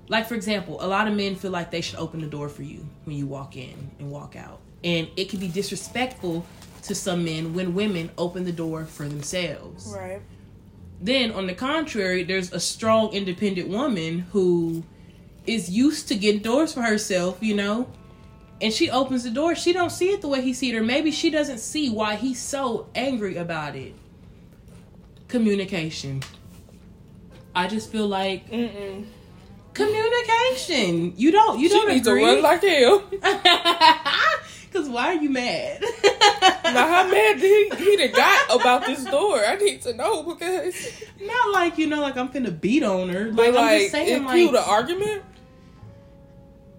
like 0.09 0.29
for 0.29 0.35
example, 0.35 0.76
a 0.81 0.87
lot 0.87 1.09
of 1.09 1.14
men 1.14 1.35
feel 1.35 1.50
like 1.50 1.70
they 1.70 1.81
should 1.81 1.98
open 1.98 2.20
the 2.20 2.26
door 2.26 2.48
for 2.48 2.62
you 2.62 2.87
when 3.05 3.16
you 3.16 3.26
walk 3.26 3.57
in 3.57 3.90
and 3.98 4.11
walk 4.11 4.37
out. 4.37 4.61
And 4.84 5.08
it 5.16 5.28
can 5.28 5.40
be 5.40 5.48
disrespectful 5.48 6.44
to 6.82 6.94
some 6.94 7.24
men 7.24 7.54
when 7.54 7.74
women 7.74 8.10
open 8.16 8.44
the 8.44 8.52
door 8.52 8.84
for 8.84 9.08
themselves. 9.08 9.92
right 9.96 10.20
Then, 11.00 11.32
on 11.32 11.46
the 11.46 11.54
contrary, 11.54 12.22
there's 12.22 12.52
a 12.52 12.60
strong, 12.60 13.12
independent 13.12 13.68
woman 13.68 14.20
who 14.32 14.84
is 15.46 15.68
used 15.70 16.08
to 16.08 16.14
getting 16.14 16.42
doors 16.42 16.72
for 16.72 16.82
herself, 16.82 17.38
you 17.40 17.54
know, 17.56 17.88
and 18.60 18.72
she 18.72 18.88
opens 18.90 19.24
the 19.24 19.30
door. 19.30 19.54
She 19.54 19.72
don't 19.72 19.90
see 19.90 20.10
it 20.10 20.20
the 20.22 20.28
way 20.28 20.40
he 20.42 20.52
see 20.54 20.70
it, 20.70 20.76
or 20.76 20.82
maybe 20.82 21.10
she 21.10 21.28
doesn't 21.30 21.58
see 21.58 21.90
why 21.90 22.14
he's 22.16 22.40
so 22.40 22.88
angry 22.94 23.36
about 23.36 23.76
it. 23.76 23.94
Communication. 25.28 26.22
I 27.54 27.66
just 27.68 27.90
feel 27.90 28.06
like 28.06 28.48
Mm-mm. 28.50 29.04
communication. 29.74 31.14
You 31.16 31.32
don't. 31.32 31.58
You 31.58 31.68
she 31.68 31.74
don't 31.74 31.88
needs 31.88 32.06
agree. 32.06 32.20
to 32.24 32.26
run 32.26 32.42
like 32.42 32.62
hell 32.62 33.02
Cause 34.76 34.88
why 34.88 35.06
are 35.06 35.22
you 35.22 35.30
mad? 35.30 35.80
now 36.64 36.86
how 36.86 37.08
mad 37.10 37.40
did 37.40 37.78
he, 37.78 37.84
he 37.84 37.96
done 37.96 38.12
got 38.12 38.60
about 38.60 38.84
this 38.86 39.04
door 39.04 39.44
i 39.46 39.56
need 39.56 39.80
to 39.80 39.94
know 39.94 40.22
because 40.22 40.74
Not 41.20 41.52
like 41.52 41.78
you 41.78 41.86
know, 41.86 42.00
like 42.00 42.16
I'm 42.16 42.28
finna 42.28 42.60
beat 42.60 42.82
on 42.82 43.08
her. 43.08 43.30
but 43.32 43.54
Like, 43.54 43.72
I'm 43.72 43.78
just 43.78 43.92
saying, 43.92 44.22
it 44.22 44.26
like 44.26 44.48
an 44.48 44.56
argument 44.56 45.22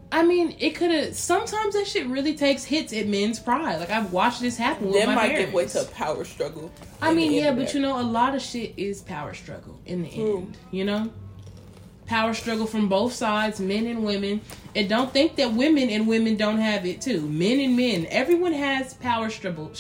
I 0.10 0.24
mean, 0.24 0.56
it 0.60 0.76
could 0.76 0.90
have. 0.92 1.16
Sometimes 1.16 1.74
that 1.74 1.86
shit 1.86 2.08
really 2.08 2.34
takes 2.34 2.64
hits 2.64 2.94
at 2.94 3.08
men's 3.08 3.40
pride. 3.40 3.80
Like 3.80 3.90
I've 3.90 4.14
watched 4.14 4.40
this 4.40 4.56
happen 4.56 4.88
with 4.88 4.96
that 4.96 5.08
might 5.08 5.32
parents. 5.32 5.46
give 5.48 5.54
way 5.54 5.66
to 5.66 5.82
a 5.82 5.86
power 5.86 6.24
struggle 6.24 6.72
I 7.02 7.14
mean, 7.14 7.34
yeah, 7.34 7.52
but 7.52 7.74
you 7.74 7.82
know, 7.82 8.00
a 8.00 8.04
lot 8.04 8.34
of 8.34 8.42
shit 8.42 8.74
is 8.78 9.02
power 9.02 9.34
struggle 9.34 9.78
in 9.86 10.04
the 10.04 10.10
end. 10.10 10.58
You 10.72 10.86
know, 10.86 11.12
power 12.08 12.34
struggle 12.34 12.66
from 12.66 12.90
both 12.90 13.14
sides, 13.14 13.60
men 13.60 13.86
and 13.86 14.04
women. 14.04 14.42
And 14.76 14.90
don't 14.90 15.12
think 15.12 15.36
that 15.36 15.54
women 15.54 15.90
and 15.90 16.08
women 16.08 16.36
don't 16.38 16.58
have 16.60 16.86
it 16.86 17.02
too. 17.02 17.22
Men 17.22 17.60
and 17.60 17.76
men, 17.78 18.08
everyone 18.10 18.54
has 18.54 18.94
power 18.96 19.30
struggle 19.30 19.72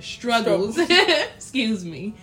struggles. 0.00 0.78
Excuse 1.36 1.84
me. 1.84 2.14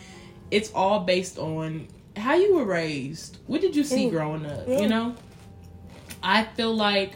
It's 0.50 0.72
all 0.74 1.02
based 1.02 1.38
on 1.38 1.88
how 2.18 2.36
you 2.36 2.56
were 2.56 2.66
raised. 2.66 3.38
What 3.48 3.62
did 3.62 3.76
you 3.76 3.84
see 3.84 4.08
Mm. 4.08 4.12
growing 4.12 4.46
up? 4.46 4.68
You 4.68 4.88
know, 4.88 5.16
I 6.24 6.44
feel 6.44 6.76
like 6.76 7.14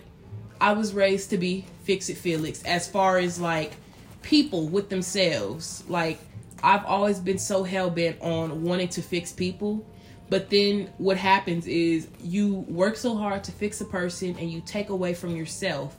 I 0.61 0.73
was 0.73 0.93
raised 0.93 1.29
to 1.31 1.37
be 1.37 1.65
fix 1.83 2.09
it 2.09 2.17
Felix 2.17 2.63
as 2.63 2.87
far 2.89 3.17
as 3.17 3.39
like 3.39 3.73
people 4.21 4.67
with 4.67 4.89
themselves. 4.89 5.83
Like 5.87 6.19
I've 6.63 6.85
always 6.85 7.19
been 7.19 7.37
so 7.37 7.63
hell 7.63 7.89
bent 7.89 8.17
on 8.21 8.63
wanting 8.63 8.87
to 8.89 9.01
fix 9.01 9.31
people. 9.31 9.85
But 10.29 10.49
then 10.49 10.89
what 10.97 11.17
happens 11.17 11.67
is 11.67 12.07
you 12.23 12.65
work 12.67 12.97
so 12.97 13.15
hard 13.15 13.43
to 13.43 13.51
fix 13.51 13.79
a 13.81 13.85
person 13.85 14.35
and 14.39 14.49
you 14.51 14.61
take 14.65 14.89
away 14.89 15.13
from 15.13 15.35
yourself. 15.35 15.95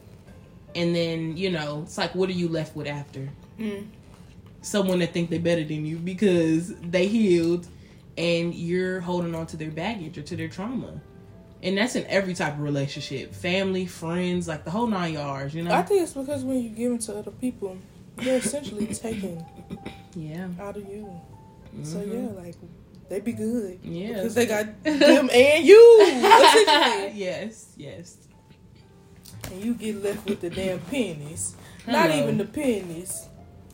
And 0.75 0.95
then, 0.95 1.37
you 1.37 1.51
know, 1.51 1.83
it's 1.85 1.97
like 1.97 2.15
what 2.15 2.29
are 2.29 2.33
you 2.33 2.49
left 2.49 2.75
with 2.77 2.87
after? 2.87 3.29
Mm. 3.59 3.87
Someone 4.63 4.99
that 4.99 5.13
think 5.13 5.31
they're 5.31 5.39
better 5.39 5.65
than 5.65 5.87
you 5.87 5.97
because 5.97 6.75
they 6.81 7.07
healed 7.07 7.69
and 8.19 8.55
you're 8.55 9.01
holding 9.01 9.35
on 9.35 9.47
to 9.47 9.57
their 9.57 9.71
baggage 9.71 10.19
or 10.19 10.23
to 10.23 10.37
their 10.37 10.49
trauma. 10.49 11.01
And 11.63 11.79
that's 11.79 11.95
in 11.97 12.05
every 12.07 12.35
type 12.35 12.55
of 12.55 12.61
relationship. 12.61 13.33
Family, 13.33 13.87
friends, 13.87 14.49
like 14.49 14.65
the 14.65 14.71
whole 14.71 14.87
nine 14.87 15.15
yards, 15.15 15.55
you 15.55 15.63
know? 15.63 15.73
I 15.73 15.83
think 15.83 16.03
it's 16.03 16.13
because 16.13 16.45
when 16.45 16.63
you 16.63 16.71
give 16.71 16.93
it 16.93 17.01
to 17.03 17.17
other 17.19 17.31
people, 17.31 17.79
they're 18.17 18.39
essentially 18.39 18.87
taken 18.87 19.45
yeah. 20.15 20.49
out 20.61 20.77
of 20.77 20.89
you. 20.89 21.11
So 21.83 21.99
Mhm. 21.99 22.13
yeah, 22.37 22.43
like 22.43 22.55
they 23.09 23.21
be 23.21 23.33
good 23.33 23.79
Yeah. 23.83 24.15
because 24.15 24.35
they 24.35 24.47
got 24.47 24.67
them 24.85 25.31
and 25.33 25.65
you, 25.65 25.77
yes, 27.15 27.73
yes. 27.77 28.17
and 29.51 29.63
you 29.65 29.75
get 29.75 30.03
left 30.03 30.29
with 30.29 30.41
the 30.41 30.51
damn 30.51 30.79
pennies. 30.81 31.55
Not 31.87 32.11
even 32.11 32.37
the 32.39 32.45
pennies. 32.47 33.29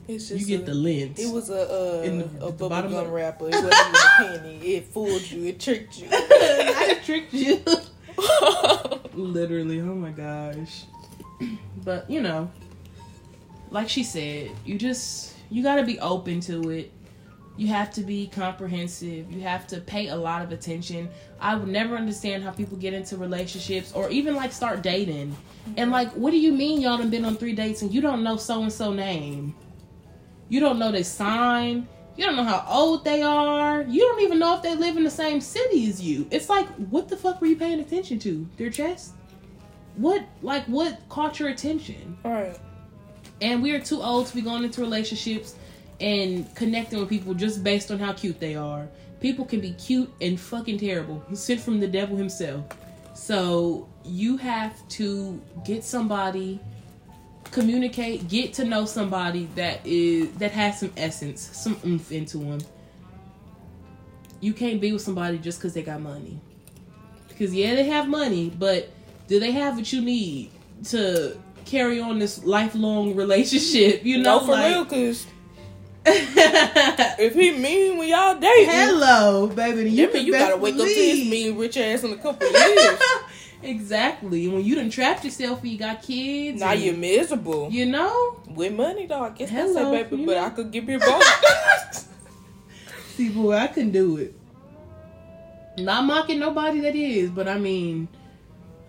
It's 0.08 0.28
just 0.28 0.40
You 0.48 0.58
get 0.58 0.62
a- 0.68 0.70
the 0.72 0.74
lint. 0.74 1.18
It 1.18 1.32
was 1.32 1.48
a 1.48 2.02
In 2.04 2.20
uh, 2.22 2.24
the- 2.26 2.44
a 2.44 2.48
at 2.48 2.58
the 2.58 2.68
bubble 2.68 2.90
gum 2.90 3.06
of- 3.06 3.10
wrapper. 3.12 3.46
It 3.48 3.54
wasn't 3.54 3.72
a 3.72 4.08
penny. 4.18 4.58
It 4.74 4.86
fooled 4.86 5.30
you. 5.30 5.46
It 5.46 5.60
tricked 5.60 5.98
you. 5.98 6.08
I 6.12 6.98
tricked 7.04 7.32
you. 7.32 7.62
Literally, 9.14 9.80
oh 9.80 9.94
my 9.94 10.10
gosh. 10.10 10.84
But, 11.84 12.08
you 12.08 12.20
know, 12.20 12.48
like 13.70 13.88
she 13.88 14.04
said, 14.04 14.52
you 14.64 14.78
just 14.78 15.34
you 15.50 15.62
got 15.64 15.76
to 15.76 15.82
be 15.84 15.98
open 15.98 16.38
to 16.42 16.70
it. 16.70 16.92
You 17.56 17.68
have 17.68 17.92
to 17.94 18.02
be 18.02 18.28
comprehensive. 18.28 19.30
You 19.30 19.42
have 19.42 19.66
to 19.68 19.80
pay 19.80 20.08
a 20.08 20.16
lot 20.16 20.42
of 20.42 20.52
attention. 20.52 21.10
I 21.38 21.54
would 21.54 21.68
never 21.68 21.96
understand 21.96 22.42
how 22.42 22.50
people 22.50 22.78
get 22.78 22.94
into 22.94 23.16
relationships 23.16 23.92
or 23.92 24.08
even 24.08 24.34
like 24.34 24.52
start 24.52 24.82
dating. 24.82 25.36
And 25.76 25.90
like, 25.90 26.10
what 26.12 26.30
do 26.30 26.38
you 26.38 26.52
mean 26.52 26.80
y'all 26.80 26.96
done 26.96 27.10
been 27.10 27.24
on 27.24 27.36
three 27.36 27.52
dates 27.52 27.82
and 27.82 27.92
you 27.92 28.00
don't 28.00 28.22
know 28.22 28.36
so 28.36 28.62
and 28.62 28.72
so 28.72 28.92
name? 28.92 29.54
You 30.48 30.60
don't 30.60 30.78
know 30.78 30.90
their 30.90 31.04
sign. 31.04 31.86
You 32.16 32.26
don't 32.26 32.36
know 32.36 32.44
how 32.44 32.64
old 32.68 33.04
they 33.04 33.22
are. 33.22 33.82
You 33.82 34.00
don't 34.00 34.20
even 34.20 34.38
know 34.38 34.56
if 34.56 34.62
they 34.62 34.74
live 34.74 34.96
in 34.96 35.04
the 35.04 35.10
same 35.10 35.40
city 35.40 35.88
as 35.88 36.00
you. 36.00 36.26
It's 36.30 36.48
like, 36.48 36.68
what 36.90 37.08
the 37.08 37.16
fuck 37.16 37.40
were 37.40 37.46
you 37.46 37.56
paying 37.56 37.80
attention 37.80 38.18
to? 38.20 38.46
Their 38.56 38.70
chest? 38.70 39.12
What, 39.96 40.24
like, 40.42 40.64
what 40.66 41.06
caught 41.08 41.38
your 41.38 41.50
attention? 41.50 42.16
All 42.24 42.32
right. 42.32 42.58
And 43.40 43.62
we 43.62 43.72
are 43.72 43.80
too 43.80 44.00
old 44.00 44.26
to 44.26 44.34
be 44.34 44.40
going 44.40 44.64
into 44.64 44.80
relationships 44.80 45.56
and 46.02 46.52
connecting 46.54 46.98
with 46.98 47.08
people 47.08 47.32
just 47.32 47.62
based 47.64 47.90
on 47.90 47.98
how 47.98 48.12
cute 48.12 48.38
they 48.40 48.54
are. 48.56 48.88
People 49.20 49.44
can 49.44 49.60
be 49.60 49.72
cute 49.74 50.12
and 50.20 50.38
fucking 50.38 50.78
terrible, 50.78 51.22
sent 51.32 51.60
from 51.60 51.78
the 51.78 51.86
devil 51.86 52.16
himself. 52.16 52.64
So 53.14 53.88
you 54.04 54.36
have 54.38 54.76
to 54.90 55.40
get 55.64 55.84
somebody, 55.84 56.58
communicate, 57.52 58.28
get 58.28 58.52
to 58.54 58.64
know 58.64 58.84
somebody 58.84 59.48
that 59.54 59.80
is 59.86 60.32
that 60.34 60.50
has 60.50 60.80
some 60.80 60.92
essence, 60.96 61.40
some 61.52 61.76
oomph 61.86 62.10
into 62.10 62.38
them. 62.38 62.58
You 64.40 64.52
can't 64.52 64.80
be 64.80 64.92
with 64.92 65.02
somebody 65.02 65.38
just 65.38 65.60
because 65.60 65.72
they 65.74 65.82
got 65.82 66.00
money. 66.00 66.40
Because 67.28 67.54
yeah, 67.54 67.76
they 67.76 67.84
have 67.84 68.08
money, 68.08 68.50
but 68.58 68.90
do 69.28 69.38
they 69.38 69.52
have 69.52 69.76
what 69.76 69.92
you 69.92 70.00
need 70.00 70.50
to 70.86 71.36
carry 71.64 72.00
on 72.00 72.18
this 72.18 72.42
lifelong 72.44 73.14
relationship? 73.22 74.04
You 74.04 74.18
know, 74.18 74.40
No, 74.40 74.46
for 74.46 74.52
like- 74.52 74.74
real, 74.74 74.84
cause 74.84 75.26
if 76.06 77.34
he 77.34 77.52
mean 77.52 77.96
when 77.96 78.08
y'all 78.08 78.34
dating, 78.34 78.70
Hello, 78.70 79.46
baby. 79.46 79.88
You, 79.88 80.08
can 80.08 80.26
you 80.26 80.32
gotta 80.32 80.56
wake 80.56 80.74
up 80.74 80.80
to 80.80 80.84
his 80.86 80.96
believe. 80.96 81.30
mean 81.30 81.56
rich 81.56 81.76
ass 81.76 82.02
in 82.02 82.12
a 82.12 82.16
couple 82.16 82.50
years. 82.50 82.98
exactly. 83.62 84.48
When 84.48 84.64
you 84.64 84.74
done 84.74 84.90
trapped 84.90 85.24
yourself 85.24 85.62
and 85.62 85.70
you 85.70 85.78
got 85.78 86.02
kids. 86.02 86.60
now 86.60 86.72
you're 86.72 86.96
miserable. 86.96 87.70
You 87.70 87.86
know? 87.86 88.40
With 88.48 88.72
money, 88.72 89.06
though, 89.06 89.22
I 89.22 89.30
guess 89.30 89.50
Hello, 89.50 89.92
that's 89.92 90.06
it, 90.06 90.10
baby. 90.10 90.26
But 90.26 90.34
know. 90.34 90.44
I 90.44 90.50
could 90.50 90.72
give 90.72 90.88
you 90.88 90.98
both. 90.98 91.22
See, 93.14 93.28
boy, 93.28 93.52
I 93.54 93.68
can 93.68 93.92
do 93.92 94.16
it. 94.16 94.34
Not 95.78 96.04
mocking 96.04 96.40
nobody 96.40 96.80
that 96.80 96.96
is, 96.96 97.30
but 97.30 97.46
I 97.46 97.58
mean, 97.58 98.08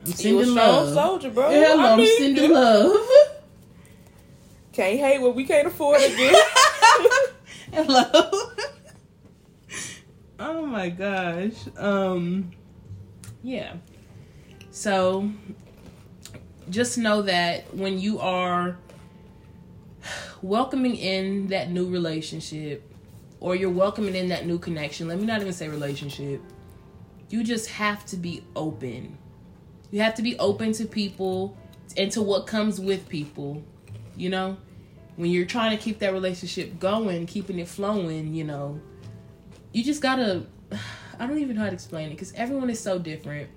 I'm 0.03 0.11
sending 0.13 0.55
love. 0.55 0.93
soldier, 0.95 1.29
bro. 1.29 1.51
Hello, 1.51 1.83
I 1.83 1.91
I'm 1.91 1.97
mean, 1.99 2.17
sending 2.17 2.51
love. 2.51 2.97
Can't 4.71 4.99
hate 4.99 5.21
what 5.21 5.35
we 5.35 5.45
can't 5.45 5.67
afford 5.67 6.01
again. 6.01 6.33
Hello. 7.73 8.29
oh 10.39 10.63
my 10.67 10.89
gosh. 10.89 11.55
Um 11.75 12.51
yeah. 13.41 13.73
So 14.69 15.31
just 16.69 16.99
know 16.99 17.23
that 17.23 17.73
when 17.73 17.97
you 17.97 18.19
are 18.19 18.77
welcoming 20.43 20.95
in 20.95 21.47
that 21.47 21.71
new 21.71 21.89
relationship 21.89 22.87
or 23.39 23.55
you're 23.55 23.71
welcoming 23.71 24.13
in 24.13 24.29
that 24.29 24.45
new 24.45 24.59
connection, 24.59 25.07
let 25.07 25.19
me 25.19 25.25
not 25.25 25.41
even 25.41 25.51
say 25.51 25.67
relationship. 25.67 26.43
You 27.31 27.43
just 27.43 27.69
have 27.69 28.05
to 28.05 28.17
be 28.17 28.43
open. 28.55 29.17
You 29.89 30.01
have 30.01 30.13
to 30.13 30.21
be 30.21 30.37
open 30.37 30.73
to 30.73 30.85
people 30.85 31.57
and 31.97 32.11
to 32.11 32.21
what 32.21 32.45
comes 32.45 32.79
with 32.79 33.09
people. 33.09 33.63
You 34.15 34.29
know? 34.29 34.57
When 35.15 35.31
you're 35.31 35.45
trying 35.45 35.77
to 35.77 35.83
keep 35.83 35.99
that 35.99 36.13
relationship 36.13 36.79
going, 36.79 37.25
keeping 37.25 37.59
it 37.59 37.67
flowing, 37.67 38.33
you 38.33 38.43
know, 38.43 38.79
you 39.71 39.83
just 39.83 40.01
gotta. 40.01 40.45
I 41.19 41.27
don't 41.27 41.37
even 41.37 41.55
know 41.55 41.61
how 41.61 41.67
to 41.67 41.73
explain 41.73 42.07
it 42.07 42.11
because 42.11 42.33
everyone 42.33 42.69
is 42.69 42.79
so 42.79 42.97
different. 42.97 43.49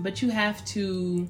But 0.00 0.22
you 0.22 0.30
have 0.30 0.64
to 0.66 1.28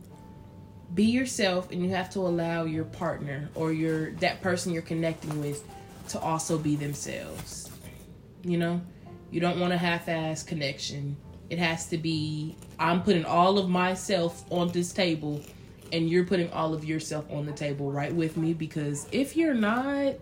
be 0.94 1.04
yourself, 1.04 1.70
and 1.72 1.84
you 1.84 1.90
have 1.90 2.08
to 2.10 2.20
allow 2.20 2.64
your 2.64 2.84
partner 2.84 3.50
or 3.54 3.72
your 3.72 4.12
that 4.12 4.40
person 4.40 4.72
you're 4.72 4.82
connecting 4.82 5.40
with 5.40 5.64
to 6.10 6.20
also 6.20 6.56
be 6.56 6.76
themselves. 6.76 7.70
You 8.42 8.58
know, 8.58 8.80
you 9.30 9.40
don't 9.40 9.58
want 9.58 9.72
a 9.72 9.78
half-ass 9.78 10.44
connection. 10.44 11.16
It 11.50 11.58
has 11.58 11.88
to 11.88 11.98
be. 11.98 12.56
I'm 12.78 13.02
putting 13.02 13.24
all 13.24 13.58
of 13.58 13.68
myself 13.68 14.44
on 14.50 14.68
this 14.68 14.92
table 14.92 15.42
and 15.94 16.10
you're 16.10 16.24
putting 16.24 16.50
all 16.52 16.74
of 16.74 16.84
yourself 16.84 17.24
on 17.30 17.46
the 17.46 17.52
table 17.52 17.90
right 17.90 18.14
with 18.14 18.36
me 18.36 18.52
because 18.52 19.06
if 19.12 19.36
you're 19.36 19.54
not 19.54 20.14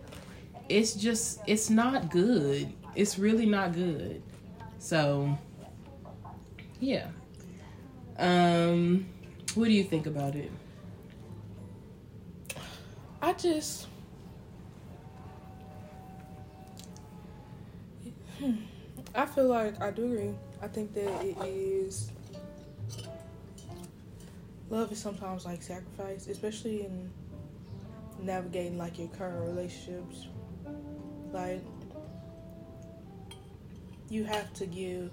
it's 0.69 0.93
just 0.93 1.39
it's 1.47 1.69
not 1.69 2.09
good 2.09 2.71
it's 2.95 3.19
really 3.19 3.45
not 3.45 3.73
good 3.73 4.21
so 4.79 5.37
yeah 6.79 7.07
um 8.17 9.05
what 9.55 9.65
do 9.65 9.71
you 9.71 9.83
think 9.83 10.05
about 10.05 10.35
it 10.35 10.51
I 13.23 13.31
just. 13.31 13.87
I 19.15 19.25
feel 19.25 19.47
like 19.47 19.81
I 19.81 19.91
do 19.91 20.03
agree. 20.03 20.35
I 20.61 20.67
think 20.67 20.93
that 20.93 21.23
it 21.23 21.37
is. 21.45 22.11
Love 24.73 24.91
is 24.91 24.97
sometimes 24.97 25.45
like 25.45 25.61
sacrifice, 25.61 26.25
especially 26.25 26.81
in 26.81 27.11
navigating 28.19 28.75
like 28.75 28.97
your 28.97 29.07
current 29.09 29.47
relationships. 29.47 30.25
Like, 31.31 31.61
you 34.09 34.23
have 34.23 34.51
to 34.55 34.65
give. 34.65 35.11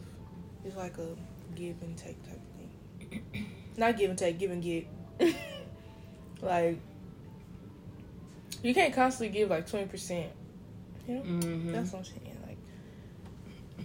It's 0.64 0.77
like 0.77 0.96
a 0.96 1.14
give 1.55 1.77
and 1.83 1.94
take 1.94 2.16
type 2.27 2.40
of 2.40 3.20
thing. 3.20 3.46
Not 3.77 3.99
give 3.99 4.09
and 4.09 4.18
take, 4.18 4.38
give 4.38 4.51
and 4.51 4.62
get. 4.62 4.87
like, 6.40 6.79
you 8.62 8.73
can't 8.73 8.94
constantly 8.94 9.29
give 9.29 9.51
like 9.51 9.68
twenty 9.68 9.88
percent. 9.88 10.33
You 11.07 11.16
know, 11.16 11.20
mm-hmm. 11.20 11.73
that's 11.73 11.92
what 11.92 11.99
I'm 11.99 12.05
saying. 12.07 12.38
Like, 12.46 13.85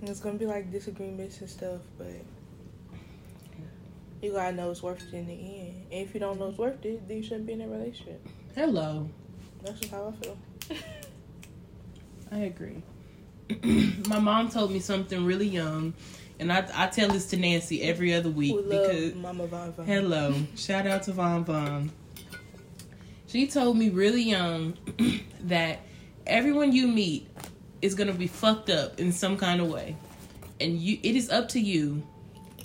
it's 0.00 0.20
gonna 0.20 0.38
be 0.38 0.46
like 0.46 0.72
disagreements 0.72 1.42
and 1.42 1.50
stuff, 1.50 1.82
but 1.98 2.06
you 4.26 4.32
gotta 4.32 4.54
know 4.54 4.70
it's 4.70 4.82
worth 4.82 5.02
it 5.06 5.14
in 5.14 5.26
the 5.26 5.32
end. 5.32 5.86
And 5.92 6.06
if 6.06 6.12
you 6.12 6.20
don't 6.20 6.38
know 6.38 6.48
it's 6.48 6.58
worth 6.58 6.84
it, 6.84 7.06
then 7.06 7.18
you 7.18 7.22
shouldn't 7.22 7.46
be 7.46 7.52
in 7.52 7.60
a 7.62 7.68
relationship. 7.68 8.26
hello 8.54 9.08
That's 9.62 9.78
just 9.80 9.92
how 9.92 10.12
I 10.12 10.24
feel. 10.24 10.38
i 12.32 12.38
agree 12.38 12.82
my 14.08 14.18
mom 14.18 14.48
told 14.48 14.72
me 14.72 14.80
something 14.80 15.24
really 15.24 15.46
young 15.46 15.94
and 16.40 16.52
I, 16.52 16.68
I 16.74 16.86
tell 16.88 17.08
this 17.08 17.26
to 17.26 17.36
nancy 17.36 17.82
every 17.82 18.12
other 18.12 18.28
week 18.28 18.56
We 18.56 18.62
because 18.62 19.14
Mama 19.14 19.46
Von 19.46 19.72
Von. 19.72 19.86
Hello. 19.86 20.34
Shout 20.56 20.86
out 20.86 21.04
to 21.04 21.12
Von 21.12 21.44
Von. 21.44 21.90
She 23.26 23.46
told 23.46 23.78
me 23.78 23.88
really 23.90 24.22
young 24.22 24.76
that 25.44 25.80
everyone 26.26 26.72
you 26.72 26.88
meet 26.88 27.28
is 27.80 27.94
gonna 27.94 28.12
be 28.12 28.26
fucked 28.26 28.70
up 28.70 28.98
in 28.98 29.12
some 29.12 29.36
kind 29.36 29.60
of 29.60 29.70
way. 29.70 29.96
And 30.60 30.78
you 30.78 30.98
it 31.02 31.16
is 31.16 31.30
up 31.30 31.48
to 31.50 31.60
you 31.60 32.02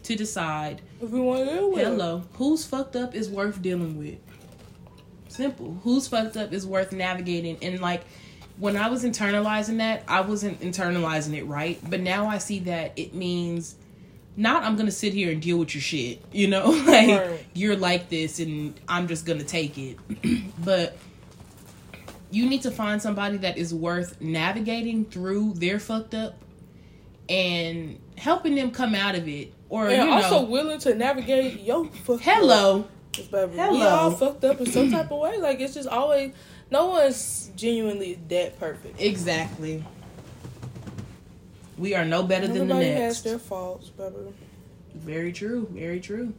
to 0.03 0.15
decide, 0.15 0.81
If 1.01 1.09
we 1.09 1.19
want 1.19 1.47
to 1.47 1.55
live 1.55 1.73
with 1.73 1.83
hello, 1.83 2.23
who's 2.33 2.65
fucked 2.65 2.95
up 2.95 3.15
is 3.15 3.29
worth 3.29 3.61
dealing 3.61 3.97
with. 3.97 4.19
Simple. 5.29 5.79
Who's 5.83 6.07
fucked 6.07 6.37
up 6.37 6.53
is 6.53 6.65
worth 6.67 6.91
navigating. 6.91 7.57
And 7.61 7.79
like 7.79 8.03
when 8.57 8.77
I 8.77 8.89
was 8.89 9.03
internalizing 9.03 9.77
that, 9.77 10.03
I 10.07 10.21
wasn't 10.21 10.59
internalizing 10.61 11.35
it 11.35 11.45
right. 11.45 11.79
But 11.89 12.01
now 12.01 12.27
I 12.27 12.37
see 12.37 12.59
that 12.59 12.93
it 12.97 13.15
means 13.15 13.75
not 14.37 14.63
I'm 14.63 14.75
gonna 14.75 14.91
sit 14.91 15.13
here 15.13 15.31
and 15.31 15.41
deal 15.41 15.57
with 15.57 15.73
your 15.73 15.81
shit, 15.81 16.23
you 16.31 16.47
know, 16.47 16.69
like 16.85 17.07
Right. 17.09 17.45
you're 17.53 17.75
like 17.75 18.09
this 18.09 18.39
and 18.39 18.79
I'm 18.87 19.07
just 19.07 19.25
gonna 19.25 19.43
take 19.43 19.77
it. 19.77 19.97
but 20.63 20.97
you 22.29 22.47
need 22.47 22.61
to 22.61 22.71
find 22.71 23.01
somebody 23.01 23.37
that 23.37 23.57
is 23.57 23.73
worth 23.73 24.21
navigating 24.21 25.05
through 25.05 25.53
their 25.55 25.79
fucked 25.79 26.13
up 26.13 26.35
and 27.27 27.99
helping 28.17 28.55
them 28.55 28.71
come 28.71 28.93
out 28.93 29.15
of 29.15 29.27
it. 29.27 29.53
Or 29.71 29.87
And 29.87 29.93
you 29.93 29.97
know, 30.05 30.11
also 30.11 30.43
willing 30.43 30.79
to 30.79 30.93
navigate 30.93 31.61
your 31.61 31.85
fucked 31.85 32.09
up. 32.27 32.33
hello, 32.35 32.85
We 33.17 33.23
Hello. 33.57 33.87
all 33.87 34.11
fucked 34.11 34.43
up 34.43 34.59
in 34.59 34.65
some 34.65 34.91
type 34.91 35.09
of 35.11 35.17
way. 35.19 35.37
Like 35.39 35.61
it's 35.61 35.73
just 35.73 35.87
always 35.87 36.33
no 36.69 36.87
one's 36.87 37.49
genuinely 37.55 38.19
that 38.27 38.59
perfect. 38.59 38.99
exactly. 39.01 39.83
We 41.77 41.95
are 41.95 42.03
no 42.03 42.21
better 42.21 42.47
than 42.47 42.67
the 42.67 42.73
Everybody 42.75 42.87
has 42.89 42.99
next. 42.99 43.21
their 43.21 43.39
faults, 43.39 43.89
baby. 43.89 44.15
Very 44.93 45.31
true. 45.31 45.67
Very 45.71 46.01
true. 46.01 46.33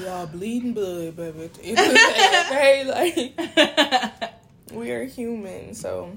We 0.00 0.08
all 0.08 0.26
bleeding 0.26 0.72
blood, 0.72 1.16
baby. 1.16 1.44
At 1.44 1.54
the 1.54 1.62
end 1.64 1.78
of 1.78 1.84
the 1.86 1.94
day, 1.94 2.44
okay, 2.46 3.34
like 4.16 4.32
we 4.72 4.90
are 4.92 5.04
human, 5.04 5.74
so 5.74 6.16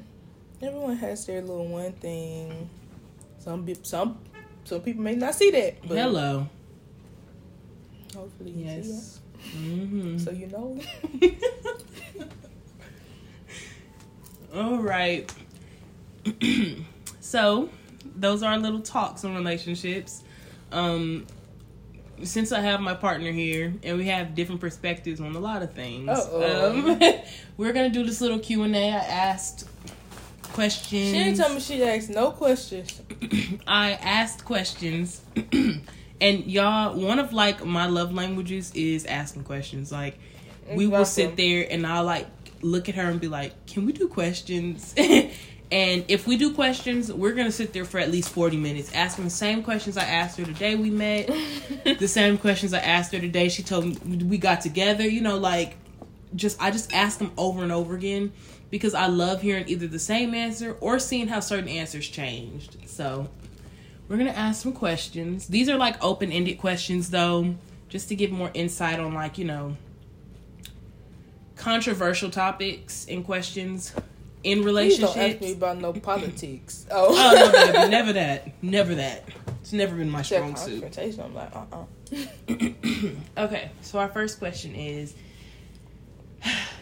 everyone 0.62 0.96
has 0.96 1.26
their 1.26 1.42
little 1.42 1.68
one 1.68 1.92
thing. 1.92 2.70
Some 3.40 3.68
some 3.84 4.18
some 4.72 4.80
people 4.80 5.04
may 5.04 5.16
not 5.16 5.36
see 5.36 5.52
that, 5.52 5.86
but 5.86 5.98
Hello. 5.98 6.48
hopefully 8.16 8.54
Yes. 8.56 9.20
hmm. 9.54 10.18
So 10.18 10.32
you 10.32 10.48
know. 10.48 10.80
All 14.56 14.78
right. 14.78 15.30
so, 17.20 17.70
those 18.16 18.44
are 18.44 18.54
our 18.54 18.60
little 18.60 18.80
talks 18.80 19.26
on 19.26 19.36
relationships. 19.36 20.24
Um, 20.72 21.28
since 22.24 22.54
I 22.54 22.62
have 22.62 22.80
my 22.80 22.94
partner 22.94 23.32
here 23.34 23.74
and 23.84 23.98
we 23.98 24.06
have 24.06 24.36
different 24.36 24.62
perspectives 24.62 25.20
on 25.20 25.36
a 25.36 25.40
lot 25.40 25.64
of 25.64 25.74
things, 25.74 26.10
um, 26.10 26.98
we're 27.58 27.74
gonna 27.74 27.90
do 27.90 28.06
this 28.06 28.22
little 28.22 28.40
Q 28.40 28.64
and 28.64 28.76
A. 28.78 28.92
I 28.92 29.04
asked 29.04 29.68
questions. 30.54 31.08
She 31.10 31.14
didn't 31.14 31.38
tell 31.38 31.54
me 31.54 31.60
she 31.60 31.84
asked 31.84 32.10
no 32.10 32.32
questions. 32.32 33.02
I 33.68 33.94
asked 33.94 34.46
questions, 34.46 35.22
and 36.22 36.46
y'all, 36.46 37.00
one 37.00 37.20
of 37.20 37.34
like 37.34 37.66
my 37.66 37.88
love 37.88 38.14
languages 38.14 38.72
is 38.74 39.06
asking 39.06 39.44
questions. 39.44 39.92
Like, 39.92 40.18
we 40.74 40.88
will 40.88 41.06
sit 41.06 41.36
there 41.36 41.68
and 41.70 41.86
I'll 41.86 42.04
like 42.04 42.28
look 42.62 42.90
at 42.90 42.96
her 42.96 43.10
and 43.10 43.20
be 43.20 43.28
like, 43.28 43.66
"Can 43.66 43.86
we 43.86 43.94
do 43.94 44.08
questions?" 44.08 44.94
and 44.98 46.06
if 46.08 46.28
we 46.28 46.38
do 46.38 46.54
questions, 46.54 47.12
we're 47.12 47.34
gonna 47.34 47.52
sit 47.52 47.74
there 47.74 47.86
for 47.86 48.00
at 48.00 48.12
least 48.12 48.30
forty 48.30 48.58
minutes 48.58 48.94
asking 48.94 49.26
the 49.26 49.30
same 49.30 49.64
questions 49.64 49.98
I 49.98 50.04
asked 50.04 50.38
her 50.38 50.46
the 50.46 50.54
day 50.54 50.76
we 50.76 50.90
met, 50.90 51.30
the 52.00 52.08
same 52.08 52.38
questions 52.38 52.74
I 52.74 52.80
asked 52.80 53.14
her 53.14 53.20
the 53.20 53.30
day 53.30 53.50
she 53.50 53.64
told 53.64 54.06
me 54.06 54.18
we 54.24 54.38
got 54.38 54.62
together. 54.62 55.08
You 55.08 55.22
know, 55.22 55.38
like 55.38 55.76
just 56.36 56.62
I 56.62 56.72
just 56.72 56.94
ask 56.94 57.18
them 57.20 57.32
over 57.38 57.64
and 57.64 57.72
over 57.72 57.96
again 57.96 58.32
because 58.72 58.94
I 58.96 59.06
love 59.08 59.42
hearing 59.42 59.66
either 59.68 59.86
the 59.86 60.00
same 60.00 60.34
answer 60.34 60.76
or 60.80 60.98
seeing 60.98 61.28
how 61.28 61.42
certain 61.42 61.70
answers 61.70 62.08
changed. 62.08 62.78
So 62.88 63.30
we're 64.08 64.18
gonna 64.18 64.32
ask 64.32 64.64
some 64.64 64.74
questions. 64.74 65.48
These 65.48 65.70
are 65.70 65.78
like 65.78 66.04
open 66.04 66.32
ended 66.32 66.58
questions 66.58 67.12
though, 67.12 67.54
just 67.90 68.10
to 68.10 68.16
give 68.16 68.32
more 68.32 68.50
insight 68.54 69.00
on 69.00 69.14
like, 69.14 69.38
you 69.38 69.46
know, 69.46 69.78
controversial 71.56 72.32
topics 72.32 73.06
and 73.08 73.24
questions 73.24 73.94
in 74.44 74.64
Please 74.64 74.98
don't 74.98 75.16
ask 75.16 75.42
me 75.42 75.54
about 75.54 75.78
no 75.78 75.94
politics. 76.10 76.88
Oh, 76.90 77.10
Oh 77.12 77.34
no, 77.36 77.52
baby, 77.74 77.92
never 77.92 78.14
that. 78.14 78.64
Never 78.64 78.96
that. 78.96 79.26
It's 79.62 79.74
never 79.74 79.96
been 79.96 80.10
my 80.10 80.24
strong 80.24 80.56
suit. 80.56 80.98
I'm 80.98 81.36
like, 81.36 81.56
uh 81.56 81.66
uh 81.72 81.86
Okay, 83.46 83.70
so 83.82 84.00
our 84.00 84.08
first 84.10 84.40
question 84.40 84.74
is 84.76 85.14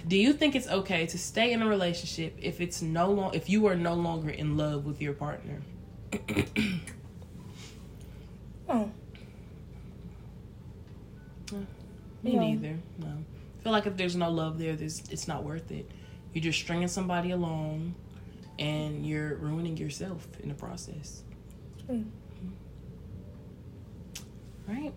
Do 0.07 0.17
you 0.17 0.33
think 0.33 0.55
it's 0.55 0.67
okay 0.67 1.05
to 1.07 1.17
stay 1.17 1.51
in 1.51 1.61
a 1.61 1.67
relationship 1.67 2.35
if 2.41 2.61
it's 2.61 2.81
no 2.81 3.11
long 3.11 3.33
if 3.33 3.49
you 3.49 3.65
are 3.67 3.75
no 3.75 3.93
longer 3.93 4.29
in 4.29 4.57
love 4.57 4.85
with 4.85 5.01
your 5.01 5.13
partner? 5.13 5.61
Oh, 8.71 8.87
Me 12.21 12.35
No. 12.35 12.39
neither. 12.39 12.77
No. 12.99 13.07
I 13.07 13.63
feel 13.63 13.71
like 13.71 13.87
if 13.87 13.97
there's 13.97 14.15
no 14.15 14.29
love 14.29 14.59
there, 14.59 14.75
there's 14.75 15.01
it's 15.09 15.27
not 15.27 15.43
worth 15.43 15.71
it. 15.71 15.89
You're 16.33 16.43
just 16.43 16.59
stringing 16.59 16.87
somebody 16.87 17.31
along 17.31 17.95
and 18.59 19.05
you're 19.07 19.35
ruining 19.37 19.75
yourself 19.77 20.27
in 20.43 20.49
the 20.49 20.55
process. 20.55 21.23
Hmm. 21.87 22.03
Right? 24.67 24.93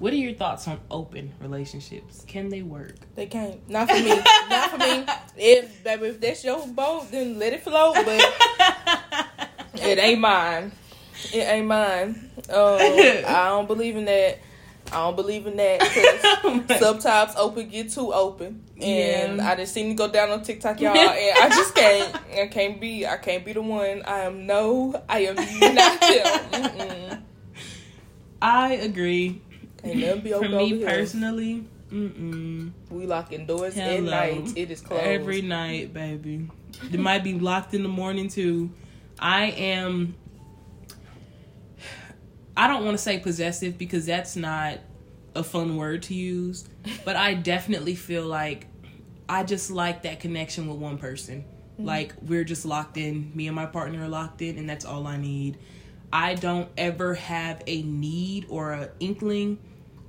What 0.00 0.12
are 0.12 0.16
your 0.16 0.34
thoughts 0.34 0.66
on 0.66 0.80
open 0.90 1.32
relationships? 1.40 2.24
Can 2.26 2.48
they 2.48 2.62
work? 2.62 2.96
they 3.14 3.26
can't. 3.26 3.68
Not 3.68 3.88
for 3.88 3.94
me. 3.96 4.20
Not 4.50 4.70
for 4.70 4.78
me. 4.78 5.06
If 5.36 5.82
baby, 5.82 6.06
if 6.06 6.20
that's 6.20 6.44
your 6.44 6.64
boat, 6.68 7.10
then 7.10 7.40
let 7.40 7.52
it 7.52 7.64
float. 7.64 7.94
But 7.96 8.22
it 9.74 9.98
ain't 9.98 10.20
mine. 10.20 10.70
It 11.32 11.38
ain't 11.38 11.66
mine. 11.66 12.30
Um, 12.48 12.78
I 12.78 13.46
don't 13.48 13.66
believe 13.66 13.96
in 13.96 14.04
that. 14.04 14.38
I 14.92 14.96
don't 14.98 15.16
believe 15.16 15.48
in 15.48 15.56
that 15.56 15.80
because 15.80 16.78
sometimes 16.80 17.32
open 17.36 17.68
get 17.68 17.90
too 17.90 18.12
open, 18.12 18.62
and 18.80 19.38
Yeah. 19.38 19.50
I 19.50 19.56
just 19.56 19.74
seen 19.74 19.90
it 19.90 19.94
go 19.96 20.06
down 20.06 20.30
on 20.30 20.42
TikTok, 20.44 20.80
y'all, 20.80 20.96
and 20.96 21.38
I 21.38 21.48
just 21.48 21.74
can't. 21.74 22.16
I 22.38 22.46
can't 22.46 22.80
be. 22.80 23.04
I 23.04 23.16
can't 23.16 23.44
be 23.44 23.52
the 23.54 23.62
one. 23.62 24.02
I 24.04 24.20
am 24.20 24.46
no. 24.46 25.02
I 25.08 25.20
am 25.20 25.34
not 25.34 26.00
them. 26.00 26.26
Mm-mm. 26.52 27.22
I 28.40 28.74
agree. 28.74 29.40
Ain't 29.84 30.00
nothing 30.00 30.20
be 30.20 30.30
For 30.30 30.36
open 30.36 30.56
me 30.56 30.68
here. 30.78 30.88
personally, 30.88 31.64
mm-mm. 31.92 32.72
We 32.90 33.06
locking 33.06 33.46
doors 33.46 33.76
at 33.76 34.02
night. 34.02 34.52
It 34.56 34.70
is 34.70 34.80
closed. 34.80 35.02
Every 35.02 35.42
night, 35.42 35.92
baby. 35.92 36.48
It 36.92 36.98
might 36.98 37.22
be 37.22 37.34
locked 37.34 37.74
in 37.74 37.82
the 37.82 37.88
morning 37.88 38.28
too. 38.28 38.70
I 39.18 39.46
am. 39.46 40.16
I 42.56 42.68
don't 42.68 42.84
want 42.84 42.96
to 42.96 43.02
say 43.02 43.18
possessive 43.18 43.76
because 43.78 44.06
that's 44.06 44.36
not 44.36 44.78
a 45.34 45.42
fun 45.42 45.76
word 45.76 46.04
to 46.04 46.14
use, 46.14 46.68
but 47.04 47.16
I 47.16 47.34
definitely 47.34 47.96
feel 47.96 48.24
like 48.24 48.68
I 49.28 49.42
just 49.42 49.70
like 49.70 50.02
that 50.02 50.20
connection 50.20 50.68
with 50.68 50.78
one 50.78 50.98
person. 50.98 51.44
Mm-hmm. 51.74 51.84
Like 51.84 52.14
we're 52.22 52.44
just 52.44 52.64
locked 52.64 52.96
in. 52.96 53.32
Me 53.34 53.48
and 53.48 53.56
my 53.56 53.66
partner 53.66 54.04
are 54.04 54.08
locked 54.08 54.40
in, 54.40 54.56
and 54.58 54.68
that's 54.68 54.84
all 54.84 55.06
I 55.06 55.16
need. 55.16 55.58
I 56.12 56.34
don't 56.34 56.68
ever 56.78 57.14
have 57.14 57.62
a 57.66 57.82
need 57.82 58.46
or 58.48 58.72
a 58.72 58.90
inkling 59.00 59.58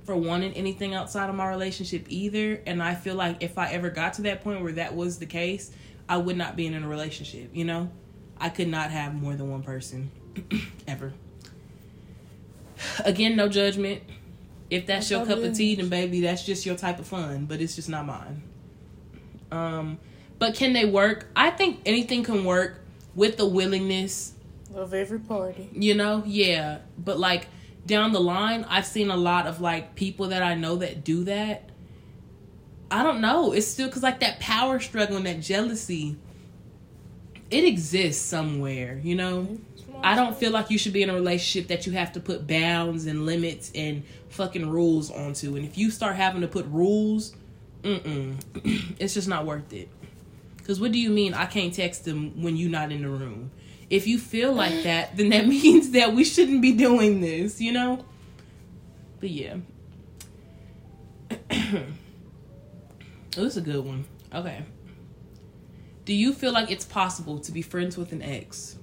for 0.06 0.16
wanting 0.16 0.52
anything 0.54 0.94
outside 0.94 1.28
of 1.28 1.34
my 1.34 1.48
relationship 1.48 2.06
either. 2.08 2.62
And 2.66 2.82
I 2.82 2.94
feel 2.94 3.16
like 3.16 3.42
if 3.42 3.58
I 3.58 3.70
ever 3.72 3.90
got 3.90 4.14
to 4.14 4.22
that 4.22 4.42
point 4.42 4.62
where 4.62 4.72
that 4.72 4.94
was 4.94 5.18
the 5.18 5.26
case, 5.26 5.72
I 6.08 6.16
would 6.16 6.36
not 6.36 6.56
be 6.56 6.66
in 6.66 6.74
a 6.82 6.88
relationship, 6.88 7.50
you 7.52 7.64
know? 7.64 7.90
I 8.38 8.48
could 8.50 8.68
not 8.68 8.90
have 8.90 9.14
more 9.14 9.34
than 9.34 9.50
one 9.50 9.62
person 9.62 10.10
ever. 10.88 11.12
Again, 13.04 13.36
no 13.36 13.48
judgment. 13.48 14.02
If 14.70 14.86
that's 14.86 15.08
That's 15.08 15.28
your 15.28 15.36
cup 15.36 15.44
of 15.44 15.56
tea, 15.56 15.74
then 15.74 15.88
baby, 15.88 16.20
that's 16.20 16.44
just 16.44 16.64
your 16.66 16.76
type 16.76 16.98
of 16.98 17.06
fun, 17.06 17.46
but 17.46 17.60
it's 17.60 17.76
just 17.76 17.88
not 17.88 18.06
mine. 18.06 18.42
Um, 19.50 19.98
but 20.38 20.54
can 20.54 20.72
they 20.72 20.84
work? 20.84 21.26
I 21.34 21.50
think 21.50 21.80
anything 21.86 22.22
can 22.24 22.44
work 22.44 22.80
with 23.14 23.36
the 23.36 23.46
willingness 23.46 24.34
of 24.74 24.92
every 24.92 25.18
party. 25.18 25.70
you 25.72 25.94
know 25.94 26.22
yeah 26.26 26.78
but 26.98 27.18
like 27.18 27.46
down 27.86 28.12
the 28.12 28.20
line 28.20 28.64
i've 28.68 28.86
seen 28.86 29.10
a 29.10 29.16
lot 29.16 29.46
of 29.46 29.60
like 29.60 29.94
people 29.94 30.28
that 30.28 30.42
i 30.42 30.54
know 30.54 30.76
that 30.76 31.04
do 31.04 31.24
that. 31.24 31.70
I 32.90 33.02
don't 33.02 33.20
know. 33.20 33.52
It's 33.52 33.66
still 33.66 33.88
because 33.88 34.02
like 34.02 34.20
that 34.20 34.38
power 34.38 34.78
struggle 34.78 35.16
and 35.16 35.26
that 35.26 35.40
jealousy 35.40 36.16
it 37.50 37.64
exists 37.64 38.24
somewhere 38.24 39.00
you 39.02 39.14
know? 39.14 39.42
Mm-hmm. 39.42 40.00
I 40.02 40.14
don't 40.14 40.36
feel 40.36 40.52
like 40.52 40.70
you 40.70 40.78
should 40.78 40.92
be 40.92 41.02
in 41.02 41.10
a 41.10 41.14
relationship 41.14 41.68
that 41.68 41.86
you 41.86 41.92
have 41.92 42.12
to 42.12 42.20
put 42.20 42.46
bounds 42.46 43.06
and 43.06 43.24
limits 43.24 43.72
and 43.74 44.02
fucking 44.28 44.68
rules 44.68 45.10
onto. 45.10 45.56
And 45.56 45.64
if 45.64 45.78
you 45.78 45.90
start 45.90 46.16
having 46.16 46.42
to 46.42 46.48
put 46.48 46.66
rules 46.66 47.34
mm-mm. 47.82 48.36
It's 49.00 49.14
just 49.14 49.28
not 49.28 49.46
worth 49.46 49.72
it. 49.72 49.88
Because 50.56 50.80
what 50.80 50.92
do 50.92 50.98
you 50.98 51.10
mean 51.10 51.34
I 51.34 51.46
can't 51.46 51.72
text 51.72 52.04
them 52.04 52.42
when 52.42 52.56
you're 52.56 52.70
not 52.70 52.90
in 52.90 53.02
the 53.02 53.08
room? 53.08 53.50
If 53.88 54.06
you 54.06 54.18
feel 54.18 54.52
like 54.52 54.82
that, 54.82 55.16
then 55.16 55.28
that 55.30 55.46
means 55.48 55.90
that 55.90 56.14
we 56.14 56.24
shouldn't 56.24 56.62
be 56.62 56.72
doing 56.72 57.20
this, 57.20 57.60
you 57.60 57.72
know? 57.72 58.04
But 59.20 59.30
yeah. 59.30 59.56
oh, 61.30 61.84
this 63.30 63.36
is 63.36 63.56
a 63.56 63.60
good 63.60 63.84
one. 63.84 64.04
Okay. 64.34 64.64
Do 66.04 66.14
you 66.14 66.32
feel 66.32 66.52
like 66.52 66.70
it's 66.70 66.84
possible 66.84 67.38
to 67.40 67.52
be 67.52 67.62
friends 67.62 67.96
with 67.96 68.12
an 68.12 68.22
ex? 68.22 68.76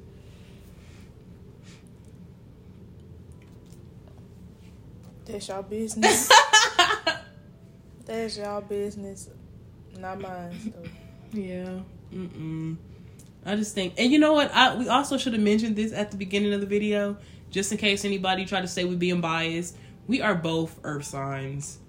That's 5.26 5.48
y'all 5.48 5.64
business. 5.64 6.30
That's 8.06 8.38
y'all 8.38 8.62
business, 8.62 9.30
not 9.98 10.20
mine. 10.20 10.74
So. 10.74 10.90
Yeah. 11.32 11.80
Mm-mm. 12.14 12.76
I 13.46 13.56
just 13.56 13.76
think, 13.76 13.96
and 13.98 14.12
you 14.12 14.20
know 14.20 14.34
what? 14.34 14.54
I 14.54 14.76
we 14.76 14.88
also 14.88 15.18
should 15.18 15.34
have 15.34 15.42
mentioned 15.42 15.76
this 15.76 15.94
at 15.94 16.12
the 16.12 16.18
beginning 16.18 16.54
of 16.54 16.62
the 16.62 16.68
video, 16.68 17.18
just 17.50 17.72
in 17.72 17.78
case 17.78 18.06
anybody 18.06 18.46
tried 18.46 18.62
to 18.62 18.68
say 18.68 18.86
we're 18.86 18.96
being 18.96 19.22
biased. 19.22 19.78
We 20.08 20.22
are 20.22 20.36
both 20.36 20.80
Earth 20.84 21.06
signs. 21.06 21.80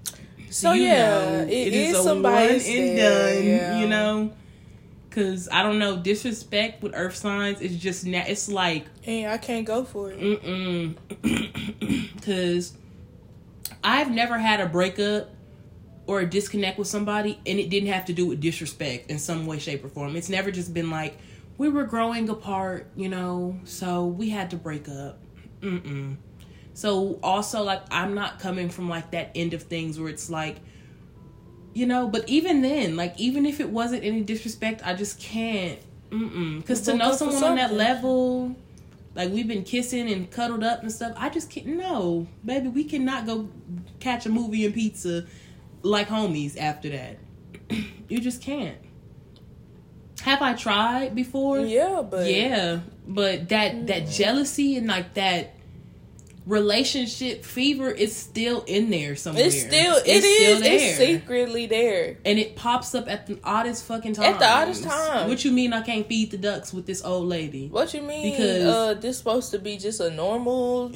So 0.50 0.72
yeah, 0.72 1.08
know, 1.08 1.42
it 1.42 1.48
it 1.48 1.74
is, 1.74 1.94
is 1.94 2.00
a 2.00 2.02
some 2.02 2.22
one 2.22 2.32
and 2.32 2.96
done. 2.96 3.44
yeah. 3.44 3.80
You 3.80 3.88
know, 3.88 4.32
because 5.08 5.48
I 5.50 5.62
don't 5.62 5.78
know 5.78 5.96
disrespect 5.96 6.82
with 6.82 6.92
Earth 6.94 7.16
signs. 7.16 7.60
It's 7.60 7.74
just 7.74 8.06
na- 8.06 8.24
it's 8.26 8.48
like 8.48 8.86
and 9.04 9.30
I 9.30 9.38
can't 9.38 9.66
go 9.66 9.84
for 9.84 10.12
it. 10.12 10.20
mm 10.20 10.96
because 12.14 12.74
I've 13.84 14.10
never 14.10 14.38
had 14.38 14.60
a 14.60 14.66
breakup 14.66 15.30
or 16.06 16.20
a 16.20 16.26
disconnect 16.26 16.78
with 16.78 16.88
somebody, 16.88 17.40
and 17.46 17.58
it 17.58 17.70
didn't 17.70 17.88
have 17.88 18.04
to 18.06 18.12
do 18.12 18.26
with 18.26 18.40
disrespect 18.40 19.10
in 19.10 19.18
some 19.18 19.46
way, 19.46 19.58
shape, 19.58 19.84
or 19.84 19.88
form. 19.88 20.16
It's 20.16 20.28
never 20.28 20.50
just 20.50 20.74
been 20.74 20.90
like 20.90 21.16
we 21.58 21.68
were 21.68 21.84
growing 21.84 22.28
apart, 22.28 22.90
you 22.96 23.08
know, 23.08 23.58
so 23.64 24.06
we 24.06 24.30
had 24.30 24.50
to 24.50 24.56
break 24.56 24.88
up. 24.88 25.20
Mm-mm. 25.60 26.16
So 26.74 27.20
also, 27.22 27.62
like, 27.62 27.82
I'm 27.90 28.14
not 28.14 28.40
coming 28.40 28.68
from 28.68 28.88
like 28.88 29.12
that 29.12 29.30
end 29.34 29.54
of 29.54 29.62
things 29.62 29.98
where 29.98 30.08
it's 30.08 30.28
like, 30.28 30.56
you 31.72 31.86
know. 31.86 32.08
But 32.08 32.28
even 32.28 32.62
then, 32.62 32.96
like, 32.96 33.18
even 33.18 33.46
if 33.46 33.60
it 33.60 33.70
wasn't 33.70 34.04
any 34.04 34.22
disrespect, 34.22 34.82
I 34.84 34.94
just 34.94 35.20
can't. 35.20 35.78
Mm-mm. 36.10 36.58
Because 36.58 36.80
to 36.82 36.94
know 36.94 37.12
someone 37.12 37.42
on 37.42 37.56
that 37.56 37.72
level, 37.72 38.56
like 39.14 39.30
we've 39.30 39.46
been 39.46 39.62
kissing 39.62 40.10
and 40.10 40.28
cuddled 40.30 40.64
up 40.64 40.82
and 40.82 40.90
stuff, 40.90 41.12
I 41.16 41.28
just 41.28 41.50
can't. 41.50 41.66
No, 41.66 42.26
baby, 42.44 42.68
we 42.68 42.84
cannot 42.84 43.26
go 43.26 43.48
catch 44.00 44.26
a 44.26 44.28
movie 44.28 44.64
and 44.64 44.74
pizza 44.74 45.26
like 45.82 46.08
homies 46.08 46.58
after 46.58 46.88
that. 46.90 47.18
you 48.08 48.20
just 48.20 48.42
can't. 48.42 48.78
Have 50.22 50.40
I 50.42 50.54
tried 50.54 51.14
before? 51.14 51.60
Yeah, 51.60 52.02
but 52.08 52.30
yeah, 52.32 52.80
but 53.06 53.48
that 53.50 53.86
that 53.88 54.08
jealousy 54.08 54.76
and 54.76 54.86
like 54.86 55.14
that 55.14 55.54
relationship 56.46 57.42
fever 57.44 57.90
is 57.90 58.14
still 58.14 58.62
in 58.66 58.90
there 58.90 59.16
somewhere. 59.16 59.46
It's 59.46 59.60
still 59.60 59.96
It's 59.96 60.06
it 60.06 60.24
is 60.24 60.58
still 60.58 60.72
it's 60.72 60.96
secretly 60.98 61.66
there. 61.66 62.18
and 62.24 62.38
it 62.38 62.54
pops 62.54 62.94
up 62.94 63.08
at 63.08 63.26
the 63.26 63.38
oddest 63.42 63.84
fucking 63.84 64.12
time. 64.14 64.34
At 64.34 64.38
the 64.40 64.48
oddest 64.48 64.84
time. 64.84 65.28
What 65.28 65.42
you 65.44 65.52
mean 65.52 65.72
I 65.72 65.80
can't 65.82 66.06
feed 66.06 66.30
the 66.32 66.36
ducks 66.36 66.72
with 66.72 66.84
this 66.86 67.02
old 67.02 67.26
lady? 67.28 67.68
What 67.68 67.94
you 67.94 68.02
mean? 68.02 68.32
Because- 68.32 68.62
uh, 68.74 68.94
this 69.00 69.16
supposed 69.18 69.52
to 69.52 69.58
be 69.58 69.78
just 69.78 70.00
a 70.00 70.10
normal 70.10 70.92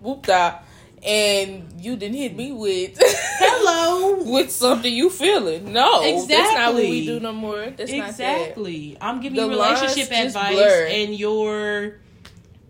whoop 0.00 0.26
da, 0.26 0.58
and 1.02 1.72
you 1.78 1.96
didn't 1.96 2.16
hit 2.16 2.36
me 2.36 2.52
with 2.52 2.96
Hello. 3.00 4.22
with 4.24 4.50
something 4.50 4.92
you 4.92 5.08
feeling. 5.10 5.72
No, 5.72 6.02
that's 6.26 6.28
not 6.54 6.74
what 6.74 6.82
we 6.82 7.06
do 7.06 7.20
no 7.20 7.32
more. 7.32 7.66
That's 7.70 7.92
not 7.92 8.08
exactly. 8.10 8.96
I'm 9.00 9.20
giving 9.20 9.36
The 9.36 9.44
you 9.44 9.50
relationship 9.50 10.10
advice, 10.12 10.52
blur. 10.54 10.86
and 10.90 11.14
you're 11.14 11.96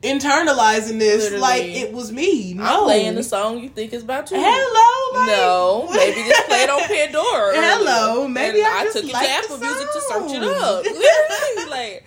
internalizing 0.03 0.99
this 0.99 1.24
Literally. 1.24 1.41
like 1.43 1.62
it 1.64 1.93
was 1.93 2.11
me. 2.12 2.55
No, 2.55 2.62
I'm 2.64 2.85
playing 2.85 3.14
the 3.16 3.22
song 3.22 3.59
you 3.59 3.68
think 3.68 3.93
is 3.93 4.03
about 4.03 4.31
you. 4.31 4.39
Hello. 4.41 5.18
Like, 5.20 5.26
No, 5.26 5.89
maybe 5.93 6.28
just 6.28 6.47
play 6.47 6.62
it 6.62 6.70
on 6.70 6.81
Pandora. 6.83 7.53
Hello, 7.55 8.28
maybe 8.28 8.62
I 8.62 8.85
just 8.85 8.97
took 8.97 9.05
it 9.07 9.12
like 9.12 9.26
to 9.26 9.28
the 9.28 9.35
Apple 9.55 9.59
Music 9.59 9.89
to 9.93 10.01
search 10.01 10.33
it 10.33 10.43
up. 10.43 10.85
Literally, 10.85 11.70
like 11.70 12.05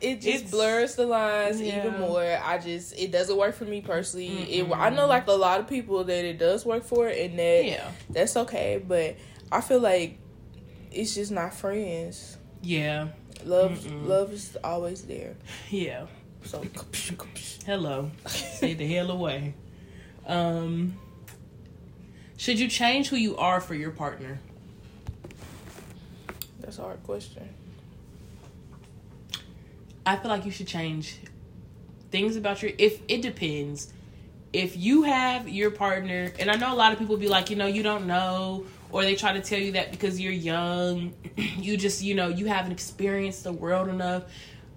it 0.00 0.16
just 0.20 0.26
It's- 0.26 0.50
blurs 0.50 0.94
the 0.94 1.06
lines 1.06 1.60
Yeah. 1.60 1.78
even 1.86 2.00
more. 2.00 2.22
I 2.22 2.58
just 2.58 2.96
it 2.98 3.10
doesn't 3.10 3.36
work 3.36 3.54
for 3.54 3.64
me 3.64 3.80
personally. 3.80 4.28
It, 4.58 4.70
I 4.72 4.90
know 4.90 5.06
like 5.06 5.26
a 5.26 5.32
lot 5.32 5.60
of 5.60 5.66
people 5.68 6.04
that 6.04 6.24
it 6.24 6.38
does 6.38 6.64
work 6.64 6.84
for, 6.84 7.08
and 7.08 7.38
that 7.38 7.64
Yeah. 7.64 7.90
that's 8.10 8.36
okay. 8.36 8.82
But 8.86 9.16
I 9.50 9.60
feel 9.60 9.80
like 9.80 10.18
it's 10.92 11.14
just 11.14 11.30
not 11.32 11.54
friends. 11.54 12.36
Yeah. 12.62 13.08
Love, 13.44 13.78
Mm-mm. 13.78 14.06
love 14.06 14.32
is 14.32 14.56
always 14.64 15.02
there. 15.02 15.34
Yeah. 15.70 16.06
So 16.44 16.62
Hello. 17.66 18.10
Stay 18.26 18.74
the 18.74 18.86
hell 18.86 19.10
away. 19.10 19.54
Um 20.26 20.96
should 22.36 22.58
you 22.60 22.68
change 22.68 23.08
who 23.08 23.16
you 23.16 23.36
are 23.36 23.60
for 23.60 23.74
your 23.74 23.90
partner? 23.90 24.38
that's 26.60 26.78
a 26.78 26.82
hard 26.82 27.02
question. 27.02 27.48
I 30.08 30.16
feel 30.16 30.30
like 30.30 30.46
you 30.46 30.50
should 30.50 30.66
change 30.66 31.18
things 32.10 32.36
about 32.36 32.62
your 32.62 32.72
if 32.78 33.02
it 33.08 33.20
depends. 33.20 33.92
If 34.54 34.74
you 34.74 35.02
have 35.02 35.46
your 35.46 35.70
partner 35.70 36.32
and 36.38 36.50
I 36.50 36.56
know 36.56 36.72
a 36.72 36.74
lot 36.74 36.94
of 36.94 36.98
people 36.98 37.18
be 37.18 37.28
like, 37.28 37.50
you 37.50 37.56
know, 37.56 37.66
you 37.66 37.82
don't 37.82 38.06
know 38.06 38.64
or 38.90 39.02
they 39.02 39.14
try 39.14 39.34
to 39.34 39.42
tell 39.42 39.58
you 39.58 39.72
that 39.72 39.90
because 39.90 40.18
you're 40.18 40.32
young, 40.32 41.12
you 41.36 41.76
just, 41.76 42.02
you 42.02 42.14
know, 42.14 42.28
you 42.28 42.46
haven't 42.46 42.72
experienced 42.72 43.44
the 43.44 43.52
world 43.52 43.88
enough. 43.88 44.22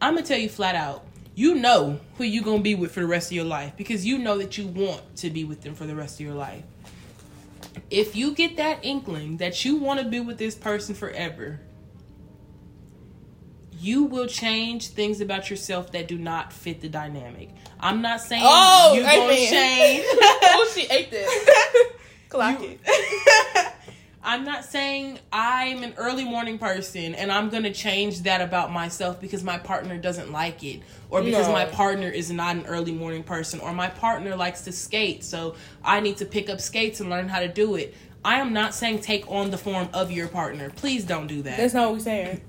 I'm 0.01 0.17
to 0.17 0.23
tell 0.23 0.37
you 0.37 0.49
flat 0.49 0.75
out. 0.75 1.05
You 1.33 1.55
know 1.55 2.01
who 2.17 2.25
you're 2.25 2.43
to 2.43 2.59
be 2.59 2.75
with 2.75 2.91
for 2.91 2.99
the 2.99 3.07
rest 3.07 3.31
of 3.31 3.35
your 3.37 3.45
life 3.45 3.77
because 3.77 4.05
you 4.05 4.17
know 4.17 4.37
that 4.37 4.57
you 4.57 4.67
want 4.67 5.15
to 5.17 5.29
be 5.29 5.45
with 5.45 5.61
them 5.61 5.75
for 5.75 5.85
the 5.85 5.95
rest 5.95 6.19
of 6.19 6.25
your 6.25 6.35
life. 6.35 6.63
If 7.89 8.17
you 8.17 8.33
get 8.33 8.57
that 8.57 8.79
inkling 8.83 9.37
that 9.37 9.63
you 9.63 9.77
want 9.77 10.01
to 10.01 10.05
be 10.05 10.19
with 10.19 10.37
this 10.37 10.55
person 10.55 10.93
forever, 10.93 11.61
you 13.81 14.03
will 14.03 14.27
change 14.27 14.89
things 14.89 15.21
about 15.21 15.49
yourself 15.49 15.91
that 15.93 16.07
do 16.07 16.17
not 16.17 16.53
fit 16.53 16.81
the 16.81 16.87
dynamic. 16.89 17.49
I'm 17.79 18.01
not 18.01 18.21
saying 18.21 18.43
Oh, 18.45 18.93
you're 18.93 19.03
going 19.03 19.27
to 19.29 19.33
amen. 19.33 19.49
change. 19.49 20.05
oh, 20.11 20.71
she 20.75 20.85
ate 20.87 21.09
this. 21.09 21.49
Clock 22.29 22.61
You- 22.61 22.77
it. 22.85 23.73
I'm 24.23 24.45
not 24.45 24.63
saying 24.65 25.17
I'm 25.33 25.81
an 25.81 25.95
early 25.97 26.23
morning 26.25 26.59
person 26.59 27.15
and 27.15 27.31
I'm 27.31 27.49
going 27.49 27.63
to 27.63 27.73
change 27.73 28.21
that 28.21 28.39
about 28.39 28.71
myself 28.71 29.19
because 29.19 29.43
my 29.43 29.57
partner 29.57 29.97
doesn't 29.97 30.31
like 30.31 30.63
it 30.63 30.81
or 31.09 31.23
because 31.23 31.47
No. 31.47 31.53
my 31.53 31.65
partner 31.65 32.07
is 32.07 32.29
not 32.31 32.55
an 32.55 32.67
early 32.67 32.91
morning 32.91 33.23
person 33.23 33.59
or 33.61 33.73
my 33.73 33.87
partner 33.87 34.35
likes 34.35 34.61
to 34.65 34.71
skate 34.71 35.23
so 35.23 35.55
I 35.83 36.01
need 36.01 36.17
to 36.17 36.25
pick 36.25 36.51
up 36.51 36.61
skates 36.61 36.99
and 36.99 37.09
learn 37.09 37.29
how 37.29 37.39
to 37.39 37.47
do 37.47 37.73
it. 37.75 37.95
I 38.23 38.35
am 38.41 38.53
not 38.53 38.75
saying 38.75 38.99
take 38.99 39.27
on 39.27 39.49
the 39.49 39.57
form 39.57 39.89
of 39.91 40.11
your 40.11 40.27
partner. 40.27 40.69
Please 40.69 41.03
don't 41.03 41.25
do 41.25 41.41
that. 41.41 41.57
That's 41.57 41.73
not 41.73 41.85
what 41.87 41.93
we're 41.93 41.99
saying. 42.01 42.41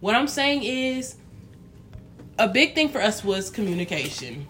What 0.00 0.14
I'm 0.14 0.28
saying 0.28 0.62
is, 0.62 1.16
a 2.38 2.48
big 2.48 2.74
thing 2.74 2.88
for 2.88 3.00
us 3.00 3.22
was 3.22 3.50
communication. 3.50 4.46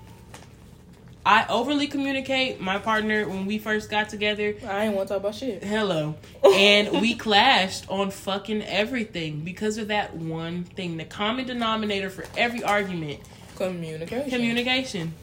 I 1.26 1.44
overly 1.48 1.86
communicate 1.86 2.60
my 2.60 2.78
partner 2.78 3.28
when 3.28 3.44
we 3.46 3.58
first 3.58 3.90
got 3.90 4.08
together. 4.08 4.54
I 4.66 4.86
ain't 4.86 4.94
want 4.96 5.08
to 5.08 5.14
talk 5.14 5.20
about 5.22 5.34
shit. 5.34 5.62
Hello. 5.62 6.14
And 6.54 7.00
we 7.00 7.14
clashed 7.14 7.88
on 7.90 8.10
fucking 8.10 8.62
everything 8.62 9.40
because 9.40 9.76
of 9.78 9.88
that 9.88 10.14
one 10.16 10.64
thing. 10.64 10.96
The 10.96 11.04
common 11.04 11.46
denominator 11.46 12.10
for 12.10 12.24
every 12.36 12.62
argument 12.64 13.20
Communication. 13.56 14.30
communication. 14.30 15.14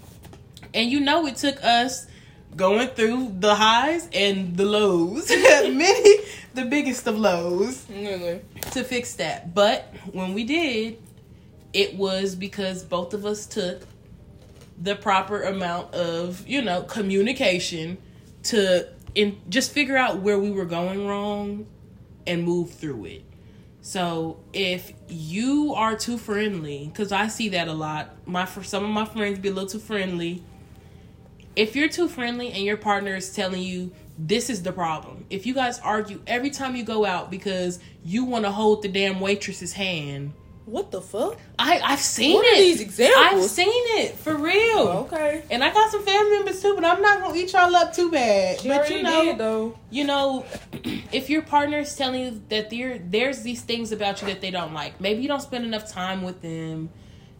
And 0.74 0.90
you 0.92 1.00
know, 1.00 1.26
it 1.26 1.38
took 1.38 1.62
us 1.64 2.06
going 2.58 2.90
through 2.90 3.36
the 3.40 3.56
highs 3.56 4.10
and 4.14 4.58
the 4.58 4.66
lows, 4.66 5.30
many, 5.30 6.18
the 6.56 6.66
biggest 6.66 7.08
of 7.08 7.18
lows 7.18 7.86
to 8.72 8.84
fix 8.84 9.14
that. 9.16 9.54
But 9.54 9.94
when 10.12 10.34
we 10.34 10.44
did, 10.44 10.98
it 11.72 11.96
was 11.96 12.36
because 12.36 12.84
both 12.84 13.14
of 13.14 13.26
us 13.26 13.46
took 13.46 13.84
the 14.82 14.96
proper 14.96 15.44
amount 15.44 15.94
of, 15.94 16.46
you 16.48 16.62
know, 16.62 16.82
communication 16.82 17.98
to 18.44 18.88
in 19.16 19.40
just 19.50 19.72
figure 19.72 19.98
out 19.98 20.20
where 20.20 20.40
we 20.40 20.52
were 20.52 20.66
going 20.66 21.08
wrong 21.08 21.66
and 22.26 22.44
move 22.44 22.72
through 22.72 23.06
it. 23.06 23.24
So 23.82 24.40
if 24.54 24.92
you 25.08 25.74
are 25.76 25.96
too 25.96 26.18
friendly, 26.18 26.88
because 26.92 27.12
I 27.12 27.28
see 27.28 27.50
that 27.50 27.68
a 27.68 27.74
lot, 27.74 28.16
my 28.28 28.46
for 28.46 28.64
some 28.64 28.84
of 28.84 28.90
my 28.90 29.06
friends 29.06 29.40
be 29.40 29.50
a 29.50 29.54
little 29.54 29.70
too 29.70 29.80
friendly. 29.80 30.44
If 31.58 31.76
you're 31.76 31.90
too 31.90 32.08
friendly 32.08 32.52
and 32.52 32.64
your 32.64 32.78
partner 32.78 33.16
is 33.16 33.34
telling 33.34 33.64
you 33.64 33.92
this 34.20 34.50
is 34.50 34.62
the 34.62 34.72
problem, 34.72 35.26
if 35.32 35.46
you 35.48 35.54
guys 35.56 35.80
argue 35.80 36.22
every 36.28 36.52
time 36.52 36.76
you 36.76 36.84
go 36.84 37.04
out 37.04 37.32
because 37.32 37.80
you 38.04 38.26
want 38.26 38.46
to 38.46 38.52
hold 38.52 38.84
the 38.84 38.88
damn 38.88 39.20
waitress's 39.20 39.74
hand, 39.74 40.34
What 40.66 40.92
the 40.92 41.02
fuck? 41.02 41.40
I 41.58 41.80
I've 41.84 42.00
seen 42.00 42.36
What 42.36 42.46
it. 42.46 42.58
these 42.60 42.80
examples? 42.82 43.44
I've 43.46 43.50
seen 43.50 43.70
it 44.02 44.16
for 44.18 44.36
real. 44.36 44.78
Oh, 44.78 45.08
okay. 45.12 45.44
And 45.50 45.64
I 45.64 45.74
got 45.74 45.90
some 45.92 46.04
family 46.04 46.30
members 46.36 46.62
too, 46.62 46.76
but 46.76 46.86
I'm 46.86 47.02
not 47.02 47.22
gonna 47.22 47.36
eat 47.36 47.52
y'all 47.54 47.76
up 47.76 47.92
too 47.94 48.12
bad. 48.12 48.60
She 48.62 48.68
but 48.70 48.88
you 48.92 49.02
know, 49.02 49.24
did 49.26 49.38
though. 49.40 49.80
you 49.90 50.04
know, 50.04 50.46
if 51.12 51.28
your 51.30 51.42
partner 51.42 51.80
is 51.80 51.96
telling 51.96 52.22
you 52.22 52.42
that 52.50 52.70
there 52.70 53.00
there's 53.00 53.42
these 53.42 53.62
things 53.62 53.92
about 53.92 54.22
you 54.22 54.28
that 54.28 54.42
they 54.42 54.52
don't 54.52 54.74
like, 54.76 55.02
maybe 55.02 55.22
you 55.24 55.28
don't 55.28 55.42
spend 55.42 55.66
enough 55.66 55.90
time 55.92 56.22
with 56.22 56.42
them, 56.44 56.90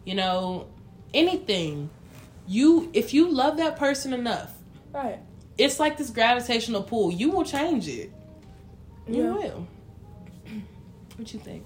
you 0.04 0.14
know, 0.16 0.66
anything. 1.14 1.90
You 2.48 2.90
if 2.94 3.12
you 3.12 3.30
love 3.30 3.58
that 3.58 3.76
person 3.76 4.12
enough, 4.14 4.52
Right. 4.92 5.18
it's 5.58 5.78
like 5.78 5.98
this 5.98 6.08
gravitational 6.10 6.82
pull. 6.82 7.12
You 7.12 7.30
will 7.30 7.44
change 7.44 7.86
it. 7.88 8.10
You 9.06 9.24
Yeah. 9.24 9.32
will. 9.32 9.66
What 11.16 11.32
you 11.32 11.40
think? 11.40 11.64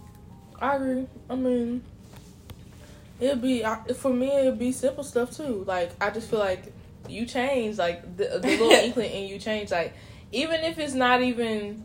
I 0.60 0.76
agree. 0.76 1.06
I 1.30 1.34
mean, 1.36 1.82
it'd 3.20 3.40
be 3.42 3.64
I- 3.64 3.84
for 3.94 4.12
me. 4.12 4.28
It'd 4.32 4.58
be 4.58 4.72
simple 4.72 5.04
stuff 5.04 5.36
too. 5.36 5.64
Like 5.66 5.90
I 6.00 6.10
just 6.10 6.28
feel 6.28 6.38
like 6.40 6.72
you 7.08 7.26
change, 7.26 7.78
like 7.78 8.16
the, 8.16 8.38
the 8.40 8.48
little 8.48 8.70
inkling, 8.86 9.12
and 9.12 9.28
you 9.28 9.38
change. 9.38 9.70
Like 9.70 9.94
even 10.32 10.60
if 10.62 10.78
it's 10.78 10.94
not 10.94 11.22
even 11.22 11.84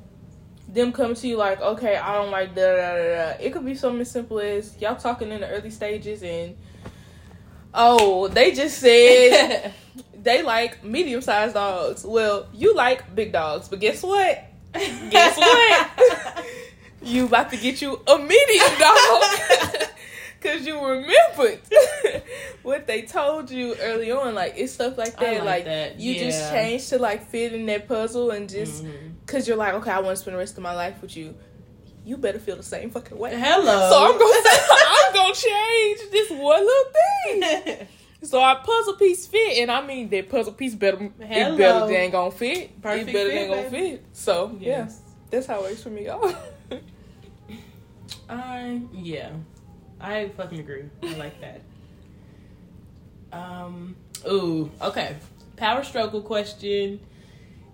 them 0.70 0.92
coming 0.92 1.16
to 1.16 1.28
you 1.28 1.38
like, 1.38 1.62
okay, 1.62 1.98
I 1.98 2.16
don't 2.16 2.32
like 2.32 2.56
da 2.56 2.62
da 2.76 2.96
da 2.96 3.04
da. 3.38 3.44
It 3.44 3.54
could 3.54 3.66
be 3.66 3.76
something 3.76 4.02
as 4.02 4.10
simple 4.12 4.40
as 4.40 4.76
y'all 4.82 4.96
talking 4.96 5.30
in 5.32 5.42
the 5.42 5.50
early 5.50 5.70
stages 5.70 6.24
and. 6.24 6.56
Oh, 7.74 8.28
they 8.28 8.52
just 8.54 8.80
said 8.80 9.74
they 10.24 10.42
like 10.42 10.84
medium 10.84 11.22
sized 11.22 11.54
dogs. 11.54 12.04
Well, 12.06 12.48
you 12.54 12.74
like 12.76 13.14
big 13.16 13.32
dogs, 13.32 13.68
but 13.70 13.80
guess 13.80 14.02
what? 14.04 14.44
Guess 14.74 15.38
what? 15.38 16.46
you 17.02 17.26
about 17.26 17.50
to 17.52 17.58
get 17.58 17.82
you 17.82 18.00
a 18.08 18.18
medium 18.18 18.80
dog 18.80 19.24
because 20.42 20.66
you 20.66 20.80
remembered 20.84 21.60
what 22.64 22.86
they 22.88 23.04
told 23.04 23.50
you 23.52 23.76
early 23.82 24.12
on. 24.12 24.34
Like 24.36 24.54
it's 24.58 24.74
stuff 24.74 24.98
like 24.98 25.20
I 25.22 25.36
that. 25.36 25.46
like 25.46 25.46
Like, 25.46 25.66
that. 25.66 26.00
you 26.00 26.16
just 26.20 26.52
change 26.52 26.88
to 26.90 26.98
like 27.00 27.28
fit 27.30 27.54
in 27.54 27.66
that 27.68 27.88
puzzle 27.88 28.32
and 28.32 28.50
just 28.50 28.84
Mhm. 28.84 29.14
because 29.26 29.48
you're 29.48 29.58
like, 29.58 29.74
okay, 29.76 29.92
I 29.92 30.00
want 30.00 30.16
to 30.18 30.22
spend 30.22 30.36
the 30.36 30.40
rest 30.40 30.58
of 30.58 30.64
my 30.64 30.74
life 30.74 31.02
with 31.02 31.16
you. 31.16 31.36
You 32.06 32.16
better 32.18 32.40
feel 32.40 32.56
the 32.56 32.64
same 32.64 32.90
fucking 32.90 33.18
way. 33.18 33.36
Hello. 33.38 33.90
So 33.90 34.06
I'm 34.14 34.18
gonna 34.18 34.50
Gonna 35.14 35.34
change 35.34 36.00
this 36.12 36.30
one 36.32 36.66
little 36.66 36.92
thing. 36.94 37.88
So 38.24 38.42
our 38.42 38.58
puzzle 38.64 38.96
piece 38.96 39.28
fit, 39.28 39.60
and 39.60 39.70
I 39.70 39.86
mean 39.86 40.10
that 40.10 40.28
puzzle 40.28 40.52
piece 40.54 40.74
better 40.74 40.98
Hello. 40.98 41.54
it 41.54 41.58
better 41.58 41.88
than 41.88 42.10
gonna 42.10 42.32
fit. 42.32 42.82
Perfect 42.82 43.10
it 43.10 43.14
better 43.14 43.30
fit, 43.30 43.36
than 43.48 43.50
gonna 43.58 43.70
baby. 43.70 43.92
fit. 43.98 44.06
So 44.12 44.58
yeah, 44.60 44.68
Yes. 44.80 45.02
that's 45.30 45.46
how 45.46 45.60
it 45.60 45.70
works 45.70 45.84
for 45.84 45.90
me, 45.92 46.08
y'all. 46.08 46.34
I 48.30 48.82
yeah, 48.92 49.30
I 50.02 50.30
fucking 50.30 50.60
agree. 50.60 50.86
I 51.04 51.14
like 51.14 51.40
that. 51.42 51.62
Um. 53.32 53.96
Ooh. 54.30 54.72
Okay. 54.82 55.16
Power 55.56 55.84
struggle 55.84 56.22
question: 56.22 57.00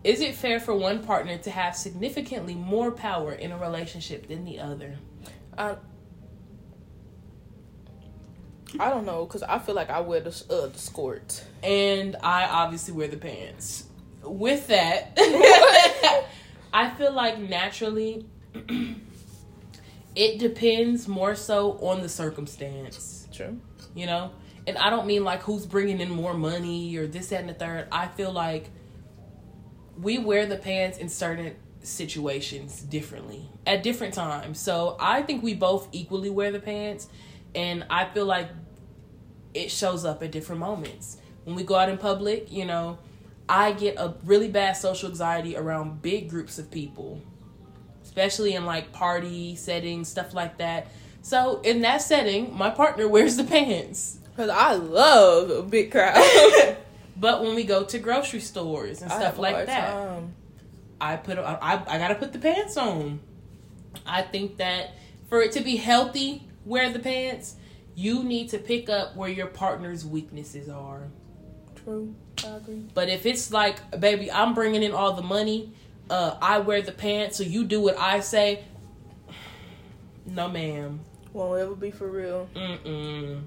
Is 0.03 0.19
it 0.21 0.35
fair 0.35 0.59
for 0.59 0.73
one 0.75 1.03
partner 1.03 1.37
to 1.37 1.51
have 1.51 1.75
significantly 1.75 2.53
more 2.55 2.91
power 2.91 3.31
in 3.33 3.51
a 3.53 3.57
relationship 3.57 4.27
than 4.27 4.43
the 4.45 4.59
other? 4.59 4.95
I 5.57 5.75
I 8.79 8.89
don't 8.89 9.05
know 9.05 9.25
because 9.25 9.43
I 9.43 9.59
feel 9.59 9.75
like 9.75 9.89
I 9.89 9.99
wear 9.99 10.19
the 10.19 10.43
uh, 10.49 10.67
the 10.67 10.79
skirt. 10.79 11.43
and 11.61 12.15
I 12.23 12.45
obviously 12.45 12.93
wear 12.93 13.07
the 13.07 13.17
pants. 13.17 13.85
With 14.23 14.67
that, 14.67 15.17
I 16.73 16.89
feel 16.97 17.11
like 17.11 17.39
naturally 17.39 18.25
it 20.15 20.39
depends 20.39 21.07
more 21.07 21.35
so 21.35 21.73
on 21.79 22.01
the 22.01 22.09
circumstance, 22.09 23.27
True. 23.31 23.59
you 23.95 24.05
know? 24.05 24.31
And 24.65 24.77
I 24.77 24.89
don't 24.89 25.05
mean 25.07 25.23
like 25.23 25.41
who's 25.43 25.65
bringing 25.65 25.99
in 25.99 26.09
more 26.09 26.33
money 26.33 26.95
or 26.95 27.05
this, 27.05 27.27
that, 27.29 27.41
and 27.41 27.49
the 27.49 27.53
third. 27.53 27.87
I 27.91 28.07
feel 28.07 28.31
like 28.31 28.69
we 30.01 30.17
wear 30.17 30.45
the 30.45 30.55
pants 30.57 30.97
in 30.97 31.09
certain 31.09 31.55
situations 31.81 32.81
differently 32.81 33.49
at 33.67 33.83
different 33.83 34.13
times. 34.13 34.59
So 34.59 34.95
I 34.99 35.21
think 35.21 35.43
we 35.43 35.53
both 35.53 35.89
equally 35.91 36.29
wear 36.29 36.51
the 36.51 36.59
pants, 36.59 37.07
and 37.53 37.85
I 37.89 38.05
feel 38.05 38.25
like 38.25 38.49
it 39.53 39.71
shows 39.71 40.05
up 40.05 40.23
at 40.23 40.31
different 40.31 40.59
moments. 40.59 41.17
When 41.43 41.55
we 41.55 41.63
go 41.63 41.75
out 41.75 41.89
in 41.89 41.97
public, 41.97 42.51
you 42.51 42.65
know, 42.65 42.97
I 43.47 43.73
get 43.73 43.95
a 43.97 44.15
really 44.25 44.47
bad 44.47 44.73
social 44.73 45.09
anxiety 45.09 45.57
around 45.57 46.01
big 46.01 46.29
groups 46.29 46.57
of 46.57 46.71
people, 46.71 47.21
especially 48.03 48.55
in 48.55 48.65
like 48.65 48.91
party 48.91 49.55
settings, 49.55 50.07
stuff 50.07 50.33
like 50.33 50.57
that. 50.57 50.87
So 51.21 51.61
in 51.61 51.81
that 51.81 52.01
setting, 52.01 52.55
my 52.55 52.69
partner 52.69 53.07
wears 53.15 53.35
the 53.37 53.43
pants. 53.43 54.19
Because 54.35 54.49
I 54.49 54.73
love 54.73 55.49
a 55.49 55.61
big 55.61 55.91
crowd. 55.91 56.17
But 57.15 57.43
when 57.43 57.55
we 57.55 57.63
go 57.63 57.83
to 57.83 57.99
grocery 57.99 58.39
stores 58.39 59.01
and 59.01 59.11
stuff 59.11 59.37
like 59.37 59.67
that, 59.67 59.93
time. 59.93 60.33
I 60.99 61.15
put 61.15 61.37
I, 61.37 61.83
I 61.87 61.97
gotta 61.97 62.15
put 62.15 62.33
the 62.33 62.39
pants 62.39 62.75
on. 62.75 63.19
I 64.05 64.23
think 64.23 64.57
that 64.57 64.95
for 65.29 65.41
it 65.41 65.51
to 65.53 65.61
be 65.61 65.75
healthy, 65.75 66.47
wear 66.65 66.91
the 66.91 66.99
pants. 66.99 67.55
You 67.95 68.23
need 68.23 68.49
to 68.49 68.57
pick 68.57 68.89
up 68.89 69.15
where 69.15 69.29
your 69.29 69.47
partner's 69.47 70.05
weaknesses 70.05 70.69
are. 70.69 71.07
True. 71.83 72.15
I 72.43 72.57
agree. 72.57 72.83
But 72.93 73.09
if 73.09 73.25
it's 73.25 73.51
like, 73.51 73.99
baby, 73.99 74.31
I'm 74.31 74.53
bringing 74.53 74.83
in 74.83 74.91
all 74.91 75.13
the 75.13 75.21
money, 75.21 75.73
uh, 76.09 76.37
I 76.41 76.59
wear 76.59 76.81
the 76.81 76.91
pants, 76.91 77.37
so 77.37 77.43
you 77.43 77.63
do 77.63 77.81
what 77.81 77.97
I 77.97 78.19
say. 78.19 78.63
No, 80.25 80.47
ma'am. 80.47 81.01
Won't 81.33 81.59
ever 81.59 81.75
be 81.75 81.91
for 81.91 82.07
real. 82.07 82.47
Mm-mm. 82.55 83.41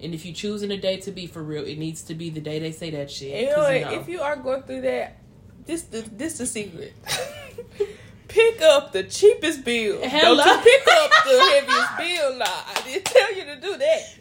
And 0.00 0.14
if 0.14 0.26
you 0.26 0.32
choosing 0.32 0.72
a 0.72 0.76
day 0.76 0.96
to 0.96 1.12
be 1.12 1.28
for 1.28 1.44
real, 1.44 1.64
it 1.64 1.78
needs 1.78 2.02
to 2.02 2.14
be 2.14 2.28
the 2.28 2.40
day 2.40 2.58
they 2.58 2.72
say 2.72 2.90
that 2.90 3.08
shit. 3.08 3.40
You 3.40 3.50
know, 3.50 3.62
what? 3.62 3.80
no. 3.82 4.00
if 4.00 4.08
you 4.08 4.20
are 4.20 4.34
going 4.34 4.62
through 4.62 4.80
that, 4.80 5.18
this 5.64 5.82
the 5.82 6.00
this 6.00 6.38
the 6.38 6.46
secret. 6.46 6.92
pick 8.28 8.62
up 8.62 8.92
the 8.92 9.02
cheapest 9.02 9.64
bill. 9.64 10.00
Hello. 10.02 10.44
Don't 10.44 10.64
you 10.64 10.70
pick 10.70 10.88
up 10.88 11.10
the 11.24 11.40
heaviest 11.60 11.96
bill. 11.98 12.38
Nah, 12.38 12.44
I 12.46 12.80
didn't 12.84 13.04
tell 13.04 13.34
you 13.34 13.44
to 13.44 13.60
do 13.60 13.76
that. 13.78 14.14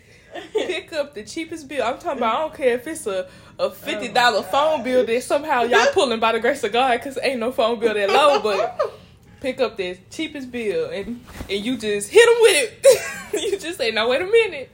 Pick 0.54 0.94
up 0.94 1.14
the 1.14 1.24
cheapest 1.24 1.68
bill. 1.68 1.84
I'm 1.84 2.00
talking 2.00 2.20
about. 2.20 2.36
I 2.36 2.42
don't 2.42 2.54
care 2.54 2.76
if 2.76 2.88
it's 2.88 3.08
a 3.08 3.28
a 3.60 3.64
oh 3.64 3.70
fifty 3.72 4.10
dollar 4.10 4.40
Oh 4.40 4.44
phone 4.44 4.84
bill 4.84 5.06
that 5.06 5.24
somehow 5.24 5.64
y'all 5.64 5.88
pulling 5.94 6.20
by 6.20 6.32
the 6.32 6.40
grace 6.40 6.64
of 6.64 6.72
God 6.72 6.98
because 6.98 7.18
ain't 7.22 7.40
no 7.40 7.52
phone 7.52 7.80
bill 7.80 7.94
that 7.94 8.10
low, 8.10 8.42
but. 8.42 8.80
Pick 9.40 9.62
up 9.62 9.78
the 9.78 9.96
cheapest 10.10 10.50
bill 10.52 10.90
and 10.90 11.24
and 11.48 11.64
you 11.64 11.78
just 11.78 12.10
hit 12.10 12.26
them 12.26 12.38
with 12.42 12.74
it. 12.84 13.34
you 13.52 13.60
just 13.60 13.78
say, 13.78 13.92
"Now 13.92 14.10
wait 14.10 14.20
a 14.20 14.26
minute, 14.26 14.72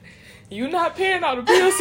you 0.48 0.68
not 0.68 0.96
paying 0.96 1.22
all 1.22 1.36
the 1.36 1.42
bills." 1.42 1.74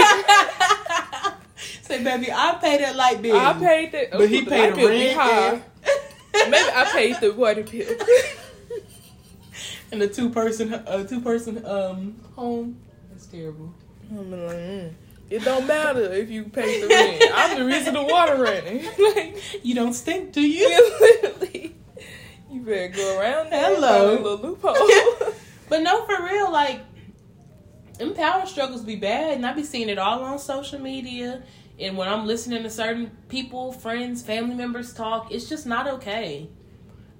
Say, 1.83 2.03
baby, 2.03 2.29
I 2.29 2.57
paid 2.61 2.81
that 2.81 2.97
light 2.97 3.21
bill. 3.21 3.37
I 3.37 3.53
paid 3.53 3.93
that, 3.93 4.11
but 4.11 4.27
he 4.27 4.41
oh, 4.41 4.49
paid 4.49 4.59
light 4.59 4.69
the 4.71 4.75
bill 4.75 4.89
rent. 4.89 5.63
High. 6.33 6.41
and- 6.43 6.51
Maybe 6.51 6.69
I 6.73 6.83
paid 6.91 7.15
the 7.21 7.33
water 7.33 7.63
bill. 7.63 7.87
and 9.91 10.01
the 10.01 10.07
two 10.07 10.29
person, 10.29 10.73
uh, 10.73 11.03
two 11.05 11.21
person 11.21 11.65
um 11.65 12.15
home. 12.35 12.77
That's 13.11 13.25
terrible. 13.27 13.73
I'm 14.11 14.31
like, 14.31 14.39
mm. 14.57 14.93
It 15.29 15.43
don't 15.43 15.65
matter 15.65 16.11
if 16.13 16.29
you 16.29 16.43
pay 16.43 16.81
the 16.81 16.87
rent. 16.87 17.23
I'm 17.33 17.57
the 17.57 17.65
reason 17.65 17.93
the 17.95 18.03
water 18.03 18.35
running. 18.35 18.85
like, 19.15 19.37
You 19.63 19.73
don't 19.73 19.93
stink, 19.93 20.31
do 20.31 20.41
you? 20.41 20.67
you 20.67 20.97
literally, 21.23 21.75
you 22.51 22.61
better 22.61 22.89
go 22.89 23.19
around 23.19 23.49
there. 23.51 23.73
Hello. 23.75 24.13
little 24.21 24.37
loophole. 24.37 24.75
But 25.69 25.81
no, 25.81 26.05
for 26.05 26.21
real, 26.23 26.51
like, 26.51 26.81
them 27.97 28.13
power 28.13 28.45
struggles 28.45 28.81
be 28.83 28.95
bad, 28.97 29.35
and 29.37 29.45
I 29.45 29.53
be 29.53 29.63
seeing 29.63 29.89
it 29.89 29.97
all 29.97 30.21
on 30.23 30.37
social 30.37 30.77
media. 30.79 31.41
And 31.79 31.97
when 31.97 32.07
I'm 32.07 32.25
listening 32.25 32.63
to 32.63 32.69
certain 32.69 33.11
people, 33.29 33.71
friends, 33.71 34.21
family 34.21 34.55
members 34.55 34.93
talk, 34.93 35.31
it's 35.31 35.49
just 35.49 35.65
not 35.65 35.87
okay. 35.87 36.49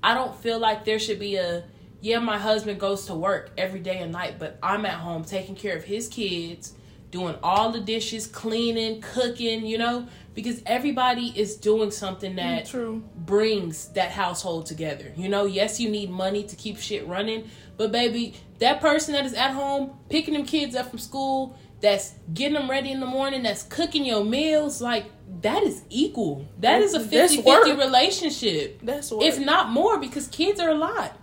I 0.04 0.14
don't 0.14 0.36
feel 0.36 0.60
like 0.60 0.86
there 0.86 0.99
should 0.99 1.20
be 1.20 1.38
a, 1.38 1.64
yeah, 2.01 2.20
my 2.20 2.38
husband 2.38 2.80
goes 2.80 3.06
to 3.06 3.16
work 3.16 3.51
every 3.58 3.80
day 3.80 3.99
and 3.99 4.12
night, 4.12 4.36
but 4.38 4.60
I'm 4.62 4.86
at 4.86 4.95
home 4.95 5.24
taking 5.24 5.56
care 5.56 5.76
of 5.76 5.84
his 5.84 6.08
kids, 6.08 6.74
doing 7.10 7.36
all 7.41 7.72
the 7.72 7.80
dishes, 7.80 8.28
cleaning, 8.28 9.01
cooking, 9.01 9.66
you 9.66 9.78
know, 9.78 10.08
because 10.34 10.62
everybody 10.66 11.32
is 11.36 11.56
doing 11.56 11.91
something 11.91 12.34
mm, 12.34 12.38
that 12.38 12.66
True. 12.66 13.04
brings 13.16 13.88
that 13.89 14.12
household 14.12 14.66
together. 14.66 15.14
You 15.16 15.30
know, 15.30 15.45
yes, 15.45 15.80
you 15.80 15.89
need 15.89 16.10
money 16.10 16.43
to 16.43 16.56
keep 16.56 16.78
shit 16.78 17.08
running, 17.08 17.49
but 17.78 17.91
baby, 17.91 18.36
that 18.60 18.82
person 18.82 19.14
that 19.14 19.26
is 19.26 19.34
at 19.34 19.51
home 19.51 19.91
picking 20.10 20.34
them 20.34 20.45
kids 20.45 20.76
up 20.76 20.89
from 20.89 20.99
school, 20.99 21.58
that's 21.84 22.13
getting 22.34 22.53
them 22.53 22.69
ready 22.69 22.91
in 22.93 23.01
the 23.01 23.05
morning, 23.05 23.43
that's 23.43 23.63
cooking 23.63 24.05
your 24.05 24.23
meals, 24.23 24.81
like 24.81 25.05
that 25.41 25.63
is 25.63 25.84
equal. 25.89 26.47
That 26.59 26.81
is 26.81 26.93
a 26.93 26.99
That's 26.99 27.36
50 27.36 27.41
work. 27.41 27.65
50 27.65 27.77
relationship. 27.77 28.79
That's 28.81 29.11
what. 29.11 29.25
If 29.25 29.38
not 29.38 29.69
more, 29.69 29.99
because 29.99 30.27
kids 30.29 30.61
are 30.61 30.69
a 30.69 30.75
lot. 30.75 31.17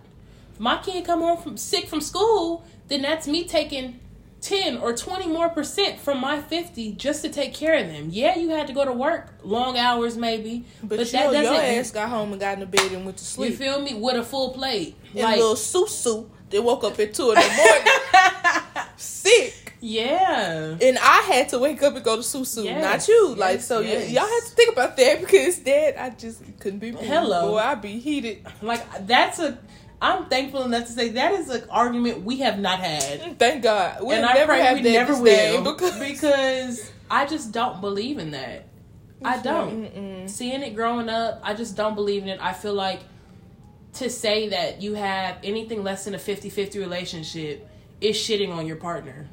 If 0.53 0.59
my 0.59 0.77
kid 0.77 1.03
come 1.03 1.21
home 1.21 1.41
from 1.41 1.57
sick 1.57 1.87
from 1.87 1.99
school, 1.99 2.63
then 2.89 3.01
that's 3.01 3.27
me 3.27 3.43
taking 3.45 3.99
10 4.41 4.77
or 4.77 4.93
20 4.95 5.27
more 5.29 5.49
percent 5.49 5.99
from 5.99 6.21
my 6.21 6.39
50 6.39 6.93
just 6.93 7.23
to 7.23 7.29
take 7.29 7.55
care 7.55 7.73
of 7.75 7.87
them. 7.87 8.09
Yeah, 8.11 8.37
you 8.37 8.49
had 8.49 8.67
to 8.67 8.73
go 8.73 8.85
to 8.85 8.93
work, 8.93 9.33
long 9.43 9.79
hours 9.79 10.15
maybe, 10.15 10.65
but, 10.83 10.97
but, 10.97 11.11
that 11.11 11.31
doesn't 11.31 11.53
your 11.53 11.63
ass 11.63 11.89
got 11.89 12.09
home 12.09 12.33
and 12.33 12.39
got 12.39 12.53
in 12.53 12.59
the 12.59 12.65
bed 12.67 12.91
and 12.91 13.03
went 13.03 13.17
to 13.17 13.25
sleep. 13.25 13.51
you 13.51 13.57
feel 13.57 13.81
me? 13.81 13.95
With 13.95 14.15
a 14.15 14.23
full 14.23 14.51
plate. 14.51 14.95
and 15.13 15.23
Like, 15.23 15.39
little 15.39 15.55
susu 15.55 16.29
they 16.51 16.59
woke 16.59 16.83
up 16.83 16.99
at 16.99 17.15
two 17.15 17.29
in 17.31 17.35
the 17.35 17.47
morning 18.73 18.85
sick. 18.97 19.55
Yeah. 19.81 20.77
And 20.81 20.97
I 20.99 21.21
had 21.27 21.49
to 21.49 21.59
wake 21.59 21.81
up 21.83 21.95
and 21.95 22.03
go 22.05 22.15
to 22.15 22.21
Susu, 22.21 22.63
Yes, 22.63 22.81
not 22.81 23.07
you. 23.07 23.35
like 23.35 23.55
yes, 23.55 23.67
so, 23.67 23.81
y- 23.81 23.87
y'all 24.09 24.27
have 24.27 24.43
to 24.45 24.51
think 24.55 24.71
about 24.71 24.95
that 24.97 25.19
because 25.19 25.57
Dad, 25.59 25.95
I 25.97 26.11
just 26.11 26.41
couldn't 26.59 26.79
be. 26.79 26.91
me. 26.91 26.99
Hello. 27.03 27.51
boy, 27.51 27.57
I 27.57 27.75
be 27.75 27.99
heated. 27.99 28.45
Like, 28.61 29.07
that's 29.07 29.39
a. 29.39 29.57
I'm 30.03 30.25
thankful 30.29 30.63
enough 30.63 30.87
to 30.87 30.91
say 30.93 31.09
that 31.09 31.33
is 31.33 31.49
an 31.49 31.63
argument 31.69 32.23
we 32.23 32.37
have 32.39 32.57
not 32.57 32.79
had. 32.79 33.21
Mm, 33.21 33.37
thank 33.37 33.61
God, 33.63 33.97
we'll 34.01 34.17
and 34.17 34.25
I 34.25 34.33
never 34.33 34.53
pray 34.53 34.61
have 34.61 34.77
we 34.77 34.83
that 34.83 34.91
never 34.91 35.21
will. 35.21 35.73
because, 35.73 35.99
Because 35.99 36.91
I 37.09 37.25
just 37.27 37.51
don't 37.51 37.81
believe 37.81 38.17
in 38.17 38.31
that. 38.31 38.67
I 39.23 39.37
don't. 39.41 39.85
Mm-mm. 39.85 40.29
Seeing 40.29 40.63
it 40.63 40.73
growing 40.75 41.07
up, 41.09 41.39
I 41.43 41.53
just 41.53 41.75
don't 41.77 41.93
believe 41.93 42.23
in 42.23 42.29
it. 42.29 42.39
I 42.41 42.53
feel 42.53 42.73
like 42.73 43.01
to 43.93 44.09
say 44.09 44.49
that 44.49 44.81
you 44.81 44.95
have 44.95 45.37
anything 45.43 45.83
less 45.83 46.05
than 46.05 46.15
a 46.15 46.19
50 46.19 46.49
50 46.49 46.79
relationship 46.79 47.67
is 47.99 48.15
shitting 48.15 48.49
on 48.55 48.65
your 48.65 48.77
partner. 48.77 49.27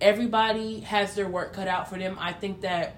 Everybody 0.00 0.80
has 0.80 1.14
their 1.14 1.28
work 1.28 1.52
cut 1.52 1.68
out 1.68 1.88
for 1.88 1.98
them. 1.98 2.16
I 2.20 2.32
think 2.32 2.62
that 2.62 2.94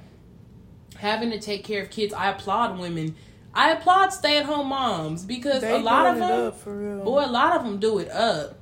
having 0.97 1.31
to 1.31 1.41
take 1.41 1.65
care 1.65 1.83
of 1.83 1.91
kids, 1.91 2.13
I 2.15 2.31
applaud 2.31 2.79
women. 2.79 3.17
I 3.55 3.73
applaud 3.73 4.11
stay 4.13 4.39
at 4.39 4.45
home 4.47 4.69
moms 4.69 5.25
because 5.25 5.61
They 5.61 5.75
a 5.75 5.79
lot 5.79 6.07
of 6.07 6.19
them, 6.19 6.47
up 6.47 6.65
boy, 7.05 7.25
a 7.25 7.27
lot 7.31 7.57
of 7.57 7.65
them 7.65 7.79
do 7.79 7.99
it 7.99 8.11
up. 8.11 8.59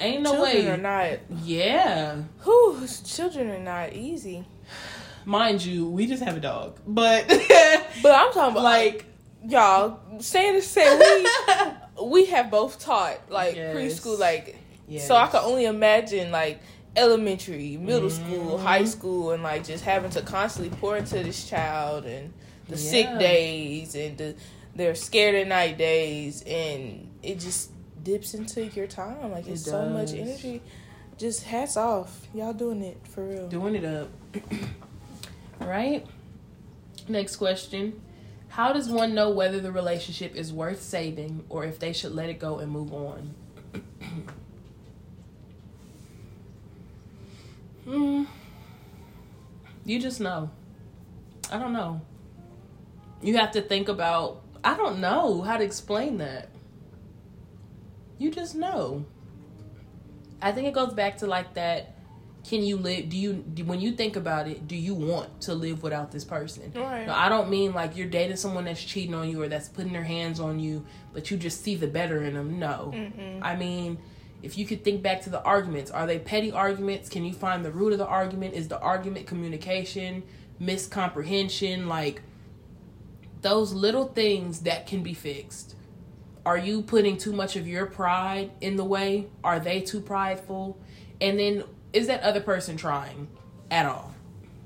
Ain't 0.00 0.22
no 0.22 0.32
children 0.32 0.64
way. 0.66 0.70
are 0.70 0.76
not. 0.76 1.18
yeah. 1.44 2.16
Whew, 2.44 2.86
children 3.04 3.50
are 3.50 3.58
not 3.58 3.94
easy. 3.94 4.44
Mind 5.24 5.64
you, 5.64 5.88
we 5.88 6.06
just 6.06 6.22
have 6.22 6.36
a 6.36 6.40
dog. 6.40 6.78
But, 6.86 7.26
But 8.02 8.14
I'm 8.14 8.32
talking 8.32 8.52
about 8.52 8.62
like, 8.62 9.06
y'all 9.46 9.98
saying 10.20 10.54
to 10.54 10.62
say 10.62 10.98
we 11.98 12.06
we 12.06 12.24
have 12.26 12.50
both 12.50 12.78
taught 12.78 13.30
like 13.30 13.56
Yes. 13.56 13.74
preschool, 13.76 14.18
like 14.18 14.56
Yes. 14.86 15.06
so 15.08 15.16
I 15.16 15.26
can 15.26 15.40
only 15.42 15.64
imagine 15.64 16.30
like 16.30 16.60
elementary, 16.98 17.76
middle 17.76 18.10
school, 18.10 18.58
Mhm. 18.58 18.62
high 18.62 18.84
school, 18.84 19.30
and 19.32 19.42
like 19.42 19.64
just 19.64 19.84
having 19.84 20.10
to 20.10 20.22
constantly 20.22 20.76
pour 20.78 20.96
into 20.96 21.14
this 21.22 21.48
child 21.48 22.04
and 22.04 22.32
the 22.68 22.76
sick 22.76 23.06
days 23.18 23.94
and 23.94 24.18
the 24.18 24.34
their 24.74 24.94
scared 24.94 25.34
at 25.34 25.48
night 25.48 25.76
days, 25.78 26.42
and 26.46 27.08
it 27.22 27.40
just 27.40 27.70
dips 28.04 28.34
into 28.34 28.64
your 28.66 28.86
time. 28.86 29.32
Like 29.32 29.48
it's 29.48 29.66
It 29.66 29.70
so 29.70 29.88
much 29.88 30.12
energy. 30.12 30.60
Just 31.16 31.42
hats 31.44 31.76
off, 31.76 32.28
y'all 32.32 32.52
doing 32.52 32.82
it 32.84 32.98
for 33.08 33.24
real. 33.26 33.48
doing 33.48 33.74
it 33.74 33.84
up. 33.84 34.08
right? 35.60 36.06
Next 37.08 37.36
question. 37.36 38.00
How 38.48 38.72
does 38.72 38.88
one 38.88 39.14
know 39.14 39.30
whether 39.30 39.60
the 39.60 39.72
relationship 39.72 40.34
is 40.36 40.52
worth 40.52 40.82
saving 40.82 41.44
or 41.48 41.64
if 41.64 41.78
they 41.78 41.92
should 41.92 42.12
let 42.12 42.28
it 42.28 42.38
go 42.38 42.58
and 42.58 42.70
move 42.70 42.92
on? 42.94 43.34
hmm. 47.88 48.24
You 49.84 49.98
just 50.00 50.20
know. 50.20 50.50
I 51.50 51.58
don't 51.58 51.72
know. 51.72 52.00
You 53.22 53.36
have 53.38 53.52
to 53.52 53.62
think 53.62 53.88
about, 53.88 54.42
I 54.62 54.76
don't 54.76 55.00
know 55.00 55.42
how 55.42 55.56
to 55.56 55.64
explain 55.64 56.18
that. 56.18 56.50
You 58.18 58.30
just 58.30 58.54
know. 58.54 59.04
I 60.42 60.52
think 60.52 60.68
it 60.68 60.74
goes 60.74 60.92
back 60.92 61.18
to 61.18 61.26
like 61.26 61.54
that 61.54 61.98
can 62.48 62.62
you 62.62 62.76
live? 62.76 63.10
Do 63.10 63.16
you 63.16 63.34
do, 63.34 63.64
when 63.64 63.80
you 63.80 63.92
think 63.92 64.16
about 64.16 64.48
it? 64.48 64.66
Do 64.66 64.76
you 64.76 64.94
want 64.94 65.42
to 65.42 65.54
live 65.54 65.82
without 65.82 66.10
this 66.10 66.24
person? 66.24 66.72
Right. 66.74 67.06
No, 67.06 67.12
I 67.12 67.28
don't 67.28 67.50
mean 67.50 67.74
like 67.74 67.96
you're 67.96 68.08
dating 68.08 68.36
someone 68.36 68.64
that's 68.64 68.82
cheating 68.82 69.14
on 69.14 69.28
you 69.28 69.42
or 69.42 69.48
that's 69.48 69.68
putting 69.68 69.92
their 69.92 70.04
hands 70.04 70.40
on 70.40 70.58
you, 70.58 70.86
but 71.12 71.30
you 71.30 71.36
just 71.36 71.62
see 71.62 71.74
the 71.74 71.86
better 71.86 72.22
in 72.22 72.34
them. 72.34 72.58
No, 72.58 72.92
Mm-mm. 72.94 73.40
I 73.42 73.54
mean, 73.56 73.98
if 74.42 74.56
you 74.56 74.66
could 74.66 74.84
think 74.84 75.02
back 75.02 75.22
to 75.22 75.30
the 75.30 75.42
arguments, 75.42 75.90
are 75.90 76.06
they 76.06 76.18
petty 76.18 76.52
arguments? 76.52 77.08
Can 77.08 77.24
you 77.24 77.32
find 77.32 77.64
the 77.64 77.72
root 77.72 77.92
of 77.92 77.98
the 77.98 78.06
argument? 78.06 78.54
Is 78.54 78.68
the 78.68 78.78
argument 78.80 79.26
communication, 79.26 80.22
miscomprehension, 80.60 81.86
like 81.86 82.22
those 83.42 83.72
little 83.72 84.08
things 84.08 84.60
that 84.60 84.86
can 84.86 85.02
be 85.02 85.14
fixed? 85.14 85.74
Are 86.46 86.56
you 86.56 86.82
putting 86.82 87.18
too 87.18 87.32
much 87.32 87.56
of 87.56 87.66
your 87.66 87.86
pride 87.86 88.52
in 88.60 88.76
the 88.76 88.84
way? 88.84 89.26
Are 89.42 89.58
they 89.58 89.80
too 89.80 90.00
prideful? 90.00 90.78
And 91.20 91.38
then 91.38 91.64
is 91.92 92.06
that 92.06 92.22
other 92.22 92.40
person 92.40 92.76
trying 92.76 93.28
at 93.70 93.86
all? 93.86 94.14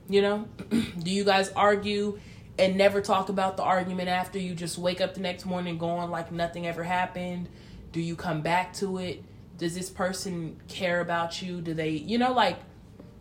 You 0.08 0.22
know? 0.22 0.48
Do 0.70 1.10
you 1.10 1.24
guys 1.24 1.50
argue 1.56 2.20
and 2.58 2.76
never 2.76 3.00
talk 3.00 3.30
about 3.30 3.56
the 3.56 3.62
argument 3.62 4.10
after 4.10 4.38
you 4.38 4.54
just 4.54 4.76
wake 4.76 5.00
up 5.00 5.14
the 5.14 5.20
next 5.20 5.46
morning 5.46 5.78
going 5.78 6.10
like 6.10 6.30
nothing 6.30 6.66
ever 6.66 6.84
happened? 6.84 7.48
Do 7.90 8.00
you 8.00 8.16
come 8.16 8.42
back 8.42 8.74
to 8.74 8.98
it? 8.98 9.24
Does 9.62 9.76
this 9.76 9.88
person 9.90 10.60
care 10.66 11.00
about 11.02 11.40
you? 11.40 11.60
Do 11.60 11.72
they, 11.72 11.90
you 11.90 12.18
know, 12.18 12.32
like 12.32 12.56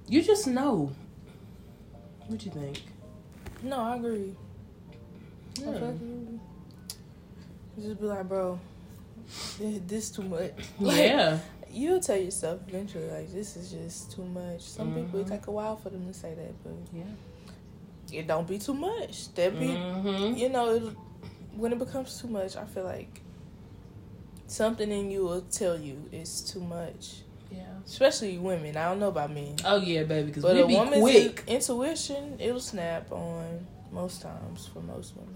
you 0.07 0.23
just 0.23 0.47
know. 0.47 0.91
What 2.25 2.43
you 2.43 2.51
think? 2.51 2.81
No, 3.61 3.77
I 3.79 3.95
agree. 3.97 4.33
Yeah. 5.59 5.67
you 5.67 6.39
you 7.77 7.83
just 7.89 8.01
be 8.01 8.07
like, 8.07 8.27
bro, 8.27 8.59
this, 9.59 10.09
too 10.09 10.23
much. 10.23 10.53
Like, 10.79 10.97
yeah. 10.97 11.37
You'll 11.71 11.99
tell 11.99 12.17
yourself 12.17 12.61
eventually, 12.67 13.07
like, 13.11 13.31
this 13.31 13.55
is 13.55 13.71
just 13.71 14.11
too 14.13 14.25
much. 14.25 14.61
Some 14.61 14.95
people, 14.95 15.19
it 15.19 15.27
Mhm. 15.27 15.29
take 15.29 15.45
a 15.45 15.51
while 15.51 15.75
for 15.75 15.89
them 15.91 16.07
to 16.07 16.13
say 16.13 16.33
that, 16.33 16.63
but 16.63 16.73
Yeah. 16.91 18.19
it 18.19 18.25
don't 18.25 18.47
be 18.47 18.57
too 18.57 18.73
much. 18.73 19.31
That 19.35 19.59
be, 19.59 19.67
Mm-hmm. 19.67 20.37
you 20.37 20.49
know, 20.49 20.73
it, 20.73 20.83
when 21.55 21.71
it 21.71 21.77
becomes 21.77 22.19
too 22.19 22.29
much, 22.29 22.55
I 22.57 22.65
feel 22.65 22.83
like 22.83 23.21
something 24.51 24.91
in 24.91 25.09
you 25.09 25.23
will 25.25 25.41
tell 25.41 25.79
you 25.79 26.09
it's 26.11 26.41
too 26.41 26.59
much. 26.59 27.21
Yeah. 27.51 27.63
Especially 27.85 28.37
women. 28.37 28.77
I 28.77 28.85
don't 28.89 28.99
know 28.99 29.09
about 29.09 29.31
men. 29.33 29.55
Oh 29.65 29.77
yeah, 29.77 30.03
baby. 30.03 30.27
Because 30.27 30.43
But 30.43 30.57
a 30.57 30.67
be 30.67 30.73
woman's 30.73 31.01
quick. 31.01 31.43
intuition, 31.47 32.37
it'll 32.39 32.59
snap 32.59 33.11
on 33.11 33.65
most 33.91 34.21
times 34.21 34.69
for 34.71 34.81
most 34.81 35.15
women. 35.15 35.35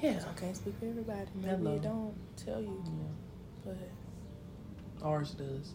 Yeah. 0.00 0.20
I 0.28 0.38
can't 0.40 0.56
speak 0.56 0.74
for 0.80 0.86
everybody. 0.86 1.26
Maybe 1.34 1.48
Hello. 1.56 1.74
it 1.74 1.82
don't 1.82 2.14
tell 2.36 2.60
you, 2.60 2.82
yeah. 2.86 3.72
but 5.00 5.06
Ours 5.06 5.30
does. 5.32 5.72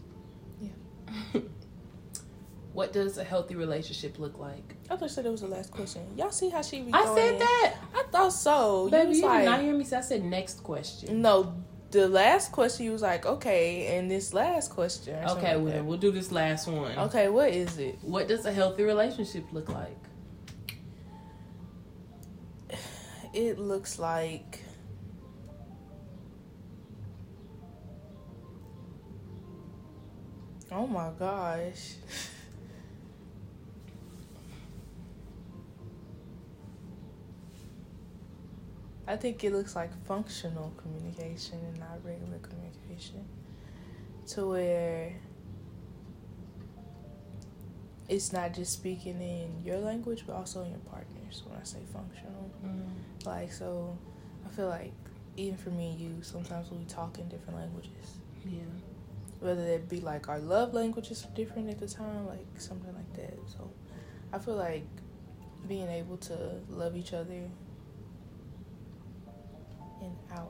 Yeah. 0.60 1.40
what 2.78 2.92
does 2.92 3.18
a 3.18 3.24
healthy 3.24 3.56
relationship 3.56 4.20
look 4.20 4.38
like? 4.38 4.76
I 4.88 4.94
thought 4.94 5.10
it 5.18 5.24
was 5.28 5.40
the 5.40 5.48
last 5.48 5.72
question. 5.72 6.00
Y'all 6.16 6.30
see 6.30 6.48
how 6.48 6.62
she 6.62 6.88
I 6.92 7.12
said 7.12 7.32
in- 7.32 7.38
that. 7.40 7.74
I 7.92 8.04
thought 8.12 8.32
so. 8.32 8.88
Baby, 8.88 9.16
you 9.16 9.24
you 9.24 9.38
did 9.38 9.44
not 9.46 9.60
hear 9.62 9.74
me 9.74 9.82
say 9.82 9.96
I 9.96 10.00
said 10.00 10.22
next 10.24 10.62
question. 10.62 11.20
no. 11.20 11.54
The 11.90 12.06
last 12.06 12.52
question 12.52 12.84
you 12.84 12.92
was 12.92 13.00
like, 13.02 13.24
okay, 13.26 13.96
and 13.96 14.08
this 14.10 14.32
last 14.32 14.70
question. 14.70 15.16
Okay, 15.30 15.56
like 15.56 15.64
well 15.64 15.72
that. 15.72 15.84
we'll 15.84 15.98
do 15.98 16.12
this 16.12 16.30
last 16.30 16.68
one. 16.68 16.96
Okay, 16.98 17.28
what 17.30 17.48
is 17.50 17.78
it? 17.78 17.98
What 18.02 18.28
does 18.28 18.44
a 18.46 18.52
healthy 18.52 18.84
relationship 18.84 19.44
look 19.52 19.70
like? 19.70 19.98
It 23.32 23.58
looks 23.58 23.98
like 23.98 24.60
Oh 30.70 30.86
my 30.86 31.10
gosh. 31.18 31.94
I 39.08 39.16
think 39.16 39.42
it 39.42 39.54
looks 39.54 39.74
like 39.74 39.90
functional 40.04 40.70
communication 40.76 41.58
and 41.66 41.80
not 41.80 42.04
regular 42.04 42.38
communication. 42.38 43.24
To 44.34 44.48
where 44.48 45.14
it's 48.06 48.34
not 48.34 48.52
just 48.52 48.74
speaking 48.74 49.18
in 49.22 49.64
your 49.64 49.78
language, 49.78 50.24
but 50.26 50.34
also 50.34 50.62
in 50.62 50.70
your 50.72 50.80
partner's 50.80 51.42
when 51.46 51.58
I 51.58 51.64
say 51.64 51.78
functional. 51.90 52.50
Mm-hmm. 52.62 53.28
Like, 53.28 53.50
so 53.50 53.96
I 54.44 54.50
feel 54.50 54.68
like 54.68 54.92
even 55.38 55.56
for 55.56 55.70
me 55.70 55.92
and 55.92 56.00
you, 56.00 56.22
sometimes 56.22 56.70
we 56.70 56.84
talk 56.84 57.18
in 57.18 57.28
different 57.28 57.58
languages. 57.58 58.18
Yeah. 58.44 58.60
Whether 59.40 59.62
it 59.68 59.88
be 59.88 60.00
like 60.00 60.28
our 60.28 60.38
love 60.38 60.74
languages 60.74 61.24
are 61.24 61.34
different 61.34 61.70
at 61.70 61.80
the 61.80 61.88
time, 61.88 62.26
like 62.26 62.46
something 62.58 62.92
like 62.94 63.14
that. 63.14 63.38
So 63.46 63.70
I 64.34 64.38
feel 64.38 64.56
like 64.56 64.84
being 65.66 65.88
able 65.88 66.18
to 66.18 66.60
love 66.68 66.94
each 66.94 67.14
other 67.14 67.48
in 70.02 70.12
our 70.36 70.46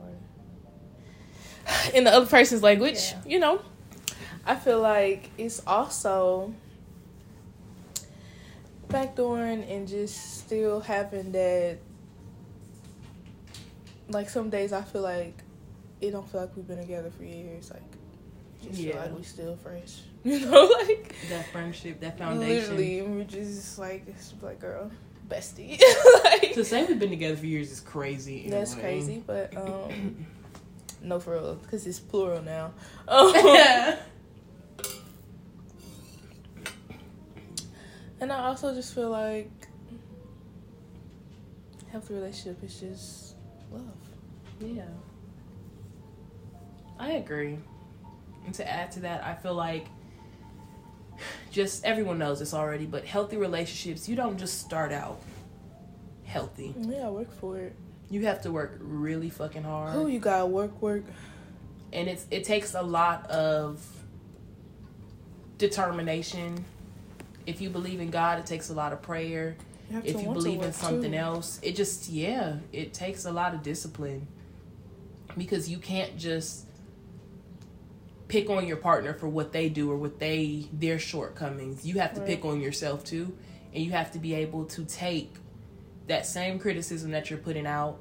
in 1.93 2.03
the 2.03 2.11
other 2.13 2.25
person's 2.25 2.63
language, 2.63 3.11
Yeah. 3.11 3.21
you 3.25 3.39
know. 3.39 3.61
I 4.45 4.55
feel 4.55 4.79
like 4.81 5.29
it's 5.37 5.61
also 5.67 6.53
backdooring 8.87 9.69
and 9.71 9.87
just 9.87 10.39
still 10.39 10.79
having 10.79 11.31
that 11.33 11.77
like 14.09 14.29
some 14.29 14.49
days 14.49 14.73
I 14.73 14.81
feel 14.81 15.01
like 15.03 15.43
it 16.01 16.11
don't 16.11 16.27
feel 16.27 16.41
like 16.41 16.55
we've 16.55 16.67
been 16.67 16.79
together 16.79 17.11
for 17.15 17.23
years. 17.23 17.69
Like 17.69 17.83
just 18.63 18.75
feel 18.77 18.87
Yeah. 18.95 19.01
like 19.01 19.15
we 19.17 19.23
still 19.23 19.55
fresh. 19.57 20.01
You 20.23 20.39
know, 20.39 20.65
like 20.87 21.15
That 21.29 21.45
friendship, 21.51 21.99
that 22.01 22.17
foundation. 22.17 22.75
literally 22.75 22.99
and 22.99 23.15
we're 23.15 23.23
just 23.25 23.77
like 23.79 24.05
it's 24.07 24.33
like 24.41 24.59
girl, 24.59 24.89
bestie. 25.29 25.79
like 26.23 26.53
To 26.53 26.65
say 26.65 26.85
we've 26.85 26.99
been 26.99 27.09
together 27.09 27.37
for 27.37 27.45
years 27.45 27.71
is 27.71 27.79
crazy. 27.79 28.49
that's 28.49 28.75
way. 28.75 28.81
crazy, 28.81 29.23
but 29.25 29.55
um 29.57 30.25
no 31.01 31.19
for 31.19 31.33
real, 31.33 31.55
because 31.55 31.85
it's 31.87 31.99
plural 31.99 32.41
now. 32.41 32.73
Um, 33.07 33.33
and 38.21 38.31
I 38.31 38.45
also 38.47 38.73
just 38.75 38.93
feel 38.93 39.09
like 39.09 39.49
healthy 41.91 42.13
relationship 42.13 42.63
is 42.63 42.79
just 42.79 43.35
love. 43.71 43.81
Yeah. 44.59 44.83
I 46.99 47.13
agree. 47.13 47.57
And 48.45 48.53
to 48.55 48.69
add 48.69 48.91
to 48.93 48.99
that, 49.01 49.23
I 49.23 49.33
feel 49.35 49.55
like 49.55 49.87
just 51.51 51.85
everyone 51.85 52.17
knows 52.17 52.39
this 52.39 52.53
already, 52.53 52.85
but 52.85 53.05
healthy 53.05 53.37
relationships, 53.37 54.07
you 54.07 54.15
don't 54.15 54.37
just 54.37 54.59
start 54.59 54.91
out 54.91 55.21
healthy. 56.25 56.73
Yeah, 56.77 57.09
work 57.09 57.31
for 57.39 57.57
it. 57.57 57.75
You 58.09 58.25
have 58.25 58.41
to 58.43 58.51
work 58.51 58.77
really 58.79 59.29
fucking 59.29 59.63
hard. 59.63 59.93
Who 59.93 60.07
you 60.07 60.19
got 60.19 60.49
work 60.49 60.81
work? 60.81 61.03
and 61.91 62.07
it's 62.07 62.25
it 62.29 62.43
takes 62.43 62.75
a 62.75 62.81
lot 62.81 63.29
of 63.31 63.85
determination. 65.57 66.63
If 67.45 67.61
you 67.61 67.69
believe 67.69 67.99
in 67.99 68.09
God, 68.11 68.39
it 68.39 68.45
takes 68.45 68.69
a 68.69 68.73
lot 68.73 68.93
of 68.93 69.01
prayer. 69.01 69.55
You 69.91 70.01
If 70.05 70.21
you 70.21 70.31
believe 70.31 70.61
in 70.61 70.71
something 70.71 71.11
too. 71.11 71.17
else, 71.17 71.59
it 71.63 71.75
just 71.75 72.09
yeah, 72.09 72.57
it 72.71 72.93
takes 72.93 73.25
a 73.25 73.31
lot 73.31 73.53
of 73.53 73.63
discipline. 73.63 74.27
Because 75.37 75.69
you 75.69 75.77
can't 75.77 76.17
just 76.17 76.65
pick 78.29 78.49
on 78.49 78.67
your 78.67 78.77
partner 78.77 79.13
for 79.13 79.27
what 79.27 79.51
they 79.51 79.67
do 79.67 79.91
or 79.91 79.97
what 79.97 80.19
they 80.19 80.67
their 80.71 80.99
shortcomings. 80.99 81.85
You 81.85 81.99
have 81.99 82.13
to 82.13 82.21
pick 82.21 82.45
on 82.45 82.61
yourself 82.61 83.03
too, 83.03 83.35
and 83.73 83.83
you 83.83 83.91
have 83.91 84.11
to 84.11 84.19
be 84.19 84.33
able 84.35 84.65
to 84.65 84.85
take 84.85 85.35
that 86.07 86.25
same 86.25 86.59
criticism 86.59 87.11
that 87.11 87.29
you're 87.29 87.39
putting 87.39 87.67
out. 87.67 87.99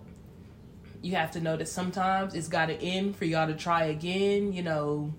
You 1.00 1.16
have 1.16 1.32
to 1.32 1.40
know 1.40 1.56
that 1.56 1.68
sometimes 1.68 2.34
it's 2.34 2.48
got 2.48 2.66
to 2.66 2.74
end 2.80 3.16
for 3.16 3.24
y'all 3.24 3.46
to 3.46 3.54
try 3.54 3.84
again, 3.84 4.52
you 4.52 4.62
know, 4.62 5.12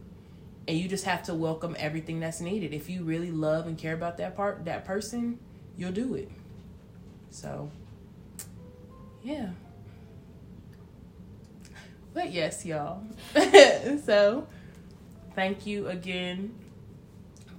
and 0.68 0.78
you 0.78 0.88
just 0.88 1.06
have 1.06 1.24
to 1.24 1.34
welcome 1.34 1.76
everything 1.80 2.20
that's 2.20 2.42
needed. 2.42 2.74
If 2.74 2.90
you 2.90 3.04
really 3.04 3.32
love 3.32 3.66
and 3.66 3.78
care 3.78 3.94
about 3.94 4.18
that 4.18 4.36
part, 4.36 4.66
that 4.66 4.86
person, 4.86 5.40
you'll 5.76 5.92
do 5.92 6.14
it. 6.14 6.30
So, 7.32 7.72
yeah. 9.24 9.50
But 12.14 12.32
yes, 12.32 12.66
y'all. 12.66 13.04
so, 14.06 14.48
thank 15.40 15.66
you 15.66 15.88
again 15.88 16.54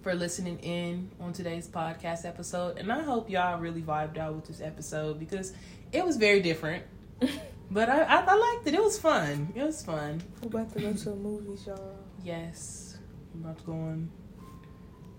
for 0.02 0.14
listening 0.14 0.58
in 0.58 1.10
on 1.18 1.32
today's 1.32 1.66
podcast 1.66 2.26
episode. 2.26 2.76
And 2.76 2.92
I 2.92 3.02
hope 3.02 3.30
y'all 3.30 3.58
really 3.58 3.80
vibed 3.80 4.18
out 4.18 4.34
with 4.34 4.44
this 4.44 4.60
episode 4.60 5.18
because 5.18 5.54
it 5.90 6.04
was 6.04 6.18
very 6.18 6.40
different. 6.40 6.84
But 7.72 7.88
I, 7.88 8.02
I, 8.02 8.24
I 8.26 8.34
liked 8.34 8.66
it. 8.66 8.74
It 8.74 8.82
was 8.82 8.98
fun. 8.98 9.52
It 9.54 9.62
was 9.62 9.84
fun. 9.84 10.20
We're 10.42 10.48
about 10.48 10.72
to 10.72 10.80
go 10.80 10.92
to 10.92 11.12
a 11.12 11.14
movie, 11.14 11.56
y'all. 11.64 11.94
Yes. 12.24 12.98
I'm 13.32 13.44
about 13.44 13.58
to 13.58 13.64
go 13.64 13.72
on 13.74 14.10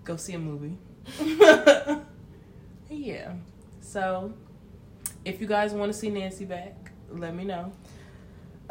go 0.04 0.16
see 0.16 0.34
a 0.34 0.38
movie. 0.38 0.76
yeah. 2.90 3.32
So 3.80 4.34
if 5.24 5.40
you 5.40 5.46
guys 5.46 5.72
want 5.72 5.90
to 5.90 5.98
see 5.98 6.10
Nancy 6.10 6.44
back, 6.44 6.92
let 7.10 7.34
me 7.34 7.44
know. 7.44 7.72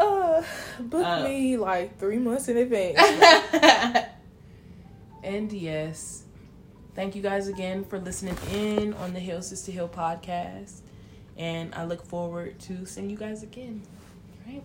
Uh, 0.01 0.43
book 0.79 1.05
Uh. 1.05 1.23
me 1.23 1.57
like 1.57 1.99
three 1.99 2.17
months 2.17 2.47
in 2.47 2.57
advance. 2.57 2.99
And 5.23 5.51
yes, 5.53 6.23
thank 6.95 7.15
you 7.15 7.21
guys 7.21 7.47
again 7.47 7.83
for 7.83 7.99
listening 7.99 8.37
in 8.51 8.93
on 8.95 9.13
the 9.13 9.19
Hill 9.19 9.41
Sister 9.41 9.71
Hill 9.71 9.87
podcast. 9.87 10.79
And 11.37 11.73
I 11.75 11.85
look 11.85 12.03
forward 12.05 12.59
to 12.61 12.85
seeing 12.85 13.09
you 13.09 13.17
guys 13.17 13.43
again. 13.43 13.83
All 14.47 14.53
right. 14.53 14.63